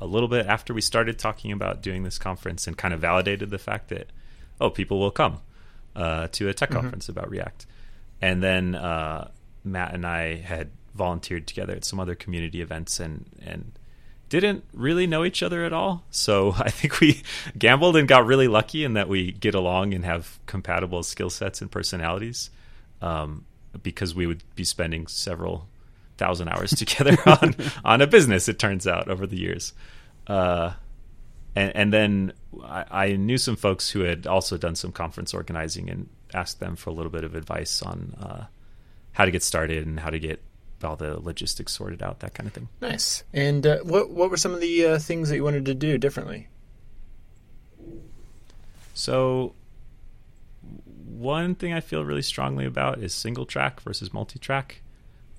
a 0.00 0.06
little 0.06 0.28
bit 0.28 0.46
after 0.46 0.74
we 0.74 0.80
started 0.80 1.18
talking 1.18 1.52
about 1.52 1.82
doing 1.82 2.02
this 2.02 2.18
conference 2.18 2.66
and 2.66 2.76
kind 2.76 2.92
of 2.92 3.00
validated 3.00 3.50
the 3.50 3.58
fact 3.58 3.88
that 3.88 4.08
oh 4.60 4.70
people 4.70 4.98
will 4.98 5.10
come 5.10 5.40
uh, 5.96 6.28
to 6.28 6.48
a 6.48 6.54
tech 6.54 6.70
conference 6.70 7.08
about 7.08 7.30
react 7.30 7.66
and 8.20 8.42
then 8.42 8.74
uh, 8.74 9.28
matt 9.62 9.94
and 9.94 10.06
i 10.06 10.34
had 10.36 10.70
volunteered 10.94 11.46
together 11.46 11.74
at 11.74 11.84
some 11.84 11.98
other 11.98 12.14
community 12.14 12.60
events 12.60 13.00
and 13.00 13.24
and 13.44 13.72
didn't 14.40 14.64
really 14.72 15.06
know 15.06 15.24
each 15.24 15.42
other 15.42 15.64
at 15.64 15.72
all 15.72 16.04
so 16.10 16.52
i 16.58 16.70
think 16.70 17.00
we 17.00 17.22
gambled 17.58 17.96
and 17.96 18.08
got 18.08 18.26
really 18.26 18.48
lucky 18.48 18.84
in 18.84 18.94
that 18.94 19.08
we 19.08 19.32
get 19.32 19.54
along 19.54 19.94
and 19.94 20.04
have 20.04 20.38
compatible 20.46 21.02
skill 21.02 21.30
sets 21.30 21.60
and 21.60 21.70
personalities 21.70 22.50
um, 23.02 23.44
because 23.82 24.14
we 24.14 24.26
would 24.26 24.42
be 24.54 24.64
spending 24.64 25.06
several 25.06 25.68
thousand 26.16 26.48
hours 26.48 26.70
together 26.76 27.16
on 27.26 27.54
on 27.84 28.00
a 28.00 28.06
business. 28.06 28.48
It 28.48 28.58
turns 28.58 28.86
out 28.86 29.08
over 29.08 29.26
the 29.26 29.36
years, 29.36 29.72
uh, 30.26 30.72
and 31.54 31.76
and 31.76 31.92
then 31.92 32.32
I, 32.62 32.84
I 32.90 33.12
knew 33.16 33.38
some 33.38 33.56
folks 33.56 33.90
who 33.90 34.00
had 34.00 34.26
also 34.26 34.56
done 34.56 34.74
some 34.74 34.92
conference 34.92 35.34
organizing 35.34 35.90
and 35.90 36.08
asked 36.32 36.60
them 36.60 36.76
for 36.76 36.90
a 36.90 36.92
little 36.92 37.12
bit 37.12 37.24
of 37.24 37.34
advice 37.34 37.82
on 37.82 38.14
uh, 38.20 38.44
how 39.12 39.24
to 39.24 39.30
get 39.30 39.42
started 39.42 39.86
and 39.86 40.00
how 40.00 40.10
to 40.10 40.18
get 40.18 40.42
all 40.84 40.96
the 40.96 41.18
logistics 41.20 41.72
sorted 41.72 42.02
out, 42.02 42.20
that 42.20 42.34
kind 42.34 42.46
of 42.46 42.52
thing. 42.52 42.68
Nice. 42.80 43.24
And 43.32 43.66
uh, 43.66 43.78
what 43.78 44.10
what 44.10 44.30
were 44.30 44.36
some 44.36 44.54
of 44.54 44.60
the 44.60 44.86
uh, 44.86 44.98
things 44.98 45.28
that 45.28 45.36
you 45.36 45.44
wanted 45.44 45.64
to 45.66 45.74
do 45.74 45.98
differently? 45.98 46.48
So, 48.94 49.54
one 51.06 51.54
thing 51.54 51.72
I 51.72 51.80
feel 51.80 52.04
really 52.04 52.22
strongly 52.22 52.64
about 52.64 52.98
is 52.98 53.12
single 53.12 53.44
track 53.44 53.80
versus 53.80 54.12
multi 54.12 54.38
track. 54.38 54.82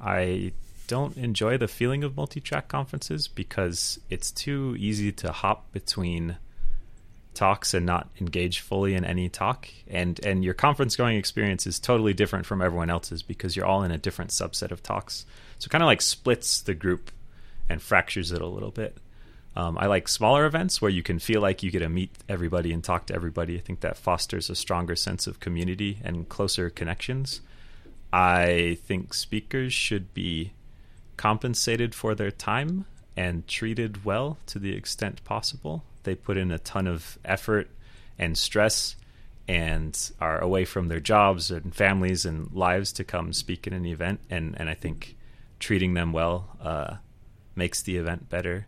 I 0.02 0.52
don't 0.88 1.18
enjoy 1.18 1.58
the 1.58 1.68
feeling 1.68 2.04
of 2.04 2.16
multi 2.16 2.42
track 2.42 2.68
conferences 2.68 3.28
because 3.28 4.00
it's 4.10 4.32
too 4.32 4.76
easy 4.78 5.12
to 5.14 5.32
hop 5.32 5.72
between 5.72 6.38
talks 7.36 7.74
and 7.74 7.86
not 7.86 8.10
engage 8.20 8.60
fully 8.60 8.96
in 8.96 9.06
any 9.06 9.30
talk 9.30 9.68
and 9.88 10.24
and 10.26 10.44
your 10.44 10.54
conference 10.54 10.96
going 10.96 11.18
experience 11.18 11.68
is 11.68 11.80
totally 11.80 12.14
different 12.14 12.46
from 12.46 12.62
everyone 12.62 12.90
else's 12.90 13.22
because 13.22 13.56
you're 13.56 13.66
all 13.66 13.84
in 13.84 13.92
a 13.92 13.98
different 13.98 14.32
subset 14.32 14.72
of 14.72 14.82
talks 14.82 15.26
so 15.60 15.70
kind 15.70 15.84
of 15.84 15.88
like 15.88 16.02
splits 16.02 16.62
the 16.62 16.74
group 16.74 17.12
and 17.70 17.82
fractures 17.82 18.32
it 18.32 18.42
a 18.42 18.48
little 18.48 18.72
bit 18.72 18.98
um, 19.56 19.78
I 19.78 19.86
like 19.86 20.08
smaller 20.08 20.46
events 20.46 20.82
where 20.82 20.92
you 20.92 21.02
can 21.02 21.18
feel 21.18 21.40
like 21.40 21.64
you 21.64 21.72
get 21.72 21.80
to 21.80 21.90
meet 21.90 22.12
everybody 22.28 22.74
and 22.74 22.84
talk 22.84 23.06
to 23.06 23.16
everybody. 23.16 23.56
I 23.56 23.62
think 23.62 23.80
that 23.80 23.96
fosters 23.96 24.50
a 24.50 24.56
stronger 24.56 24.98
sense 24.98 25.28
of 25.28 25.40
community 25.40 26.00
and 26.04 26.28
closer 26.28 26.70
connections. 26.70 27.40
I 28.12 28.78
think 28.84 29.14
speakers 29.14 29.74
should 29.74 30.14
be 30.14 30.52
compensated 31.16 31.96
for 31.96 32.16
their 32.16 32.32
time 32.32 32.86
and 33.16 33.48
treated 33.48 34.04
well 34.04 34.38
to 34.48 34.60
the 34.60 34.76
extent 34.76 35.24
possible. 35.24 35.86
They 36.06 36.16
put 36.16 36.38
in 36.38 36.52
a 36.52 36.60
ton 36.60 36.88
of 36.88 37.20
effort 37.26 37.70
and 38.18 38.38
stress 38.38 38.96
and 39.48 40.12
are 40.20 40.40
away 40.40 40.66
from 40.66 40.88
their 40.88 41.00
jobs 41.00 41.52
and 41.52 41.76
families 41.76 42.26
and 42.26 42.52
lives 42.54 42.94
to 42.94 43.04
come 43.04 43.34
speak 43.34 43.68
at 43.68 43.74
an 43.74 43.86
event. 43.86 44.22
And, 44.30 44.56
and 44.60 44.70
I 44.70 44.74
think 44.74 45.16
treating 45.60 45.94
them 45.94 46.14
well 46.14 46.58
uh, 46.62 46.96
makes 47.56 47.82
the 47.82 47.98
event 47.98 48.30
better 48.30 48.66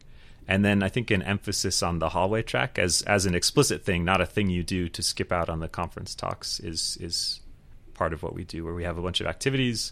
and 0.47 0.63
then 0.63 0.81
I 0.81 0.89
think 0.89 1.11
an 1.11 1.21
emphasis 1.21 1.83
on 1.83 1.99
the 1.99 2.09
hallway 2.09 2.41
track 2.41 2.79
as 2.79 3.01
as 3.01 3.25
an 3.25 3.35
explicit 3.35 3.83
thing, 3.83 4.05
not 4.05 4.21
a 4.21 4.25
thing 4.25 4.49
you 4.49 4.63
do 4.63 4.87
to 4.89 5.03
skip 5.03 5.31
out 5.31 5.49
on 5.49 5.59
the 5.59 5.67
conference 5.67 6.15
talks, 6.15 6.59
is 6.61 6.97
is 7.01 7.41
part 7.93 8.13
of 8.13 8.23
what 8.23 8.33
we 8.33 8.45
do. 8.45 8.63
Where 8.63 8.73
we 8.73 8.85
have 8.85 8.97
a 8.97 9.01
bunch 9.01 9.19
of 9.19 9.27
activities, 9.27 9.91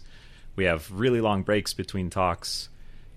we 0.56 0.64
have 0.64 0.90
really 0.90 1.20
long 1.20 1.42
breaks 1.42 1.74
between 1.74 2.08
talks. 2.08 2.70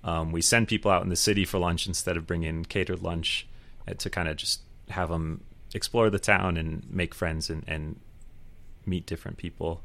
Um, 0.03 0.31
we 0.31 0.41
send 0.41 0.67
people 0.67 0.91
out 0.91 1.03
in 1.03 1.09
the 1.09 1.15
city 1.15 1.45
for 1.45 1.59
lunch 1.59 1.87
instead 1.87 2.17
of 2.17 2.27
bringing 2.27 2.65
catered 2.65 3.01
lunch 3.01 3.47
to 3.95 4.09
kind 4.09 4.27
of 4.27 4.37
just 4.37 4.61
have 4.89 5.09
them 5.09 5.43
explore 5.73 6.09
the 6.09 6.19
town 6.19 6.57
and 6.57 6.83
make 6.89 7.13
friends 7.13 7.49
and, 7.49 7.63
and 7.67 7.99
meet 8.85 9.05
different 9.05 9.37
people. 9.37 9.81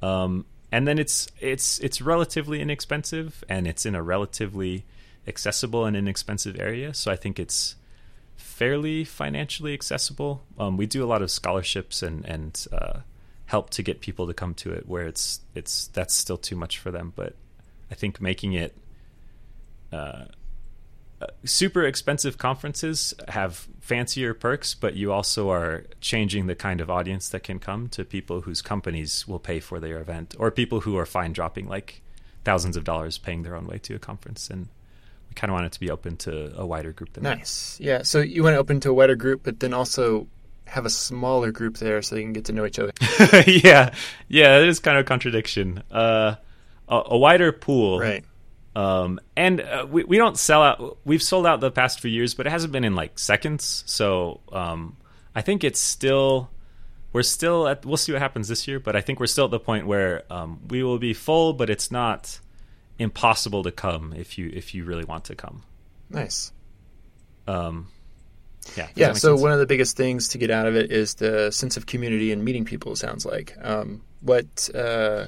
Um, 0.00 0.46
and 0.70 0.88
then 0.88 0.98
it's 0.98 1.28
it's 1.38 1.78
it's 1.80 2.00
relatively 2.00 2.60
inexpensive 2.60 3.44
and 3.48 3.66
it's 3.66 3.84
in 3.84 3.94
a 3.94 4.02
relatively 4.02 4.84
accessible 5.26 5.84
and 5.84 5.96
inexpensive 5.96 6.58
area. 6.58 6.94
So 6.94 7.12
I 7.12 7.16
think 7.16 7.38
it's 7.38 7.76
fairly 8.36 9.04
financially 9.04 9.74
accessible. 9.74 10.42
Um, 10.58 10.76
we 10.76 10.86
do 10.86 11.04
a 11.04 11.06
lot 11.06 11.22
of 11.22 11.30
scholarships 11.30 12.02
and 12.02 12.24
and 12.24 12.66
uh, 12.72 13.00
help 13.46 13.70
to 13.70 13.82
get 13.82 14.00
people 14.00 14.26
to 14.26 14.34
come 14.34 14.54
to 14.54 14.72
it. 14.72 14.88
Where 14.88 15.06
it's 15.06 15.40
it's 15.54 15.88
that's 15.88 16.14
still 16.14 16.38
too 16.38 16.56
much 16.56 16.78
for 16.78 16.90
them. 16.90 17.12
But 17.14 17.34
I 17.90 17.94
think 17.94 18.20
making 18.20 18.54
it 18.54 18.74
uh, 19.92 19.96
uh 19.96 20.24
super 21.44 21.84
expensive 21.84 22.38
conferences 22.38 23.14
have 23.28 23.68
fancier 23.80 24.34
perks, 24.34 24.74
but 24.74 24.94
you 24.94 25.12
also 25.12 25.50
are 25.50 25.84
changing 26.00 26.46
the 26.46 26.54
kind 26.54 26.80
of 26.80 26.90
audience 26.90 27.28
that 27.30 27.42
can 27.42 27.58
come 27.58 27.88
to 27.88 28.04
people 28.04 28.42
whose 28.42 28.62
companies 28.62 29.26
will 29.26 29.38
pay 29.38 29.60
for 29.60 29.80
their 29.80 29.98
event, 29.98 30.34
or 30.38 30.50
people 30.50 30.80
who 30.80 30.96
are 30.96 31.06
fine 31.06 31.32
dropping 31.32 31.68
like 31.68 32.02
thousands 32.44 32.76
of 32.76 32.84
dollars 32.84 33.18
paying 33.18 33.42
their 33.42 33.54
own 33.54 33.66
way 33.66 33.78
to 33.78 33.94
a 33.94 33.98
conference 33.98 34.50
and 34.50 34.68
we 35.32 35.34
kind 35.34 35.50
of 35.50 35.54
want 35.54 35.64
it 35.64 35.72
to 35.72 35.80
be 35.80 35.90
open 35.90 36.16
to 36.18 36.52
a 36.58 36.66
wider 36.66 36.92
group 36.92 37.14
than 37.14 37.24
nice. 37.24 37.78
That. 37.78 37.84
Yeah. 37.84 38.02
So 38.02 38.20
you 38.20 38.42
want 38.42 38.54
to 38.54 38.58
open 38.58 38.80
to 38.80 38.90
a 38.90 38.92
wider 38.92 39.14
group, 39.14 39.42
but 39.42 39.60
then 39.60 39.72
also 39.72 40.26
have 40.66 40.84
a 40.84 40.90
smaller 40.90 41.50
group 41.50 41.78
there 41.78 42.02
so 42.02 42.14
they 42.14 42.22
can 42.22 42.34
get 42.34 42.44
to 42.46 42.52
know 42.52 42.66
each 42.66 42.78
other. 42.78 42.92
yeah, 43.46 43.94
yeah, 44.28 44.58
it 44.58 44.68
is 44.68 44.78
kind 44.78 44.98
of 44.98 45.02
a 45.02 45.08
contradiction. 45.08 45.82
Uh, 45.90 46.36
a, 46.88 47.02
a, 47.06 47.18
wider 47.18 47.50
pool, 47.50 47.98
right? 47.98 48.24
Um, 48.74 49.20
and 49.36 49.60
uh, 49.60 49.86
we 49.88 50.04
we 50.04 50.16
don't 50.16 50.38
sell 50.38 50.62
out. 50.62 50.98
We've 51.04 51.22
sold 51.22 51.46
out 51.46 51.60
the 51.60 51.70
past 51.70 52.00
few 52.00 52.10
years, 52.10 52.34
but 52.34 52.46
it 52.46 52.50
hasn't 52.50 52.72
been 52.72 52.84
in 52.84 52.94
like 52.94 53.18
seconds. 53.18 53.84
So 53.86 54.40
um, 54.52 54.96
I 55.34 55.42
think 55.42 55.64
it's 55.64 55.80
still. 55.80 56.50
We're 57.12 57.22
still 57.22 57.68
at. 57.68 57.84
We'll 57.84 57.98
see 57.98 58.12
what 58.12 58.22
happens 58.22 58.48
this 58.48 58.66
year, 58.66 58.80
but 58.80 58.96
I 58.96 59.02
think 59.02 59.20
we're 59.20 59.26
still 59.26 59.44
at 59.44 59.50
the 59.50 59.60
point 59.60 59.86
where 59.86 60.24
um, 60.30 60.60
we 60.68 60.82
will 60.82 60.98
be 60.98 61.12
full, 61.12 61.52
but 61.52 61.68
it's 61.68 61.90
not 61.90 62.40
impossible 62.98 63.62
to 63.64 63.72
come 63.72 64.14
if 64.16 64.38
you 64.38 64.50
if 64.52 64.74
you 64.74 64.84
really 64.84 65.04
want 65.04 65.24
to 65.24 65.34
come. 65.34 65.62
Nice. 66.08 66.52
Um, 67.46 67.88
yeah. 68.76 68.88
Yeah. 68.94 69.12
So 69.12 69.32
sense? 69.32 69.42
one 69.42 69.52
of 69.52 69.58
the 69.58 69.66
biggest 69.66 69.96
things 69.96 70.28
to 70.28 70.38
get 70.38 70.50
out 70.50 70.66
of 70.66 70.76
it 70.76 70.90
is 70.90 71.14
the 71.14 71.50
sense 71.50 71.76
of 71.76 71.84
community 71.84 72.32
and 72.32 72.44
meeting 72.44 72.64
people. 72.64 72.96
Sounds 72.96 73.26
like. 73.26 73.54
Um, 73.60 74.02
what 74.22 74.70
uh, 74.74 75.26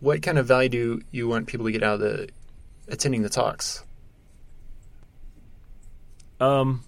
what 0.00 0.22
kind 0.22 0.38
of 0.38 0.46
value 0.46 0.68
do 0.68 1.02
you 1.10 1.28
want 1.28 1.46
people 1.46 1.66
to 1.66 1.72
get 1.72 1.82
out 1.82 1.94
of 1.94 2.00
the 2.00 2.28
attending 2.88 3.22
the 3.22 3.28
talks? 3.28 3.82
Um, 6.38 6.84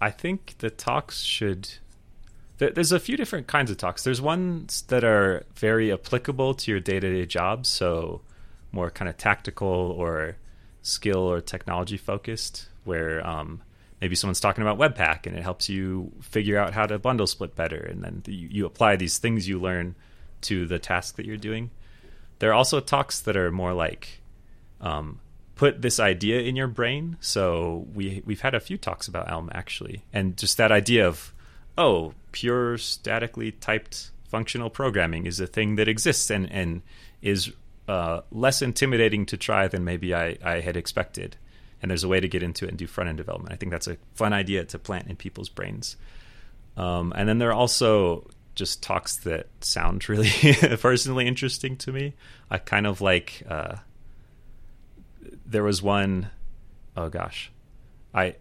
I 0.00 0.10
think 0.10 0.56
the 0.58 0.70
talks 0.70 1.22
should. 1.22 1.68
There's 2.58 2.92
a 2.92 3.00
few 3.00 3.16
different 3.16 3.46
kinds 3.46 3.70
of 3.70 3.76
talks. 3.76 4.04
There's 4.04 4.20
ones 4.20 4.82
that 4.82 5.02
are 5.04 5.44
very 5.54 5.92
applicable 5.92 6.54
to 6.54 6.70
your 6.70 6.80
day 6.80 7.00
to 7.00 7.12
day 7.12 7.26
job. 7.26 7.66
So 7.66 8.20
more 8.70 8.90
kind 8.90 9.08
of 9.08 9.16
tactical 9.16 9.68
or 9.68 10.36
skill 10.82 11.20
or 11.20 11.40
technology 11.40 11.96
focused, 11.96 12.68
where 12.84 13.24
um, 13.26 13.62
maybe 14.00 14.16
someone's 14.16 14.40
talking 14.40 14.62
about 14.62 14.78
Webpack 14.78 15.26
and 15.26 15.36
it 15.36 15.42
helps 15.42 15.68
you 15.68 16.12
figure 16.20 16.58
out 16.58 16.72
how 16.72 16.86
to 16.86 16.98
bundle 16.98 17.26
split 17.26 17.54
better, 17.54 17.78
and 17.78 18.02
then 18.02 18.22
you, 18.26 18.48
you 18.50 18.66
apply 18.66 18.96
these 18.96 19.18
things 19.18 19.48
you 19.48 19.60
learn 19.60 19.94
to 20.42 20.66
the 20.66 20.78
task 20.78 21.16
that 21.16 21.26
you're 21.26 21.36
doing. 21.36 21.70
There 22.42 22.50
are 22.50 22.54
also 22.54 22.80
talks 22.80 23.20
that 23.20 23.36
are 23.36 23.52
more 23.52 23.72
like 23.72 24.20
um, 24.80 25.20
put 25.54 25.80
this 25.80 26.00
idea 26.00 26.40
in 26.40 26.56
your 26.56 26.66
brain. 26.66 27.16
So 27.20 27.86
we 27.94 28.20
we've 28.26 28.40
had 28.40 28.52
a 28.52 28.58
few 28.58 28.76
talks 28.76 29.06
about 29.06 29.30
Elm 29.30 29.48
actually, 29.54 30.02
and 30.12 30.36
just 30.36 30.56
that 30.56 30.72
idea 30.72 31.06
of 31.06 31.32
oh, 31.78 32.14
pure 32.32 32.78
statically 32.78 33.52
typed 33.52 34.10
functional 34.24 34.70
programming 34.70 35.24
is 35.24 35.38
a 35.38 35.46
thing 35.46 35.76
that 35.76 35.86
exists 35.86 36.32
and 36.32 36.50
and 36.50 36.82
is 37.20 37.52
uh, 37.86 38.22
less 38.32 38.60
intimidating 38.60 39.24
to 39.26 39.36
try 39.36 39.68
than 39.68 39.84
maybe 39.84 40.12
I, 40.12 40.36
I 40.42 40.58
had 40.62 40.76
expected. 40.76 41.36
And 41.80 41.92
there's 41.92 42.02
a 42.02 42.08
way 42.08 42.18
to 42.18 42.26
get 42.26 42.42
into 42.42 42.64
it 42.64 42.70
and 42.70 42.76
do 42.76 42.88
front 42.88 43.06
end 43.06 43.18
development. 43.18 43.52
I 43.52 43.56
think 43.56 43.70
that's 43.70 43.86
a 43.86 43.98
fun 44.14 44.32
idea 44.32 44.64
to 44.64 44.80
plant 44.80 45.06
in 45.06 45.14
people's 45.14 45.48
brains. 45.48 45.96
Um, 46.76 47.12
and 47.14 47.28
then 47.28 47.38
there 47.38 47.50
are 47.50 47.54
also 47.54 48.26
just 48.54 48.82
talks 48.82 49.16
that 49.18 49.46
sound 49.60 50.08
really 50.08 50.30
personally 50.80 51.26
interesting 51.26 51.76
to 51.78 51.92
me. 51.92 52.14
I 52.50 52.58
kind 52.58 52.86
of 52.86 53.00
like. 53.00 53.42
Uh, 53.48 53.76
there 55.46 55.62
was 55.62 55.82
one, 55.82 56.30
oh 56.96 57.08
gosh, 57.08 57.52
I 58.14 58.36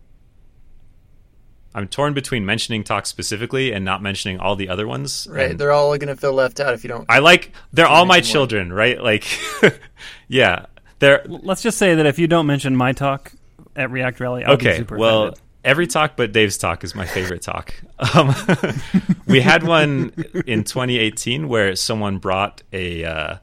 I'm 1.74 1.88
torn 1.88 2.13
between 2.13 2.45
mentioning 2.45 2.84
talk 2.84 3.06
specifically 3.06 3.72
and 3.72 3.86
not 3.86 4.01
mentioning 4.01 4.39
all 4.39 4.55
the 4.55 4.70
other 4.70 4.88
ones. 4.88 5.28
Right, 5.30 5.57
they're 5.57 5.72
all 5.72 5.97
going 5.97 6.14
to 6.14 6.16
feel 6.16 6.34
left 6.34 6.59
out 6.59 6.74
if 6.74 6.84
you 6.84 6.89
don't. 6.89 7.05
I 7.07 7.20
like 7.20 7.53
they're 7.72 7.88
all 7.88 8.05
my 8.05 8.20
children, 8.22 8.70
one. 8.70 8.78
right? 8.78 9.01
Like, 9.01 9.26
yeah, 10.28 10.66
they're. 10.99 11.24
Let's 11.28 11.62
just 11.62 11.78
say 11.78 11.95
that 11.95 12.05
if 12.05 12.20
you 12.20 12.28
don't 12.28 12.45
mention 12.45 12.76
my 12.76 12.91
talk 12.91 13.32
at 13.76 13.89
React 13.89 14.20
Rally, 14.20 14.43
I'll 14.43 14.55
okay. 14.55 14.84
well, 14.89 15.24
offended. 15.24 15.41
Every 15.64 15.88
talk 15.88 16.16
but 16.16 16.32
Dave's 16.32 16.57
talk 16.57 16.84
is 16.84 16.95
my 16.95 17.05
favorite 17.05 17.41
talk. 17.41 17.74
Um, 18.16 18.34
we 19.28 19.41
had 19.41 19.64
one 19.64 20.14
in 20.45 20.64
2018 20.64 21.47
where 21.47 21.76
someone 21.76 22.18
brought 22.18 22.64
a 22.74 23.05
uh, 23.05 23.36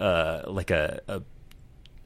uh, 0.00 0.42
like 0.46 0.70
a, 0.70 1.00
a, 1.08 1.22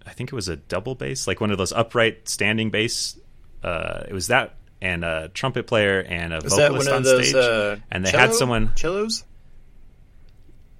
I 0.06 0.10
think 0.10 0.32
it 0.32 0.34
was 0.34 0.48
a 0.48 0.56
double 0.56 0.94
bass, 0.94 1.26
like 1.26 1.40
one 1.40 1.50
of 1.50 1.58
those 1.58 1.72
upright 1.72 2.28
standing 2.28 2.70
bass. 2.70 3.18
Uh, 3.62 4.04
it 4.08 4.12
was 4.12 4.28
that 4.28 4.54
and 4.80 5.04
a 5.04 5.28
trumpet 5.28 5.66
player 5.66 6.00
and 6.00 6.32
a 6.32 6.38
Is 6.38 6.52
vocalist 6.52 6.88
on 6.88 7.02
those, 7.02 7.30
stage. 7.30 7.42
Uh, 7.42 7.76
and 7.90 8.04
they 8.04 8.10
cello? 8.10 8.26
had 8.26 8.34
someone 8.34 8.72
cellos. 8.76 9.24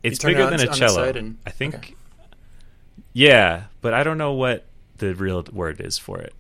It's 0.03 0.23
bigger 0.23 0.49
than 0.51 0.61
a 0.61 0.73
cello. 0.73 1.03
And, 1.05 1.39
I 1.47 1.51
think. 1.51 1.75
Okay. 1.75 1.95
Yeah, 3.13 3.65
but 3.81 3.95
I 3.95 4.03
don't 4.03 4.19
know 4.19 4.35
what 4.35 4.67
the 4.99 5.15
real 5.15 5.43
word 5.51 5.81
is 5.81 5.99
for 5.99 6.19
it. 6.19 6.35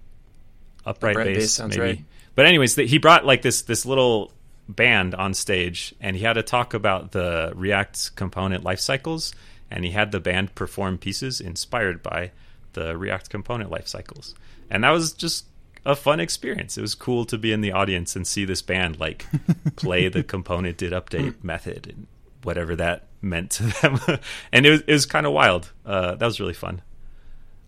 Upright, 0.87 1.17
bass, 1.17 1.59
bass 1.59 1.69
maybe. 1.69 1.81
Right. 1.81 2.05
But 2.35 2.47
anyways, 2.47 2.77
the, 2.77 2.87
he 2.87 2.99
brought 2.99 3.27
like 3.27 3.43
this 3.43 3.63
this 3.63 3.85
little 3.85 4.33
band 4.69 5.15
on 5.15 5.35
stage, 5.35 5.95
and 6.01 6.17
he 6.17 6.23
had 6.23 6.35
to 6.35 6.43
talk 6.43 6.73
about 6.73 7.13
the 7.13 7.53
React 7.55 8.17
component 8.17 8.65
life 8.65 8.81
cycles 8.81 9.35
and 9.71 9.85
he 9.85 9.91
had 9.91 10.13
the 10.13 10.21
band 10.21 10.55
perform 10.55 10.99
pieces 10.99 11.41
inspired 11.41 12.03
by 12.03 12.31
the 12.75 12.97
React 12.97 13.31
component 13.31 13.71
life 13.71 13.89
cycles. 13.89 14.35
And 14.71 14.85
that 14.85 14.91
was 14.91 15.13
just 15.13 15.47
a 15.85 15.97
fun 15.97 16.21
experience. 16.21 16.77
It 16.77 16.83
was 16.83 16.95
cool 16.95 17.25
to 17.27 17.39
be 17.39 17.53
in 17.53 17.61
the 17.61 17.73
audience 17.73 18.17
and 18.17 18.27
see 18.27 18.45
this 18.45 18.63
band 18.63 18.99
like 18.99 19.27
play 19.77 20.09
the 20.09 20.23
component 20.23 20.77
did 20.77 20.93
update 20.93 21.43
method 21.43 21.87
and 21.89 22.07
whatever 22.43 22.77
that 22.77 23.07
meant 23.23 23.51
to 23.53 23.65
them. 23.65 23.99
and 24.53 24.67
it 24.67 24.71
was, 24.71 24.81
it 24.83 24.93
was 24.93 25.07
kind 25.07 25.27
of 25.27 25.33
wild. 25.33 25.73
Uh, 25.85 26.15
that 26.15 26.27
was 26.27 26.41
really 26.41 26.55
fun. 26.55 26.83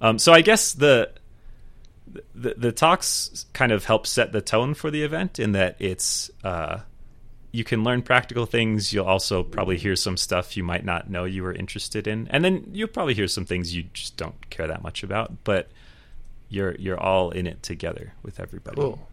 Um, 0.00 0.18
so 0.18 0.32
I 0.32 0.42
guess 0.42 0.72
the, 0.72 1.10
the 2.34 2.54
the 2.56 2.72
talks 2.72 3.46
kind 3.52 3.72
of 3.72 3.84
help 3.84 4.06
set 4.06 4.32
the 4.32 4.40
tone 4.40 4.74
for 4.74 4.90
the 4.90 5.02
event 5.02 5.38
in 5.38 5.52
that 5.52 5.76
it's 5.78 6.30
uh, 6.44 6.80
you 7.52 7.64
can 7.64 7.84
learn 7.84 8.02
practical 8.02 8.46
things. 8.46 8.92
You'll 8.92 9.06
also 9.06 9.42
probably 9.42 9.78
hear 9.78 9.96
some 9.96 10.16
stuff 10.16 10.56
you 10.56 10.62
might 10.62 10.84
not 10.84 11.10
know 11.10 11.24
you 11.24 11.42
were 11.42 11.52
interested 11.52 12.06
in, 12.06 12.28
and 12.28 12.44
then 12.44 12.70
you'll 12.72 12.88
probably 12.88 13.14
hear 13.14 13.28
some 13.28 13.44
things 13.44 13.74
you 13.74 13.84
just 13.92 14.16
don't 14.16 14.48
care 14.50 14.66
that 14.66 14.82
much 14.82 15.02
about. 15.02 15.44
But 15.44 15.70
you're 16.48 16.74
you're 16.76 17.00
all 17.00 17.30
in 17.30 17.46
it 17.46 17.62
together 17.62 18.14
with 18.22 18.40
everybody. 18.40 18.80
Cool. 18.80 19.08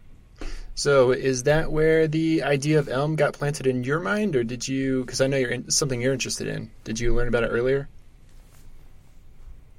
So, 0.74 1.10
is 1.10 1.44
that 1.44 1.72
where 1.72 2.06
the 2.06 2.42
idea 2.42 2.78
of 2.78 2.90
Elm 2.90 3.16
got 3.16 3.32
planted 3.32 3.66
in 3.66 3.82
your 3.82 3.98
mind, 3.98 4.36
or 4.36 4.44
did 4.44 4.68
you? 4.68 5.00
Because 5.04 5.22
I 5.22 5.26
know 5.26 5.38
you're 5.38 5.50
in, 5.50 5.70
something 5.70 6.00
you're 6.02 6.12
interested 6.12 6.48
in. 6.48 6.70
Did 6.84 7.00
you 7.00 7.14
learn 7.14 7.28
about 7.28 7.44
it 7.44 7.48
earlier? 7.48 7.88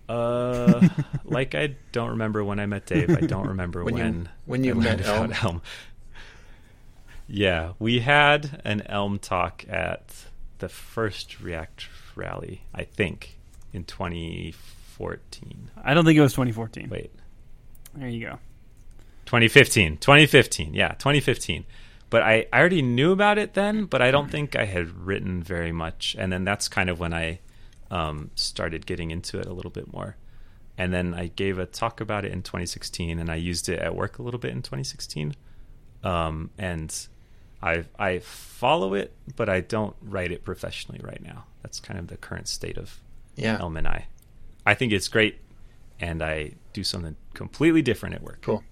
Uh, 0.10 0.88
like 1.26 1.54
I 1.56 1.76
don't 1.92 2.12
remember 2.12 2.44
when 2.44 2.60
I 2.60 2.66
met 2.66 2.86
Dave. 2.86 3.10
I 3.10 3.22
don't 3.22 3.48
remember 3.50 3.84
When 3.84 3.94
when 3.96 4.14
you- 4.24 4.28
when 4.46 4.64
you 4.64 4.72
I 4.72 4.76
met 4.76 5.06
learned 5.06 5.32
about 5.32 5.44
Elm. 5.44 5.62
Yeah, 7.28 7.74
we 7.78 8.00
had 8.00 8.62
an 8.64 8.84
Elm 8.86 9.20
talk 9.20 9.66
at 9.68 10.16
the 10.60 10.70
first 10.70 11.42
React 11.42 11.88
rally, 12.16 12.62
I 12.74 12.84
think, 12.84 13.38
in 13.74 13.84
2014. 13.84 15.70
I 15.84 15.94
don't 15.94 16.06
think 16.06 16.18
it 16.18 16.22
was 16.22 16.34
2014. 16.34 16.90
Wait, 16.90 17.12
There 17.96 18.08
you 18.08 18.26
go. 18.26 18.40
2015. 19.26 19.98
2015. 19.98 20.74
Yeah, 20.74 20.94
2015. 20.94 21.66
But 22.10 22.24
I, 22.24 22.46
I 22.54 22.60
already 22.60 22.82
knew 22.82 23.12
about 23.12 23.38
it 23.38 23.54
then, 23.56 23.84
but 23.86 24.02
I 24.02 24.10
don't 24.12 24.32
think 24.32 24.56
I 24.56 24.64
had 24.64 24.90
written 25.06 25.44
very 25.44 25.74
much. 25.74 26.16
And 26.18 26.32
then 26.32 26.46
that's 26.46 26.70
kind 26.70 26.90
of 26.90 26.98
when 27.02 27.14
I 27.14 27.40
um, 27.92 28.32
started 28.36 28.86
getting 28.86 29.12
into 29.12 29.40
it 29.40 29.46
a 29.46 29.54
little 29.54 29.72
bit 29.72 29.92
more. 29.92 30.18
And 30.78 30.94
then 30.94 31.14
I 31.14 31.28
gave 31.28 31.58
a 31.58 31.66
talk 31.66 32.00
about 32.02 32.24
it 32.26 32.32
in 32.32 32.44
2016, 32.44 33.18
and 33.18 33.32
I 33.32 33.36
used 33.36 33.68
it 33.68 33.80
at 33.80 33.96
work 33.96 34.20
a 34.20 34.22
little 34.22 34.40
bit 34.40 34.52
in 34.52 34.62
2016. 34.62 35.36
Um, 36.04 36.52
and 36.58 36.96
I 37.62 37.86
I 37.98 38.20
follow 38.20 38.94
it, 38.94 39.14
but 39.36 39.50
I 39.50 39.62
don't 39.62 39.96
write 40.02 40.32
it 40.32 40.44
professionally 40.44 41.02
right 41.04 41.22
now. 41.24 41.46
That's 41.64 41.80
kind 41.80 42.00
of 42.00 42.08
the 42.08 42.18
current 42.18 42.48
state 42.48 42.78
of 42.78 43.00
Yeah. 43.36 43.58
Elm 43.60 43.76
and 43.78 43.88
I. 43.88 44.08
I 44.66 44.74
think 44.76 44.92
it's 44.94 45.08
great, 45.08 45.40
and 46.00 46.22
I 46.22 46.54
do 46.74 46.84
something 46.84 47.16
completely 47.34 47.82
different 47.82 48.14
at 48.16 48.22
work. 48.22 48.42
Cool. 48.42 48.64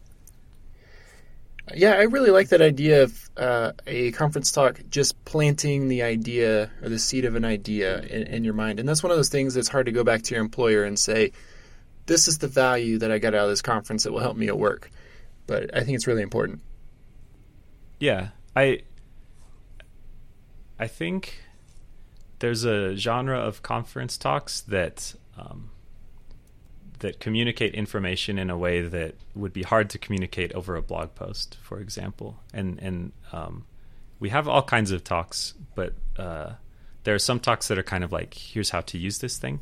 Yeah, 1.73 1.93
I 1.93 2.03
really 2.03 2.29
like 2.29 2.49
that 2.49 2.61
idea 2.61 3.03
of 3.03 3.29
uh, 3.37 3.71
a 3.87 4.11
conference 4.11 4.51
talk 4.51 4.79
just 4.89 5.23
planting 5.25 5.87
the 5.87 6.03
idea 6.03 6.69
or 6.81 6.89
the 6.89 6.99
seed 6.99 7.25
of 7.25 7.35
an 7.35 7.43
idea 7.43 8.01
in, 8.01 8.27
in 8.27 8.43
your 8.43 8.53
mind. 8.53 8.79
And 8.79 8.87
that's 8.87 9.01
one 9.01 9.11
of 9.11 9.17
those 9.17 9.29
things 9.29 9.55
that's 9.55 9.67
hard 9.67 9.87
to 9.87 9.91
go 9.91 10.03
back 10.03 10.21
to 10.23 10.35
your 10.35 10.43
employer 10.43 10.83
and 10.83 10.97
say, 10.97 11.31
this 12.05 12.27
is 12.27 12.37
the 12.37 12.47
value 12.47 12.99
that 12.99 13.11
I 13.11 13.17
got 13.17 13.33
out 13.33 13.45
of 13.45 13.49
this 13.49 13.63
conference 13.63 14.03
that 14.03 14.11
will 14.11 14.19
help 14.19 14.37
me 14.37 14.47
at 14.47 14.57
work. 14.57 14.91
But 15.47 15.75
I 15.75 15.83
think 15.83 15.95
it's 15.95 16.07
really 16.07 16.21
important. 16.21 16.61
Yeah, 17.99 18.29
I 18.55 18.81
I 20.77 20.87
think 20.87 21.41
there's 22.39 22.63
a 22.63 22.95
genre 22.95 23.39
of 23.39 23.61
conference 23.61 24.17
talks 24.17 24.61
that 24.61 25.15
um, 25.37 25.71
that 26.99 27.19
communicate 27.19 27.73
information 27.73 28.37
in 28.37 28.49
a 28.49 28.57
way 28.57 28.81
that 28.81 29.15
would 29.33 29.53
be 29.53 29.63
hard 29.63 29.89
to 29.91 29.97
communicate 29.97 30.53
over 30.53 30.75
a 30.75 30.81
blog 30.81 31.15
post, 31.15 31.57
for 31.61 31.79
example. 31.79 32.39
And 32.53 32.79
and 32.79 33.11
um, 33.31 33.65
we 34.19 34.29
have 34.29 34.47
all 34.47 34.63
kinds 34.63 34.91
of 34.91 35.03
talks, 35.03 35.53
but 35.75 35.93
uh, 36.17 36.53
there 37.03 37.15
are 37.15 37.19
some 37.19 37.39
talks 37.39 37.67
that 37.67 37.77
are 37.77 37.83
kind 37.83 38.03
of 38.03 38.11
like, 38.11 38.33
here's 38.33 38.71
how 38.71 38.81
to 38.81 38.97
use 38.97 39.19
this 39.19 39.37
thing. 39.37 39.59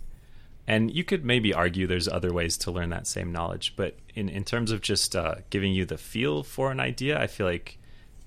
And 0.65 0.95
you 0.95 1.03
could 1.03 1.25
maybe 1.25 1.53
argue 1.53 1.87
there's 1.87 2.07
other 2.07 2.31
ways 2.31 2.57
to 2.59 2.71
learn 2.71 2.89
that 2.91 3.05
same 3.05 3.31
knowledge, 3.31 3.75
but 3.75 3.97
in, 4.15 4.29
in 4.29 4.45
terms 4.45 4.71
of 4.71 4.79
just 4.81 5.15
uh, 5.15 5.35
giving 5.49 5.73
you 5.73 5.85
the 5.85 5.97
feel 5.97 6.43
for 6.43 6.71
an 6.71 6.79
idea, 6.79 7.19
I 7.19 7.27
feel 7.27 7.45
like 7.45 7.79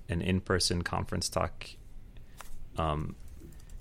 an 0.07 0.21
in-person 0.21 0.83
conference 0.83 1.29
talk 1.29 1.67
um, 2.77 3.15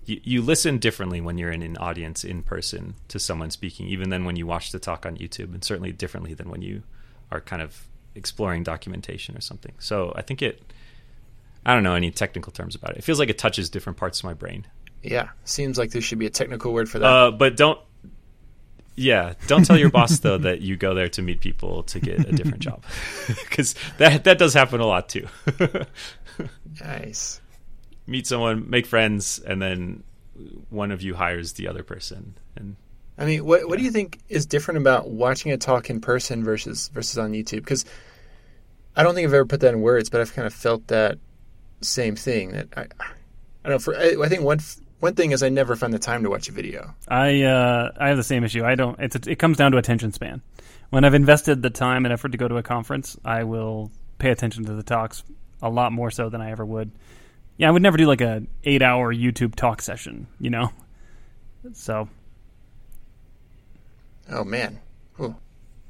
you, 0.06 0.20
you 0.24 0.42
listen 0.42 0.78
differently 0.78 1.20
when 1.20 1.36
you're 1.38 1.50
in 1.50 1.62
an 1.62 1.76
audience 1.76 2.24
in 2.24 2.42
person 2.42 2.94
to 3.08 3.18
someone 3.18 3.50
speaking 3.50 3.86
even 3.88 4.10
than 4.10 4.24
when 4.24 4.36
you 4.36 4.46
watch 4.46 4.72
the 4.72 4.78
talk 4.78 5.04
on 5.06 5.16
youtube 5.16 5.52
and 5.52 5.62
certainly 5.64 5.92
differently 5.92 6.32
than 6.34 6.48
when 6.48 6.62
you 6.62 6.82
are 7.30 7.40
kind 7.40 7.60
of 7.60 7.86
exploring 8.14 8.62
documentation 8.62 9.36
or 9.36 9.40
something. 9.40 9.72
So 9.78 10.12
i 10.16 10.22
think 10.22 10.40
it 10.42 10.62
i 11.64 11.74
don't 11.74 11.82
know 11.82 11.94
any 11.94 12.10
technical 12.10 12.52
terms 12.52 12.74
about 12.74 12.92
it. 12.92 12.98
It 12.98 13.04
feels 13.04 13.18
like 13.18 13.28
it 13.28 13.38
touches 13.38 13.68
different 13.68 13.98
parts 13.98 14.20
of 14.20 14.24
my 14.24 14.34
brain. 14.34 14.66
Yeah, 15.02 15.28
seems 15.44 15.76
like 15.78 15.90
there 15.90 16.00
should 16.02 16.18
be 16.18 16.26
a 16.26 16.30
technical 16.30 16.72
word 16.72 16.88
for 16.88 16.98
that. 17.00 17.06
uh, 17.06 17.30
but 17.32 17.56
don't 17.56 17.78
yeah 18.98 19.34
don't 19.46 19.64
tell 19.66 19.76
your 19.76 19.90
boss 19.90 20.18
though 20.20 20.38
that 20.38 20.62
you 20.62 20.76
go 20.76 20.94
there 20.94 21.08
to 21.10 21.20
meet 21.22 21.40
people 21.40 21.82
to 21.82 22.00
get 22.00 22.20
a 22.20 22.32
different 22.32 22.60
job. 22.60 22.82
Because 23.26 23.74
that 23.98 24.24
that 24.24 24.38
does 24.38 24.54
happen 24.54 24.80
a 24.80 24.86
lot 24.86 25.08
too. 25.08 25.26
Nice. 26.80 27.40
Meet 28.06 28.26
someone, 28.26 28.68
make 28.70 28.86
friends, 28.86 29.38
and 29.38 29.60
then 29.60 30.02
one 30.70 30.90
of 30.90 31.02
you 31.02 31.14
hires 31.14 31.54
the 31.54 31.68
other 31.68 31.82
person. 31.82 32.36
And 32.56 32.76
I 33.18 33.24
mean, 33.24 33.44
what 33.44 33.68
what 33.68 33.78
do 33.78 33.84
you 33.84 33.90
think 33.90 34.20
is 34.28 34.46
different 34.46 34.78
about 34.78 35.10
watching 35.10 35.52
a 35.52 35.56
talk 35.56 35.90
in 35.90 36.00
person 36.00 36.44
versus 36.44 36.88
versus 36.88 37.18
on 37.18 37.32
YouTube? 37.32 37.60
Because 37.60 37.84
I 38.94 39.02
don't 39.02 39.14
think 39.14 39.26
I've 39.26 39.34
ever 39.34 39.46
put 39.46 39.60
that 39.60 39.74
in 39.74 39.80
words, 39.80 40.10
but 40.10 40.20
I've 40.20 40.34
kind 40.34 40.46
of 40.46 40.54
felt 40.54 40.86
that 40.88 41.18
same 41.80 42.16
thing. 42.16 42.52
That 42.52 42.68
I, 42.76 42.82
I 42.82 43.68
don't 43.68 43.72
know. 43.72 43.78
For 43.78 43.96
I, 43.96 44.16
I 44.22 44.28
think 44.28 44.42
one 44.42 44.60
one 45.00 45.14
thing 45.14 45.32
is 45.32 45.42
I 45.42 45.48
never 45.48 45.76
find 45.76 45.92
the 45.92 45.98
time 45.98 46.22
to 46.22 46.30
watch 46.30 46.48
a 46.48 46.52
video. 46.52 46.94
I 47.08 47.42
uh, 47.42 47.90
I 47.98 48.08
have 48.08 48.16
the 48.16 48.24
same 48.24 48.44
issue. 48.44 48.64
I 48.64 48.74
don't. 48.74 48.98
It's 49.00 49.16
it 49.26 49.38
comes 49.38 49.56
down 49.56 49.72
to 49.72 49.78
attention 49.78 50.12
span. 50.12 50.42
When 50.90 51.04
I've 51.04 51.14
invested 51.14 51.62
the 51.62 51.70
time 51.70 52.04
and 52.04 52.12
effort 52.12 52.32
to 52.32 52.38
go 52.38 52.48
to 52.48 52.56
a 52.56 52.62
conference, 52.62 53.16
I 53.24 53.44
will 53.44 53.90
pay 54.18 54.30
attention 54.30 54.64
to 54.66 54.74
the 54.74 54.82
talks 54.82 55.24
a 55.60 55.68
lot 55.68 55.92
more 55.92 56.10
so 56.10 56.28
than 56.28 56.40
I 56.40 56.50
ever 56.50 56.64
would. 56.64 56.92
Yeah, 57.58 57.68
I 57.68 57.70
would 57.70 57.82
never 57.82 57.96
do 57.96 58.06
like 58.06 58.20
a 58.20 58.42
eight 58.64 58.82
hour 58.82 59.14
YouTube 59.14 59.54
talk 59.54 59.82
session. 59.82 60.26
You 60.40 60.50
know. 60.50 60.70
So 61.72 62.08
Oh 64.30 64.44
man, 64.44 64.80
Ooh. 65.20 65.36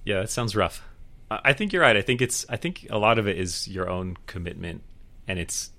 yeah, 0.04 0.20
that 0.20 0.30
sounds 0.30 0.54
rough. 0.54 0.82
I 1.30 1.40
I 1.44 1.52
think 1.52 1.72
you're 1.72 1.82
right. 1.82 1.96
I 1.96 2.02
think 2.02 2.20
it's. 2.20 2.44
I 2.48 2.56
think 2.56 2.86
a 2.90 2.98
lot 2.98 3.18
of 3.18 3.26
it 3.26 3.38
is 3.38 3.66
your 3.66 3.88
own 3.88 4.16
commitment, 4.26 4.82
and 5.26 5.38
it's 5.38 5.70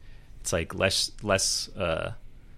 it's 0.41 0.51
like 0.51 0.73
less 0.73 1.11
less 1.21 1.69
uh, 1.77 2.13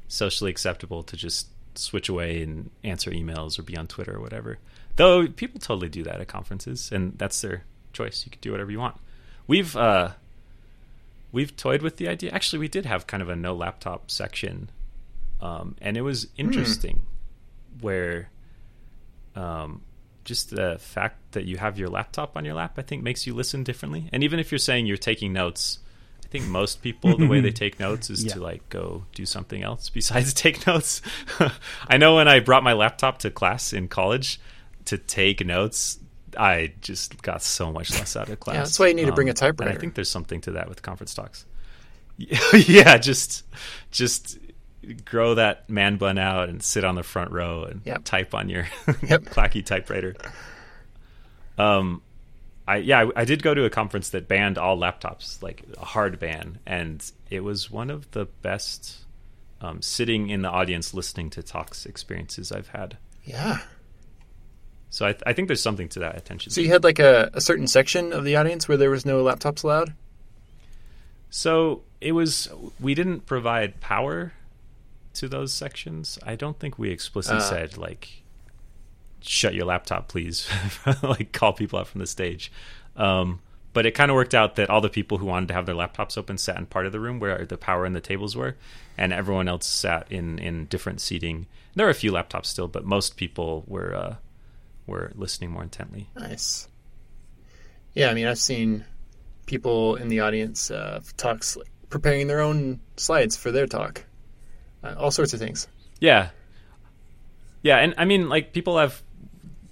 socially 0.08 0.52
acceptable 0.52 1.04
to 1.04 1.18
just 1.18 1.48
switch 1.76 2.10
away 2.10 2.42
and 2.42 2.70
answer 2.84 3.12
emails 3.12 3.60
or 3.60 3.64
be 3.64 3.78
on 3.78 3.88
Twitter 3.88 4.16
or 4.16 4.22
whatever. 4.22 4.58
Though 4.96 5.28
people 5.28 5.60
totally 5.60 5.90
do 5.90 6.04
that 6.04 6.20
at 6.20 6.28
conferences, 6.28 6.92
and 6.92 7.18
that's 7.18 7.40
their 7.42 7.64
choice. 7.94 8.24
You 8.26 8.32
can 8.32 8.42
do 8.42 8.52
whatever 8.52 8.72
you 8.72 8.80
want. 8.80 8.98
We've 9.48 9.76
uh, 9.76 10.12
we've 11.32 11.56
toyed 11.56 11.82
with 11.82 11.98
the 11.98 12.08
idea. 12.08 12.32
Actually, 12.32 12.60
we 12.60 12.68
did 12.68 12.86
have 12.86 13.08
kind 13.08 13.22
of 13.24 13.30
a 13.30 13.36
no 13.36 13.54
laptop 13.56 14.10
section, 14.12 14.70
um, 15.42 15.76
and 15.82 15.98
it 15.98 16.02
was 16.02 16.28
interesting. 16.38 17.02
Where 17.82 18.30
um, 19.36 19.82
just 20.26 20.50
the 20.50 20.78
fact 20.80 21.32
that 21.32 21.46
you 21.46 21.58
have 21.58 21.78
your 21.80 21.90
laptop 21.90 22.36
on 22.36 22.46
your 22.46 22.54
lap, 22.56 22.74
I 22.78 22.82
think, 22.82 23.04
makes 23.04 23.26
you 23.26 23.34
listen 23.34 23.64
differently. 23.64 24.10
And 24.12 24.24
even 24.24 24.40
if 24.40 24.52
you're 24.52 24.60
saying 24.60 24.86
you're 24.86 24.98
taking 24.98 25.32
notes, 25.34 25.80
I 26.26 26.28
think 26.28 26.46
most 26.46 26.82
people 26.82 27.18
the 27.18 27.28
way 27.28 27.40
they 27.42 27.52
take 27.52 27.80
notes 27.88 28.10
is 28.10 28.24
Yeah. 28.26 28.34
to 28.34 28.40
like 28.42 28.68
go 28.70 29.06
do 29.14 29.26
something 29.26 29.64
else 29.64 29.90
besides 29.90 30.34
take 30.46 30.68
notes. 30.68 31.02
I 31.88 31.98
know 31.98 32.16
when 32.16 32.28
I 32.28 32.40
brought 32.40 32.64
my 32.64 32.74
laptop 32.74 33.20
to 33.20 33.32
class 33.32 33.72
in 33.74 33.88
college 33.88 34.40
to 34.86 34.98
take 34.98 35.46
notes, 35.46 36.00
I 36.38 36.74
just 36.82 37.22
got 37.22 37.42
so 37.44 37.72
much 37.72 37.92
less 37.92 38.16
out 38.16 38.30
of 38.30 38.40
class. 38.40 38.56
Um, 38.56 38.60
that's 38.64 38.80
why 38.80 38.88
you 38.88 38.94
need 38.94 39.06
to 39.06 39.14
bring 39.14 39.30
a 39.30 39.34
typewriter. 39.34 39.72
I 39.72 39.76
think 39.76 39.96
there's 39.96 40.10
something 40.10 40.42
to 40.42 40.52
that 40.52 40.68
with 40.70 40.82
conference 40.82 41.14
talks. 41.14 41.46
yeah, 42.68 42.98
just 42.98 43.46
just 43.92 44.38
grow 45.06 45.36
that 45.36 45.70
man 45.70 45.98
bun 45.98 46.18
out 46.18 46.50
and 46.50 46.62
sit 46.64 46.84
on 46.84 46.96
the 46.96 47.04
front 47.04 47.32
row 47.32 47.64
and 47.64 47.82
Yep. 47.86 48.04
type 48.04 48.34
on 48.34 48.50
your 48.50 48.68
Yep. 49.04 49.24
clacky 49.26 49.66
typewriter. 49.66 50.16
Um, 51.58 52.02
I 52.68 52.78
yeah, 52.78 53.02
I, 53.02 53.22
I 53.22 53.26
did 53.26 53.44
go 53.44 53.54
to 53.54 53.66
a 53.66 53.70
conference 53.70 54.10
that 54.12 54.28
banned 54.28 54.58
all 54.58 54.78
laptops, 54.78 55.42
like 55.42 55.64
a 55.78 55.86
hard 55.86 56.20
ban, 56.20 56.60
and 56.66 57.10
it 57.30 57.42
was 57.44 57.70
one 57.72 57.90
of 57.90 58.10
the 58.12 58.26
best 58.42 58.98
um, 59.62 59.82
sitting 59.82 60.30
in 60.30 60.42
the 60.42 60.50
audience 60.50 60.94
listening 60.94 61.30
to 61.32 61.44
talks 61.44 61.86
experiences 61.86 62.52
I've 62.52 62.70
had. 62.70 62.98
yeah. 63.26 63.60
So 64.92 65.06
I, 65.06 65.16
I 65.26 65.34
think 65.34 65.48
there's 65.48 65.62
something 65.62 65.88
to 65.90 66.00
that 66.00 66.18
attention. 66.18 66.52
So 66.52 66.62
you 66.62 66.70
had 66.70 66.84
like 66.84 67.00
a, 67.00 67.30
a 67.34 67.42
certain 67.42 67.68
section 67.68 68.12
of 68.12 68.24
the 68.24 68.36
audience 68.38 68.68
where 68.68 68.78
there 68.78 68.90
was 68.90 69.06
no 69.06 69.24
laptops 69.24 69.64
allowed. 69.64 69.94
So 71.30 71.82
it 72.02 72.14
was 72.14 72.50
we 72.80 72.96
didn't 72.96 73.26
provide 73.26 73.80
power 73.82 74.34
to 75.16 75.28
those 75.28 75.54
sections. 75.54 76.18
I 76.26 76.36
don't 76.36 76.58
think 76.60 76.80
we 76.80 76.90
explicitly 76.92 77.40
Uh. 77.40 77.44
said 77.50 77.78
like 77.78 78.24
shut 79.22 79.54
your 79.54 79.66
laptop, 79.66 80.08
please. 80.08 80.50
like 81.04 81.32
call 81.34 81.54
people 81.54 81.78
out 81.80 81.88
from 81.88 82.00
the 82.00 82.08
stage. 82.08 82.52
Um, 82.96 83.42
but 83.74 83.86
it 83.86 83.92
kind 83.92 84.10
of 84.10 84.16
worked 84.16 84.34
out 84.34 84.56
that 84.56 84.70
all 84.70 84.82
the 84.82 84.90
people 84.90 85.18
who 85.20 85.26
wanted 85.28 85.50
to 85.50 85.54
have 85.54 85.66
their 85.68 85.76
laptops 85.76 86.18
open 86.18 86.38
sat 86.40 86.58
in 86.58 86.66
part 86.66 86.86
of 86.88 86.92
the 86.92 87.00
room 87.00 87.20
where 87.20 87.46
the 87.46 87.58
power 87.58 87.86
and 87.86 87.96
the 87.96 88.02
tables 88.02 88.36
were, 88.36 88.56
and 88.98 89.14
everyone 89.14 89.48
else 89.48 89.68
sat 89.68 90.12
in 90.12 90.40
in 90.40 90.66
different 90.66 91.00
seating. 91.02 91.46
There 91.76 91.86
were 91.86 91.92
a 91.92 91.96
few 91.96 92.12
laptops 92.12 92.48
still, 92.48 92.68
but 92.68 92.84
most 92.86 93.16
people 93.18 93.64
were 93.68 93.94
uh, 93.96 94.16
were 94.90 95.12
listening 95.16 95.52
more 95.52 95.64
intently. 95.64 96.10
Nice. 96.16 96.68
Yeah, 97.94 98.10
I 98.10 98.14
mean, 98.14 98.28
I've 98.28 98.40
seen 98.40 98.86
people 99.46 99.96
in 99.96 100.10
the 100.10 100.20
audience 100.20 100.70
uh, 100.72 101.02
talks 101.18 101.56
like, 101.58 101.68
preparing 101.90 102.28
their 102.28 102.40
own 102.42 102.80
slides 102.98 103.36
for 103.36 103.52
their 103.52 103.66
talk, 103.66 104.06
uh, 104.84 104.96
all 104.98 105.12
sorts 105.12 105.34
of 105.34 105.40
things. 105.40 105.68
Yeah, 106.00 106.30
yeah, 107.62 107.78
and 107.78 107.94
I 107.98 108.06
mean, 108.06 108.30
like 108.30 108.54
people 108.54 108.78
have 108.78 109.02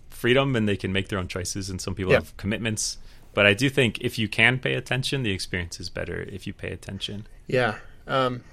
freedom 0.09 0.55
and 0.55 0.67
they 0.67 0.75
can 0.77 0.91
make 0.91 1.09
their 1.09 1.19
own 1.19 1.27
choices, 1.27 1.69
and 1.69 1.79
some 1.79 1.95
people 1.95 2.11
Yeah. 2.11 2.19
have 2.19 2.35
commitments. 2.37 2.97
But 3.33 3.45
I 3.45 3.53
do 3.53 3.69
think 3.69 3.99
if 4.01 4.17
you 4.17 4.27
can 4.27 4.57
pay 4.57 4.73
attention, 4.73 5.21
the 5.21 5.31
experience 5.31 5.79
is 5.79 5.89
better 5.91 6.21
if 6.23 6.47
you 6.47 6.53
pay 6.53 6.71
attention. 6.71 7.27
Yeah. 7.45 7.77
Um, 8.07 8.43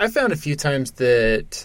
I 0.00 0.08
found 0.08 0.32
a 0.32 0.36
few 0.36 0.56
times 0.56 0.90
that 0.92 1.64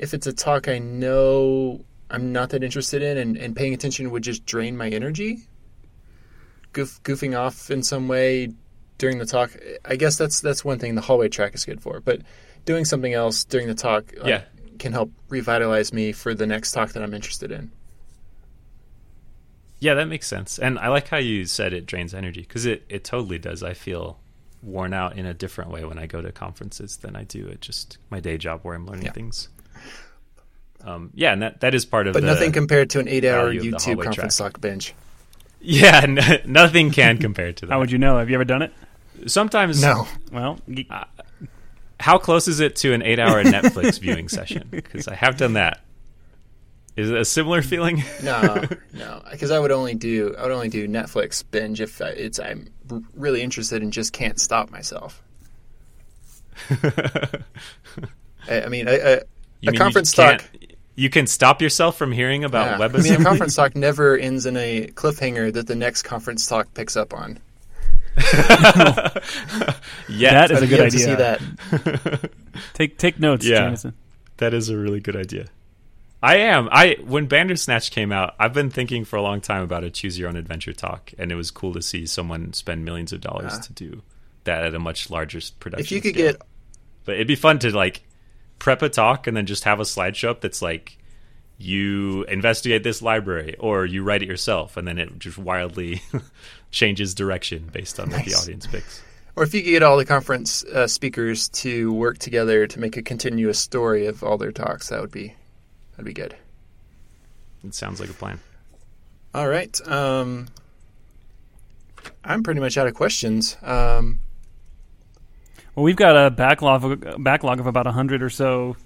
if 0.00 0.12
it's 0.12 0.26
a 0.26 0.32
talk 0.32 0.66
I 0.68 0.78
know 0.80 1.84
I'm 2.12 2.30
not 2.32 2.50
that 2.50 2.62
interested 2.62 3.02
in 3.02 3.16
and, 3.18 3.36
and 3.36 3.56
paying 3.56 3.74
attention 3.74 4.10
would 4.10 4.22
just 4.22 4.44
drain 4.46 4.76
my 4.76 4.88
energy, 4.88 5.38
goof, 6.72 7.02
goofing 7.02 7.36
off 7.38 7.70
in 7.70 7.82
some 7.82 8.06
way 8.06 8.52
during 8.98 9.18
the 9.18 9.26
talk. 9.26 9.50
I 9.84 9.96
guess 9.96 10.16
that's 10.18 10.40
that's 10.40 10.64
one 10.64 10.78
thing 10.78 10.94
the 10.94 11.00
hallway 11.00 11.28
track 11.28 11.54
is 11.54 11.64
good 11.64 11.80
for. 11.80 12.00
But 12.00 12.20
doing 12.66 12.84
something 12.84 13.12
else 13.14 13.44
during 13.44 13.66
the 13.66 13.74
talk 13.74 14.12
Yeah. 14.24 14.42
can 14.78 14.92
help 14.92 15.10
revitalize 15.28 15.92
me 15.92 16.12
for 16.12 16.34
the 16.34 16.46
next 16.46 16.72
talk 16.72 16.92
that 16.92 17.02
I'm 17.02 17.14
interested 17.14 17.50
in. 17.50 17.72
Yeah, 19.80 19.94
that 19.94 20.06
makes 20.06 20.28
sense. 20.28 20.58
And 20.58 20.78
I 20.78 20.88
like 20.88 21.08
how 21.08 21.16
you 21.16 21.44
said 21.46 21.72
it 21.72 21.86
drains 21.86 22.14
energy 22.14 22.42
because 22.42 22.66
it, 22.66 22.84
it 22.88 23.02
totally 23.02 23.38
does. 23.38 23.62
I 23.64 23.74
feel 23.74 24.20
worn 24.62 24.92
out 24.94 25.16
in 25.18 25.26
a 25.26 25.34
different 25.34 25.70
way 25.72 25.84
when 25.84 25.98
I 25.98 26.06
go 26.06 26.22
to 26.22 26.30
conferences 26.30 26.98
than 26.98 27.16
I 27.16 27.24
do 27.24 27.48
at 27.50 27.60
just 27.60 27.98
my 28.10 28.20
day 28.20 28.38
job 28.38 28.60
where 28.62 28.76
I'm 28.76 28.86
learning 28.86 29.06
Yeah. 29.06 29.12
things. 29.12 29.48
Um, 30.84 31.10
yeah, 31.14 31.32
and 31.32 31.42
that, 31.42 31.60
that 31.60 31.74
is 31.74 31.84
part 31.84 32.06
of 32.08 32.14
But 32.14 32.20
the, 32.22 32.26
nothing 32.26 32.52
compared 32.52 32.90
to 32.90 33.00
an 33.00 33.08
eight-hour 33.08 33.44
value 33.44 33.58
of 33.60 33.64
the 33.64 33.70
YouTube 33.92 34.02
conference 34.04 34.36
track. 34.36 34.52
talk 34.54 34.60
binge. 34.60 34.94
Yeah, 35.60 36.00
n- 36.02 36.40
nothing 36.46 36.90
can 36.90 37.18
compare 37.18 37.52
to 37.52 37.66
that. 37.66 37.72
How 37.72 37.78
would 37.78 37.92
you 37.92 37.98
know? 37.98 38.18
Have 38.18 38.28
you 38.28 38.34
ever 38.34 38.44
done 38.44 38.62
it? 38.62 38.72
Sometimes, 39.26 39.80
No. 39.80 40.08
Well, 40.32 40.58
y- 40.66 40.86
how 42.00 42.18
close 42.18 42.48
is 42.48 42.58
it 42.58 42.74
to 42.76 42.92
an 42.94 43.02
eight-hour 43.02 43.44
Netflix 43.44 44.00
viewing 44.00 44.28
session? 44.28 44.66
Because 44.70 45.06
I 45.06 45.14
have 45.14 45.36
done 45.36 45.52
that. 45.52 45.80
Is 46.96 47.08
it 47.10 47.16
a 47.16 47.24
similar 47.24 47.62
feeling? 47.62 48.02
No, 48.22 48.64
no, 48.92 49.22
because 49.30 49.50
I 49.50 49.58
would 49.58 49.70
only 49.70 49.94
do 49.94 50.34
I 50.36 50.42
would 50.42 50.50
only 50.52 50.68
do 50.68 50.86
Netflix 50.88 51.42
binge 51.48 51.80
if 51.80 52.02
I, 52.02 52.08
it's 52.08 52.38
I'm 52.38 52.68
really 53.14 53.40
interested 53.40 53.82
and 53.82 53.92
just 53.92 54.12
can't 54.12 54.38
stop 54.38 54.70
myself. 54.70 55.22
I, 56.70 58.62
I 58.64 58.68
mean, 58.68 58.88
I, 58.88 58.94
I, 58.96 59.20
a 59.66 59.72
conference 59.72 60.12
talk. 60.12 60.44
You 60.94 61.08
can 61.10 61.26
stop 61.26 61.62
yourself 61.62 61.96
from 61.96 62.12
hearing 62.12 62.44
about 62.44 62.78
yeah. 62.78 62.84
I 62.86 62.88
mean, 63.02 63.20
a 63.20 63.24
conference 63.24 63.54
talk 63.54 63.74
never 63.74 64.16
ends 64.16 64.44
in 64.46 64.56
a 64.56 64.88
cliffhanger 64.88 65.52
that 65.54 65.66
the 65.66 65.74
next 65.74 66.02
conference 66.02 66.46
talk 66.46 66.72
picks 66.74 66.96
up 66.96 67.14
on. 67.14 67.38
yeah, 70.08 70.46
That 70.46 70.50
is 70.50 70.58
a 70.58 70.60
I'd 70.60 70.60
be 70.60 70.66
good 70.66 70.80
able 70.80 70.90
to 70.90 70.96
idea. 70.96 70.98
see 70.98 71.14
that. 71.14 72.30
take 72.74 72.98
take 72.98 73.18
notes, 73.18 73.44
Yeah. 73.46 73.58
Jamison. 73.60 73.94
That 74.38 74.54
is 74.54 74.68
a 74.68 74.76
really 74.76 75.00
good 75.00 75.16
idea. 75.16 75.46
I 76.22 76.36
am. 76.36 76.68
I 76.70 76.96
when 77.04 77.26
Bandersnatch 77.26 77.90
came 77.90 78.12
out, 78.12 78.34
I've 78.38 78.52
been 78.52 78.70
thinking 78.70 79.04
for 79.04 79.16
a 79.16 79.22
long 79.22 79.40
time 79.40 79.62
about 79.62 79.84
a 79.84 79.90
choose 79.90 80.18
your 80.18 80.28
own 80.28 80.36
adventure 80.36 80.72
talk, 80.72 81.12
and 81.18 81.32
it 81.32 81.34
was 81.36 81.50
cool 81.50 81.72
to 81.74 81.82
see 81.82 82.06
someone 82.06 82.52
spend 82.52 82.84
millions 82.84 83.12
of 83.12 83.20
dollars 83.20 83.52
Yeah. 83.54 83.60
to 83.60 83.72
do 83.72 84.02
that 84.44 84.64
at 84.64 84.74
a 84.74 84.78
much 84.78 85.10
larger 85.10 85.40
production. 85.58 85.84
If 85.84 85.90
you 85.92 86.00
could 86.00 86.14
scale. 86.14 86.32
get 86.32 86.42
but 87.04 87.14
it'd 87.16 87.26
be 87.26 87.34
fun 87.34 87.58
to 87.60 87.74
like 87.74 88.02
prep 88.62 88.80
a 88.80 88.88
talk 88.88 89.26
and 89.26 89.36
then 89.36 89.44
just 89.44 89.64
have 89.64 89.80
a 89.80 89.82
slideshow 89.82 90.28
up 90.28 90.40
that's 90.40 90.62
like 90.62 90.96
you 91.58 92.22
investigate 92.28 92.84
this 92.84 93.02
library 93.02 93.56
or 93.58 93.84
you 93.84 94.04
write 94.04 94.22
it 94.22 94.28
yourself, 94.28 94.76
and 94.76 94.86
then 94.86 94.98
it 94.98 95.18
just 95.18 95.36
wildly 95.36 96.00
changes 96.70 97.12
direction 97.12 97.68
based 97.72 97.98
on 97.98 98.08
what 98.08 98.24
the 98.24 98.34
audience 98.34 98.68
picks. 98.68 99.02
Or 99.34 99.42
if 99.42 99.52
you 99.52 99.62
could 99.62 99.70
get 99.70 99.82
all 99.82 99.96
the 99.96 100.04
conference 100.04 100.62
uh, 100.62 100.86
speakers 100.86 101.48
to 101.48 101.92
work 101.92 102.18
together 102.18 102.68
to 102.68 102.78
make 102.78 102.96
a 102.96 103.02
continuous 103.02 103.58
story 103.58 104.06
of 104.06 104.22
all 104.22 104.38
their 104.38 104.52
talks, 104.52 104.90
that 104.90 105.00
would 105.00 105.10
be 105.10 105.34
that'd 105.92 106.04
be 106.04 106.12
good. 106.12 106.36
It 107.64 107.74
sounds 107.74 107.98
like 107.98 108.10
a 108.10 108.14
plan. 108.14 108.38
All 109.34 109.48
right. 109.48 109.76
Um, 109.88 110.46
I'm 112.22 112.44
pretty 112.44 112.60
much 112.60 112.78
out 112.78 112.86
of 112.86 112.94
questions. 112.94 113.56
Um, 113.60 114.20
Well, 115.74 115.84
we've 115.84 115.96
got 115.96 116.26
a 116.26 116.30
backlog 116.30 116.84
of, 116.84 117.02
a 117.02 117.18
backlog 117.18 117.58
of 117.60 117.66
about 117.66 117.86
hundred 117.86 118.22
or 118.22 118.28
so 118.30 118.76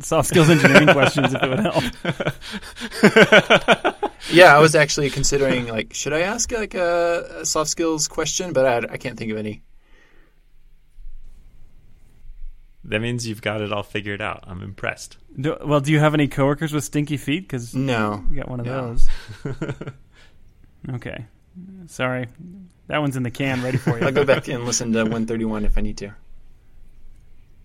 soft 0.00 0.28
skills 0.28 0.48
engineering 0.48 0.88
questions. 0.92 1.34
If 1.34 1.42
it 1.42 1.48
would 1.50 1.60
help. 1.60 1.84
yeah, 4.32 4.56
I 4.56 4.58
was 4.58 4.74
actually 4.74 5.10
considering 5.10 5.66
like, 5.68 5.92
should 5.92 6.12
I 6.14 6.20
ask 6.20 6.50
like 6.52 6.74
a, 6.74 7.40
a 7.40 7.44
soft 7.46 7.68
skills 7.70 8.08
question? 8.08 8.52
But 8.54 8.66
I, 8.66 8.94
I 8.94 8.96
can't 8.96 9.18
think 9.18 9.30
of 9.32 9.36
any. 9.36 9.62
That 12.84 13.00
means 13.00 13.28
you've 13.28 13.42
got 13.42 13.60
it 13.60 13.72
all 13.72 13.82
figured 13.82 14.22
out. 14.22 14.44
I'm 14.46 14.62
impressed. 14.62 15.18
Do, 15.38 15.56
well, 15.64 15.80
do 15.80 15.92
you 15.92 15.98
have 15.98 16.14
any 16.14 16.26
coworkers 16.26 16.72
with 16.72 16.82
stinky 16.82 17.18
feet? 17.18 17.40
Because 17.42 17.74
No. 17.74 18.24
we 18.30 18.36
got 18.36 18.48
one 18.48 18.60
of 18.60 18.66
No. 18.66 18.94
those. 18.94 19.08
okay, 20.94 21.26
sorry, 21.86 22.26
that 22.86 22.98
one's 23.02 23.16
in 23.16 23.22
the 23.22 23.30
can, 23.30 23.62
ready 23.62 23.76
for 23.76 23.98
you. 23.98 24.06
I'll 24.06 24.12
go 24.12 24.24
back 24.24 24.48
and 24.48 24.64
listen 24.64 24.92
to 24.94 25.00
131 25.02 25.66
if 25.66 25.76
I 25.76 25.82
need 25.82 25.98
to. 25.98 26.14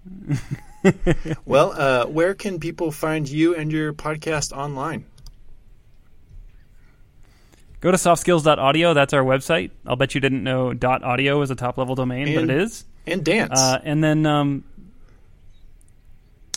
well, 1.45 1.72
uh, 1.76 2.06
where 2.06 2.34
can 2.34 2.60
people 2.60 2.91
find 2.91 3.28
you 3.28 3.56
and 3.56 3.72
your 3.72 3.93
podcast 3.93 4.51
online? 4.51 5.06
Go 7.82 7.91
to 7.91 7.97
softskills.audio. 7.97 8.93
That's 8.93 9.14
our 9.14 9.24
website. 9.24 9.72
I'll 9.86 9.95
bet 9.95 10.16
you 10.16 10.22
didn't 10.22 10.43
know 10.43 10.74
.audio 10.82 11.41
is 11.41 11.51
a 11.51 11.56
top 11.56 11.78
level 11.78 11.95
domain, 11.95 12.28
And- 12.28 12.47
but 12.47 12.56
it 12.56 12.62
is. 12.62 12.86
And 13.08 13.24
dance. 13.24 13.60
Uh, 13.60 13.80
and 13.84 14.03
then, 14.03 14.26
um, 14.26 14.64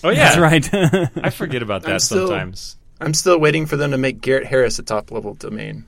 Oh 0.03 0.09
yeah, 0.11 0.35
that's 0.37 0.39
right. 0.39 0.75
I 1.25 1.29
forget 1.31 1.61
about 1.63 1.85
I'm 1.85 1.93
that 1.93 2.03
still- 2.03 2.29
sometimes. 2.29 2.77
I'm 3.01 3.15
still 3.15 3.39
waiting 3.39 3.67
for 3.67 3.77
them 3.77 3.91
to 3.93 3.99
make 3.99 4.21
Garrett 4.21 4.47
Harris 4.47 4.79
a 4.79 4.83
top 4.83 5.11
level 5.13 5.35
domain. 5.35 5.85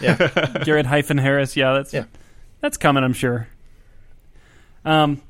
Yeah. 0.00 0.16
Garrett 0.64 0.86
hyphen 0.86 1.18
Harris. 1.18 1.56
Yeah, 1.56 1.74
that's 1.74 1.92
Yeah. 1.92 2.04
that's 2.60 2.76
coming. 2.76 3.04
I'm 3.04 3.12
sure. 3.12 3.46
Um. 4.84 5.20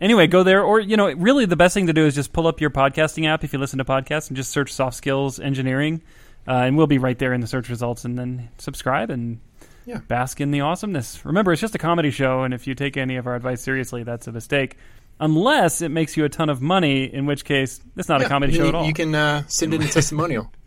Anyway, 0.00 0.26
go 0.28 0.42
there, 0.44 0.62
or 0.62 0.78
you 0.80 0.96
know, 0.96 1.10
really, 1.12 1.44
the 1.44 1.56
best 1.56 1.74
thing 1.74 1.88
to 1.88 1.92
do 1.92 2.06
is 2.06 2.14
just 2.14 2.32
pull 2.32 2.46
up 2.46 2.60
your 2.60 2.70
podcasting 2.70 3.26
app 3.26 3.42
if 3.44 3.52
you 3.52 3.58
listen 3.58 3.78
to 3.78 3.84
podcasts 3.84 4.28
and 4.28 4.36
just 4.36 4.50
search 4.50 4.72
"soft 4.72 4.96
skills 4.96 5.40
engineering," 5.40 6.02
uh, 6.46 6.52
and 6.52 6.76
we'll 6.76 6.86
be 6.86 6.98
right 6.98 7.18
there 7.18 7.32
in 7.32 7.40
the 7.40 7.46
search 7.48 7.68
results. 7.68 8.04
And 8.04 8.16
then 8.18 8.48
subscribe 8.58 9.10
and 9.10 9.40
Yeah. 9.86 9.98
bask 10.06 10.40
in 10.40 10.50
the 10.52 10.60
awesomeness. 10.60 11.24
Remember, 11.24 11.52
it's 11.52 11.60
just 11.60 11.74
a 11.74 11.78
comedy 11.78 12.10
show, 12.12 12.42
and 12.44 12.54
if 12.54 12.66
you 12.66 12.74
take 12.74 12.96
any 12.96 13.16
of 13.16 13.26
our 13.26 13.34
advice 13.34 13.60
seriously, 13.62 14.02
that's 14.04 14.26
a 14.28 14.32
mistake. 14.32 14.76
Unless 15.20 15.82
it 15.82 15.88
makes 15.88 16.16
you 16.16 16.24
a 16.24 16.28
ton 16.28 16.48
of 16.48 16.62
money, 16.62 17.02
in 17.12 17.26
which 17.26 17.44
case 17.44 17.80
it's 17.96 18.08
not 18.08 18.22
a 18.22 18.28
comedy 18.28 18.52
you, 18.52 18.58
show 18.60 18.68
at 18.68 18.74
all. 18.76 18.86
You 18.86 18.94
can 18.94 19.14
uh, 19.16 19.42
send 19.48 19.74
in 19.74 19.82
a 19.82 19.88
testimonial. 19.88 20.52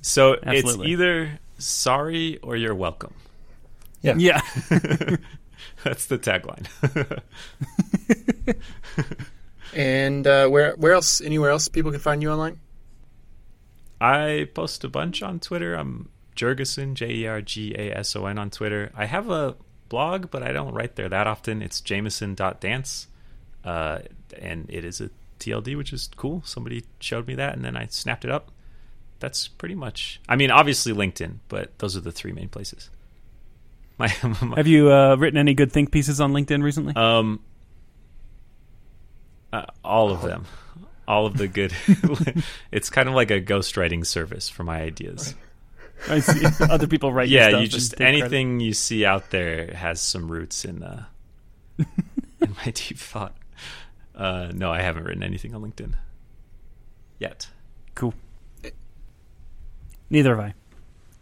So 0.00 0.36
Absolutely. 0.42 0.86
it's 0.86 0.92
either 0.92 1.38
sorry 1.58 2.38
or 2.38 2.56
you're 2.56 2.74
welcome. 2.74 3.14
Yeah. 4.00 4.14
Yeah. 4.16 4.40
That's 5.84 6.06
the 6.06 6.18
tagline. 6.18 6.66
And 9.74 10.26
uh, 10.26 10.48
where 10.48 10.74
where 10.76 10.92
else? 10.92 11.20
Anywhere 11.20 11.50
else 11.50 11.68
people 11.68 11.90
can 11.90 12.00
find 12.00 12.22
you 12.22 12.30
online? 12.30 12.60
I 14.00 14.48
post 14.54 14.84
a 14.84 14.88
bunch 14.88 15.22
on 15.22 15.40
Twitter. 15.40 15.74
I'm 15.74 16.08
Jergason, 16.36 16.94
J 16.94 17.10
E 17.12 17.26
R 17.26 17.40
G 17.40 17.74
A 17.76 17.96
S 17.96 18.14
O 18.16 18.26
N 18.26 18.38
on 18.38 18.50
Twitter. 18.50 18.90
I 18.94 19.06
have 19.06 19.30
a 19.30 19.56
blog, 19.88 20.30
but 20.30 20.42
I 20.42 20.52
don't 20.52 20.74
write 20.74 20.96
there 20.96 21.08
that 21.08 21.26
often. 21.26 21.62
It's 21.62 21.80
jamison.dance. 21.80 23.08
Uh, 23.64 24.00
and 24.38 24.66
it 24.70 24.84
is 24.84 25.00
a 25.00 25.10
TLD, 25.40 25.76
which 25.76 25.92
is 25.92 26.08
cool. 26.16 26.42
Somebody 26.44 26.84
showed 27.00 27.26
me 27.26 27.34
that, 27.34 27.54
and 27.54 27.64
then 27.64 27.76
I 27.76 27.86
snapped 27.86 28.24
it 28.24 28.30
up. 28.30 28.50
That's 29.20 29.48
pretty 29.48 29.74
much. 29.74 30.20
I 30.28 30.36
mean, 30.36 30.50
obviously 30.50 30.92
LinkedIn, 30.92 31.38
but 31.48 31.76
those 31.78 31.96
are 31.96 32.00
the 32.00 32.12
three 32.12 32.32
main 32.32 32.48
places. 32.48 32.88
My, 33.98 34.14
my 34.22 34.56
Have 34.56 34.68
you 34.68 34.92
uh, 34.92 35.16
written 35.16 35.38
any 35.38 35.54
good 35.54 35.72
think 35.72 35.90
pieces 35.90 36.20
on 36.20 36.32
LinkedIn 36.32 36.62
recently? 36.62 36.94
Um, 36.94 37.40
uh, 39.52 39.64
all 39.84 40.12
of 40.12 40.22
them, 40.22 40.44
all 41.08 41.26
of 41.26 41.36
the 41.36 41.48
good. 41.48 41.72
it's 42.70 42.90
kind 42.90 43.08
of 43.08 43.16
like 43.16 43.32
a 43.32 43.40
ghostwriting 43.40 44.06
service 44.06 44.48
for 44.48 44.62
my 44.62 44.80
ideas. 44.82 45.34
I 46.08 46.20
see 46.20 46.46
other 46.70 46.86
people 46.86 47.12
write. 47.12 47.28
yeah, 47.28 47.48
stuff 47.48 47.62
you 47.62 47.66
just 47.66 47.90
take 47.90 47.98
credit. 47.98 48.20
anything 48.20 48.60
you 48.60 48.72
see 48.72 49.04
out 49.04 49.30
there 49.30 49.74
has 49.74 50.00
some 50.00 50.30
roots 50.30 50.64
in 50.64 50.84
uh, 50.84 51.06
in 51.78 52.54
my 52.64 52.70
deep 52.70 52.98
thought. 52.98 53.34
Uh, 54.14 54.52
no, 54.54 54.70
I 54.70 54.80
haven't 54.80 55.04
written 55.04 55.24
anything 55.24 55.56
on 55.56 55.62
LinkedIn 55.62 55.94
yet. 57.18 57.48
Cool. 57.96 58.14
Neither 60.08 60.36
have 60.36 60.44
I. 60.44 60.54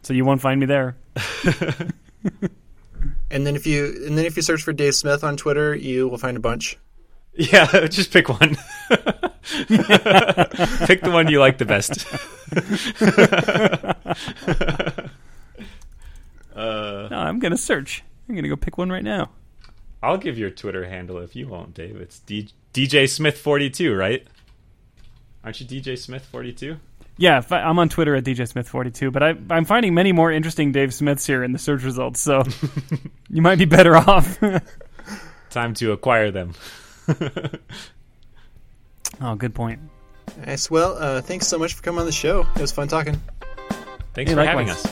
So 0.03 0.13
you 0.13 0.27
won't 0.27 0.43
find 0.43 0.61
me 0.61 0.67
there. 0.67 0.97
And 3.31 3.47
then 3.47 3.57
if 3.57 3.67
you 3.67 3.87
and 4.07 4.17
then 4.17 4.25
if 4.25 4.37
you 4.37 4.43
search 4.43 4.63
for 4.63 4.73
Dave 4.73 4.95
Smith 4.95 5.25
on 5.25 5.37
Twitter, 5.37 5.75
you 5.75 6.09
will 6.09 6.19
find 6.19 6.37
a 6.37 6.41
bunch. 6.41 6.79
Yeah, 7.35 7.67
just 7.89 8.13
pick 8.13 8.29
one. 8.29 8.39
pick 8.89 9.01
the 11.03 11.11
one 11.13 11.29
you 11.29 11.41
like 11.41 11.59
the 11.59 11.65
best. 11.67 12.07
uh, 16.55 17.09
No, 17.11 17.19
I'm 17.19 17.39
gonna 17.39 17.57
search. 17.57 18.03
I'm 18.29 18.35
gonna 18.35 18.49
go 18.49 18.57
pick 18.57 18.79
one 18.79 18.91
right 18.91 19.05
now. 19.05 19.31
I'll 20.03 20.19
give 20.19 20.39
your 20.39 20.51
Twitter 20.51 20.87
handle 20.87 21.19
if 21.19 21.35
you 21.35 21.49
won't, 21.49 21.75
Dave. 21.75 21.97
It's 21.97 22.21
D- 22.21 22.51
DJ 22.73 23.09
Smith 23.09 23.39
forty 23.39 23.71
two, 23.71 23.95
right? 23.95 24.27
Aren't 25.45 25.61
you 25.61 25.67
DJ 25.67 25.99
Smith 25.99 26.25
forty 26.25 26.53
two? 26.53 26.79
Yeah, 27.19 27.43
I, 27.51 27.57
I'm 27.57 27.79
on 27.79 27.89
Twitter 27.89 28.15
at 28.15 28.25
DJSmith42, 28.25 29.13
but 29.13 29.23
I, 29.23 29.35
I'm 29.51 29.65
finding 29.65 29.95
many 29.95 30.13
more 30.13 30.31
interesting 30.31 30.73
Dave 30.73 30.93
Smiths 30.93 31.27
here 31.27 31.43
in 31.43 31.53
the 31.53 31.59
search 31.59 31.83
results, 31.83 32.21
so 32.21 32.43
you 33.31 33.41
might 33.43 33.59
be 33.59 33.65
better 33.65 33.97
off. 33.97 34.39
Time 35.51 35.73
to 35.75 35.93
acquire 35.93 36.31
them. 36.31 36.53
oh, 39.21 39.35
good 39.37 39.55
point. 39.55 39.81
Nice. 40.45 40.71
Well, 40.71 40.97
uh, 40.99 41.23
thanks 41.23 41.47
so 41.47 41.59
much 41.59 41.75
for 41.75 41.83
coming 41.83 42.01
on 42.01 42.07
the 42.07 42.13
show. 42.13 42.47
It 42.57 42.61
was 42.61 42.73
fun 42.73 42.89
talking. 42.89 43.21
Thanks 44.13 44.31
Hey, 44.31 44.35
for 44.35 44.45
having 44.45 44.69
us. 44.69 44.87